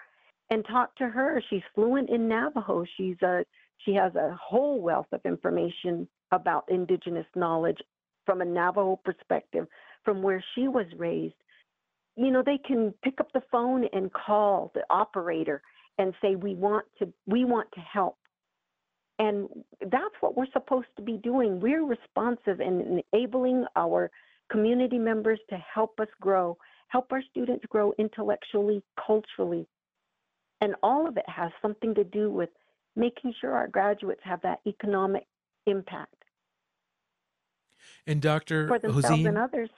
and 0.50 0.66
talk 0.66 0.96
to 0.96 1.08
her. 1.08 1.42
She's 1.50 1.62
fluent 1.76 2.10
in 2.10 2.28
Navajo. 2.28 2.86
She's 2.98 3.22
a 3.22 3.44
she 3.86 3.94
has 3.94 4.14
a 4.16 4.38
whole 4.42 4.82
wealth 4.82 5.08
of 5.14 5.22
information 5.26 6.08
about 6.32 6.66
indigenous 6.70 7.26
knowledge 7.36 7.78
from 8.26 8.42
a 8.42 8.46
Navajo 8.46 9.00
perspective, 9.04 9.68
from 10.04 10.22
where 10.22 10.44
she 10.54 10.68
was 10.68 10.86
raised. 10.98 11.36
you 12.16 12.32
know, 12.32 12.44
they 12.46 12.58
can 12.58 12.94
pick 13.02 13.20
up 13.22 13.32
the 13.34 13.42
phone 13.50 13.86
and 13.94 14.12
call 14.12 14.72
the 14.76 14.84
operator 14.90 15.62
and 15.98 16.14
say, 16.22 16.36
we 16.36 16.54
want 16.54 16.86
to, 17.00 17.12
we 17.28 17.46
want 17.46 17.72
to 17.74 17.80
help. 17.80 18.18
And 19.20 19.48
that's 19.82 20.16
what 20.20 20.36
we're 20.36 20.52
supposed 20.52 20.88
to 20.98 21.02
be 21.02 21.18
doing. 21.18 21.60
We're 21.60 21.86
responsive 21.86 22.60
and 22.60 23.02
enabling 23.14 23.66
our 23.76 24.12
community 24.52 24.98
members 24.98 25.40
to 25.50 25.58
help 25.74 26.00
us 26.00 26.08
grow, 26.20 26.58
help 26.88 27.12
our 27.12 27.22
students 27.32 27.66
grow 27.70 27.94
intellectually, 27.98 28.82
culturally. 29.06 29.66
And 30.62 30.76
all 30.84 31.08
of 31.08 31.18
it 31.18 31.26
has 31.28 31.52
something 31.62 31.96
to 31.96 32.04
do 32.04 32.32
with 32.32 32.50
making 32.96 33.34
sure 33.40 33.54
our 33.54 33.68
graduates 33.68 34.22
have 34.24 34.42
that 34.42 34.60
economic 34.68 35.26
impact. 35.66 36.14
And 38.06 38.22
Dr. 38.22 38.68
For 38.68 38.80
themselves 38.80 39.08
Hozien, 39.08 39.28
and 39.30 39.38
others. 39.38 39.70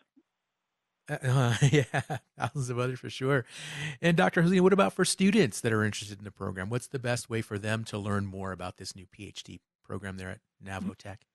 Uh, 1.09 1.55
yeah, 1.71 2.17
thousands 2.37 2.69
of 2.69 2.79
others 2.79 2.99
for 2.99 3.09
sure. 3.09 3.45
And 4.01 4.15
Dr. 4.17 4.43
Hozien, 4.43 4.61
what 4.61 4.73
about 4.73 4.93
for 4.93 5.05
students 5.05 5.61
that 5.61 5.73
are 5.73 5.83
interested 5.83 6.17
in 6.19 6.23
the 6.23 6.31
program? 6.31 6.69
What's 6.69 6.87
the 6.87 6.99
best 6.99 7.29
way 7.29 7.41
for 7.41 7.59
them 7.59 7.83
to 7.85 7.97
learn 7.97 8.25
more 8.25 8.51
about 8.51 8.77
this 8.77 8.95
new 8.95 9.05
PhD 9.05 9.59
program 9.83 10.17
there 10.17 10.29
at 10.29 10.39
Navajo 10.61 10.93
Tech? 10.93 11.25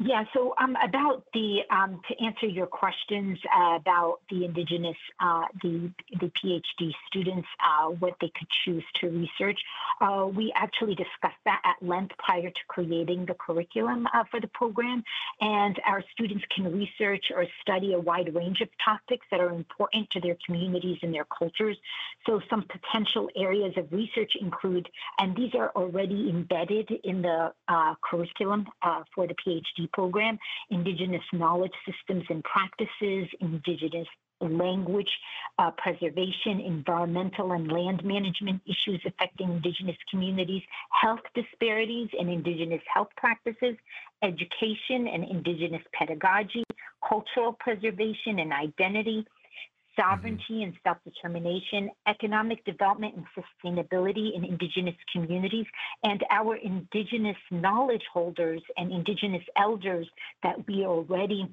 Yeah, 0.00 0.24
so 0.34 0.54
um, 0.60 0.76
about 0.82 1.22
the 1.34 1.60
um, 1.70 2.00
to 2.08 2.24
answer 2.24 2.46
your 2.46 2.66
questions 2.66 3.38
about 3.54 4.18
the 4.28 4.44
indigenous 4.44 4.96
uh, 5.20 5.44
the 5.62 5.88
the 6.18 6.32
PhD 6.36 6.90
students 7.06 7.46
uh, 7.64 7.90
what 7.90 8.14
they 8.20 8.32
could 8.36 8.48
choose 8.64 8.82
to 9.00 9.08
research, 9.08 9.60
uh, 10.00 10.26
we 10.26 10.52
actually 10.56 10.96
discussed 10.96 11.38
that 11.44 11.62
at 11.64 11.76
length 11.86 12.12
prior 12.18 12.50
to 12.50 12.60
creating 12.66 13.26
the 13.26 13.34
curriculum 13.34 14.08
for 14.32 14.40
the 14.40 14.48
program, 14.48 15.04
and 15.40 15.80
our 15.86 16.02
students 16.10 16.44
can 16.52 16.76
research 16.76 17.26
or 17.32 17.46
study 17.62 17.92
a 17.92 18.00
wide 18.00 18.34
range 18.34 18.62
of 18.62 18.68
topics 18.84 19.24
that 19.30 19.38
are 19.38 19.50
important 19.50 20.10
to 20.10 20.20
their 20.20 20.36
communities 20.44 20.98
and 21.02 21.14
their 21.14 21.26
cultures. 21.26 21.78
So 22.26 22.40
some 22.50 22.64
potential 22.64 23.30
areas 23.36 23.74
of 23.76 23.92
research 23.92 24.32
include, 24.40 24.88
and 25.20 25.36
these 25.36 25.54
are 25.54 25.70
already 25.76 26.30
embedded 26.30 26.90
in 27.04 27.22
the 27.22 27.52
curriculum 28.02 28.66
for 29.14 29.28
the 29.28 29.34
PhD 29.34 29.83
program, 29.92 30.38
Indigenous 30.70 31.22
knowledge 31.32 31.72
systems 31.86 32.24
and 32.28 32.42
practices, 32.44 33.28
Indigenous 33.40 34.08
language 34.40 35.10
uh, 35.58 35.70
preservation, 35.78 36.60
environmental 36.60 37.52
and 37.52 37.70
land 37.70 38.04
management 38.04 38.60
issues 38.66 39.00
affecting 39.06 39.50
Indigenous 39.50 39.96
communities, 40.10 40.62
health 40.90 41.20
disparities 41.34 42.08
and 42.18 42.28
Indigenous 42.28 42.82
health 42.92 43.08
practices, 43.16 43.76
education 44.22 45.06
and 45.06 45.24
Indigenous 45.24 45.82
pedagogy, 45.92 46.64
cultural 47.08 47.52
preservation 47.52 48.38
and 48.38 48.52
identity, 48.52 49.24
sovereignty 49.96 50.44
mm-hmm. 50.50 50.62
and 50.64 50.74
self 50.82 50.98
determination, 51.04 51.90
economic 52.08 52.64
development 52.64 53.14
and 53.16 53.26
sustainability 53.36 54.34
in 54.34 54.44
Indigenous 54.44 54.94
communities, 55.12 55.66
and 56.02 56.22
our 56.30 56.56
Indigenous 56.56 57.36
knowledge 57.50 58.02
holders 58.12 58.62
and 58.76 58.92
Indigenous 58.92 59.44
elders 59.56 60.08
that 60.42 60.66
we 60.66 60.84
already 60.84 61.48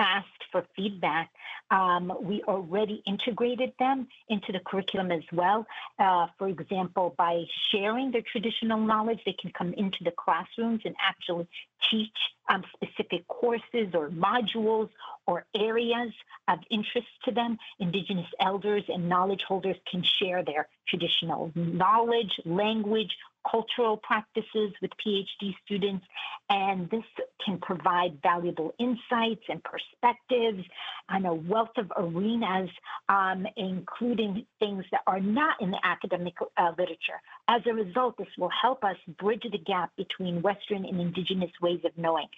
asked 0.00 0.44
for 0.50 0.64
feedback. 0.74 1.30
Um, 1.70 2.12
we 2.22 2.42
already 2.48 3.02
integrated 3.06 3.72
them 3.78 4.08
into 4.28 4.50
the 4.50 4.58
curriculum 4.58 5.12
as 5.12 5.22
well. 5.32 5.66
Uh, 5.98 6.26
for 6.38 6.48
example, 6.48 7.14
by 7.16 7.44
sharing 7.70 8.10
their 8.10 8.22
traditional 8.22 8.80
knowledge, 8.80 9.20
they 9.24 9.36
can 9.40 9.52
come 9.52 9.72
into 9.74 10.02
the 10.02 10.10
classrooms 10.10 10.80
and 10.84 10.96
actually 11.00 11.46
teach 11.90 12.16
um, 12.48 12.64
specific 12.74 13.28
courses 13.28 13.94
or 13.94 14.08
modules 14.10 14.88
or 15.26 15.44
areas 15.54 16.12
of 16.48 16.58
interest 16.70 17.06
to 17.24 17.30
them. 17.30 17.58
Indigenous 17.78 18.26
elders 18.40 18.82
and 18.88 19.08
knowledge 19.08 19.42
holders 19.46 19.76
can 19.88 20.02
share 20.02 20.42
their 20.42 20.66
traditional 20.88 21.52
knowledge, 21.54 22.40
language, 22.44 23.16
cultural 23.50 23.96
practices 23.96 24.72
with 24.80 24.90
PhD 25.04 25.54
students, 25.64 26.04
and 26.48 26.88
this 26.90 27.04
can 27.44 27.58
provide 27.58 28.18
valuable 28.22 28.74
insights 28.78 29.42
and 29.48 29.62
perspectives 29.64 30.64
on 31.08 31.24
a 31.24 31.34
wealth 31.34 31.76
of 31.76 31.90
arenas, 31.96 32.70
um, 33.08 33.46
including 33.56 34.46
things 34.58 34.84
that 34.92 35.00
are 35.06 35.20
not 35.20 35.60
in 35.60 35.70
the 35.70 35.80
academic 35.84 36.34
uh, 36.56 36.70
literature. 36.78 37.20
As 37.48 37.62
a 37.66 37.74
result, 37.74 38.16
this 38.18 38.28
will 38.38 38.50
help 38.62 38.84
us 38.84 38.96
bridge 39.18 39.44
the 39.50 39.58
gap 39.58 39.90
between 39.96 40.42
Western 40.42 40.84
and 40.84 41.00
Indigenous 41.00 41.50
ways 41.60 41.80
of 41.84 41.92
knowing. 41.96 42.28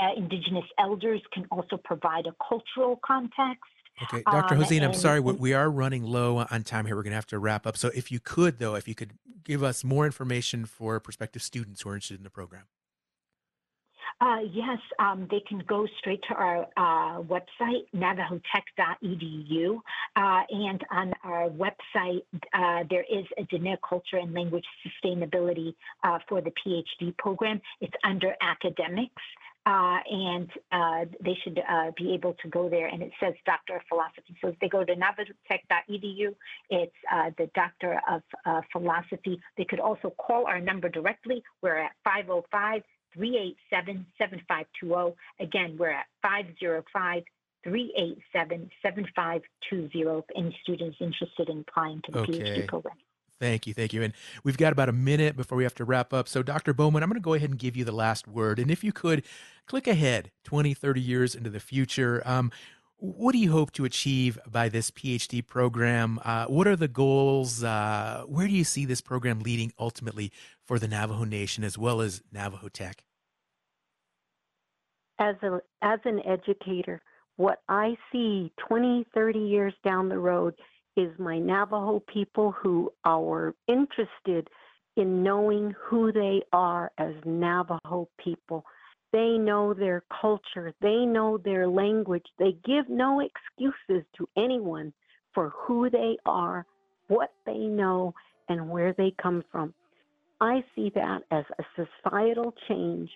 Uh, 0.00 0.08
indigenous 0.16 0.64
elders 0.78 1.20
can 1.32 1.46
also 1.50 1.76
provide 1.76 2.26
a 2.26 2.34
cultural 2.48 2.98
context 3.04 3.64
Okay, 4.04 4.22
Dr. 4.24 4.54
Um, 4.54 4.62
Hozien, 4.62 4.82
I'm 4.82 4.94
sorry, 4.94 5.20
we 5.20 5.52
are 5.52 5.70
running 5.70 6.02
low 6.02 6.38
on 6.38 6.62
time 6.64 6.86
here. 6.86 6.96
We're 6.96 7.02
going 7.02 7.12
to 7.12 7.16
have 7.16 7.26
to 7.26 7.38
wrap 7.38 7.66
up. 7.66 7.76
So, 7.76 7.90
if 7.94 8.10
you 8.10 8.20
could, 8.20 8.58
though, 8.58 8.74
if 8.74 8.88
you 8.88 8.94
could 8.94 9.12
give 9.44 9.62
us 9.62 9.84
more 9.84 10.06
information 10.06 10.64
for 10.64 10.98
prospective 11.00 11.42
students 11.42 11.82
who 11.82 11.90
are 11.90 11.94
interested 11.94 12.18
in 12.18 12.24
the 12.24 12.30
program. 12.30 12.64
Uh, 14.20 14.38
yes, 14.52 14.78
um, 15.00 15.26
they 15.32 15.40
can 15.48 15.60
go 15.66 15.84
straight 15.98 16.20
to 16.28 16.34
our 16.34 16.62
uh, 16.76 17.20
website, 17.22 17.82
navajotech.edu. 17.92 19.76
Uh, 20.14 20.42
and 20.48 20.84
on 20.92 21.12
our 21.24 21.48
website, 21.50 22.22
uh, 22.54 22.84
there 22.88 23.04
is 23.10 23.24
a 23.36 23.42
Diné 23.52 23.76
culture 23.88 24.18
and 24.18 24.32
language 24.32 24.64
sustainability 24.86 25.74
uh, 26.04 26.18
for 26.28 26.40
the 26.40 26.52
PhD 26.52 27.16
program. 27.18 27.60
It's 27.80 27.94
under 28.04 28.36
academics 28.40 29.22
and 29.66 30.50
uh, 30.72 31.04
they 31.22 31.36
should 31.42 31.60
uh, 31.68 31.90
be 31.96 32.14
able 32.14 32.34
to 32.42 32.48
go 32.48 32.68
there. 32.68 32.88
And 32.88 33.02
it 33.02 33.12
says 33.20 33.34
Doctor 33.46 33.76
of 33.76 33.82
Philosophy. 33.88 34.36
So 34.40 34.48
if 34.48 34.58
they 34.60 34.68
go 34.68 34.84
to 34.84 34.94
navajotech.edu, 34.94 36.34
it's 36.70 36.92
uh, 37.12 37.30
the 37.38 37.50
Doctor 37.54 38.00
of 38.10 38.22
uh, 38.44 38.60
Philosophy. 38.72 39.40
They 39.56 39.64
could 39.64 39.80
also 39.80 40.10
call 40.10 40.46
our 40.46 40.60
number 40.60 40.88
directly. 40.88 41.42
We're 41.62 41.78
at 41.78 41.92
505 42.04 42.82
387 43.14 44.06
7520. 44.18 45.14
Again, 45.40 45.76
we're 45.78 45.90
at 45.90 46.06
505 46.22 47.22
387 47.64 48.70
7520 48.82 50.18
if 50.18 50.24
any 50.36 50.56
students 50.62 50.96
interested 51.00 51.48
in 51.48 51.64
applying 51.68 52.00
to 52.04 52.12
the 52.12 52.18
okay. 52.20 52.32
PhD 52.32 52.66
program. 52.66 52.96
Thank 53.42 53.66
you. 53.66 53.74
Thank 53.74 53.92
you. 53.92 54.04
And 54.04 54.14
we've 54.44 54.56
got 54.56 54.72
about 54.72 54.88
a 54.88 54.92
minute 54.92 55.36
before 55.36 55.58
we 55.58 55.64
have 55.64 55.74
to 55.74 55.84
wrap 55.84 56.12
up. 56.12 56.28
So, 56.28 56.44
Dr. 56.44 56.72
Bowman, 56.72 57.02
I'm 57.02 57.08
going 57.08 57.20
to 57.20 57.24
go 57.24 57.34
ahead 57.34 57.50
and 57.50 57.58
give 57.58 57.76
you 57.76 57.84
the 57.84 57.90
last 57.90 58.28
word. 58.28 58.60
And 58.60 58.70
if 58.70 58.84
you 58.84 58.92
could 58.92 59.24
click 59.66 59.88
ahead 59.88 60.30
20, 60.44 60.74
30 60.74 61.00
years 61.00 61.34
into 61.34 61.50
the 61.50 61.58
future, 61.58 62.22
um, 62.24 62.52
what 62.98 63.32
do 63.32 63.38
you 63.38 63.50
hope 63.50 63.72
to 63.72 63.84
achieve 63.84 64.38
by 64.48 64.68
this 64.68 64.92
PhD 64.92 65.44
program? 65.44 66.20
Uh, 66.24 66.44
what 66.44 66.68
are 66.68 66.76
the 66.76 66.86
goals? 66.86 67.64
Uh, 67.64 68.22
where 68.28 68.46
do 68.46 68.52
you 68.52 68.62
see 68.62 68.84
this 68.84 69.00
program 69.00 69.40
leading 69.40 69.72
ultimately 69.76 70.30
for 70.64 70.78
the 70.78 70.86
Navajo 70.86 71.24
Nation 71.24 71.64
as 71.64 71.76
well 71.76 72.00
as 72.00 72.22
Navajo 72.30 72.68
Tech? 72.68 73.02
As, 75.18 75.34
a, 75.42 75.60
as 75.82 75.98
an 76.04 76.20
educator, 76.24 77.02
what 77.38 77.58
I 77.68 77.96
see 78.12 78.52
20, 78.68 79.04
30 79.12 79.38
years 79.40 79.74
down 79.84 80.08
the 80.08 80.18
road 80.20 80.54
is 80.96 81.10
my 81.18 81.38
Navajo 81.38 82.00
people 82.00 82.52
who 82.52 82.92
are 83.04 83.54
interested 83.66 84.48
in 84.96 85.22
knowing 85.22 85.74
who 85.78 86.12
they 86.12 86.42
are 86.52 86.90
as 86.98 87.14
Navajo 87.24 88.08
people. 88.22 88.64
They 89.12 89.36
know 89.38 89.74
their 89.74 90.04
culture, 90.20 90.72
they 90.80 91.04
know 91.04 91.38
their 91.38 91.66
language. 91.66 92.26
They 92.38 92.56
give 92.64 92.88
no 92.88 93.20
excuses 93.20 94.04
to 94.16 94.28
anyone 94.36 94.92
for 95.34 95.50
who 95.50 95.90
they 95.90 96.16
are, 96.26 96.66
what 97.08 97.32
they 97.46 97.58
know, 97.58 98.14
and 98.48 98.68
where 98.68 98.92
they 98.92 99.14
come 99.22 99.44
from. 99.50 99.74
I 100.40 100.64
see 100.74 100.90
that 100.94 101.22
as 101.30 101.44
a 101.58 101.86
societal 102.02 102.54
change. 102.68 103.10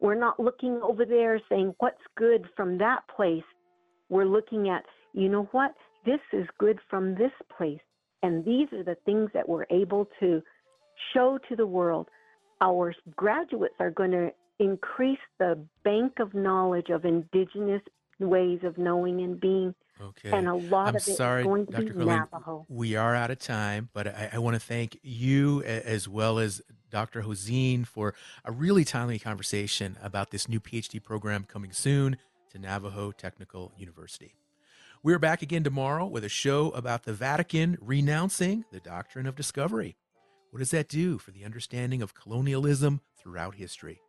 We're 0.00 0.14
not 0.14 0.40
looking 0.40 0.80
over 0.82 1.04
there 1.04 1.40
saying 1.48 1.74
what's 1.78 2.00
good 2.16 2.48
from 2.56 2.78
that 2.78 3.02
place. 3.14 3.44
We're 4.08 4.24
looking 4.24 4.70
at, 4.70 4.84
you 5.12 5.28
know 5.28 5.48
what? 5.52 5.74
This 6.04 6.20
is 6.32 6.46
good 6.58 6.78
from 6.88 7.14
this 7.14 7.32
place. 7.56 7.80
And 8.22 8.44
these 8.44 8.68
are 8.72 8.82
the 8.82 8.96
things 9.06 9.30
that 9.34 9.48
we're 9.48 9.66
able 9.70 10.08
to 10.20 10.42
show 11.14 11.38
to 11.48 11.56
the 11.56 11.66
world. 11.66 12.08
Our 12.60 12.94
graduates 13.16 13.74
are 13.80 13.90
going 13.90 14.10
to 14.10 14.30
increase 14.58 15.18
the 15.38 15.58
bank 15.84 16.18
of 16.20 16.34
knowledge 16.34 16.90
of 16.90 17.04
indigenous 17.04 17.82
ways 18.18 18.60
of 18.62 18.76
knowing 18.76 19.22
and 19.22 19.40
being. 19.40 19.74
Okay. 20.00 20.30
And 20.30 20.48
a 20.48 20.54
lot 20.54 20.88
I'm 20.88 20.96
of 20.96 21.08
it 21.08 21.16
sorry, 21.16 21.40
is 21.40 21.46
going 21.46 21.66
to 21.66 21.72
Dr. 21.72 21.94
be 21.94 22.04
Navajo. 22.04 22.66
We 22.68 22.96
are 22.96 23.14
out 23.14 23.30
of 23.30 23.38
time, 23.38 23.90
but 23.92 24.06
I, 24.08 24.30
I 24.34 24.38
want 24.38 24.54
to 24.54 24.60
thank 24.60 24.98
you 25.02 25.62
as 25.62 26.08
well 26.08 26.38
as 26.38 26.62
Dr. 26.90 27.22
Hozien 27.22 27.86
for 27.86 28.14
a 28.44 28.52
really 28.52 28.84
timely 28.84 29.18
conversation 29.18 29.98
about 30.02 30.30
this 30.30 30.48
new 30.48 30.60
PhD 30.60 31.02
program 31.02 31.44
coming 31.44 31.72
soon 31.72 32.16
to 32.50 32.58
Navajo 32.58 33.12
Technical 33.12 33.72
University. 33.76 34.34
We're 35.02 35.18
back 35.18 35.40
again 35.40 35.64
tomorrow 35.64 36.06
with 36.06 36.24
a 36.24 36.28
show 36.28 36.72
about 36.72 37.04
the 37.04 37.14
Vatican 37.14 37.78
renouncing 37.80 38.66
the 38.70 38.80
doctrine 38.80 39.26
of 39.26 39.34
discovery. 39.34 39.96
What 40.50 40.58
does 40.58 40.72
that 40.72 40.90
do 40.90 41.16
for 41.16 41.30
the 41.30 41.42
understanding 41.42 42.02
of 42.02 42.12
colonialism 42.12 43.00
throughout 43.16 43.54
history? 43.54 44.02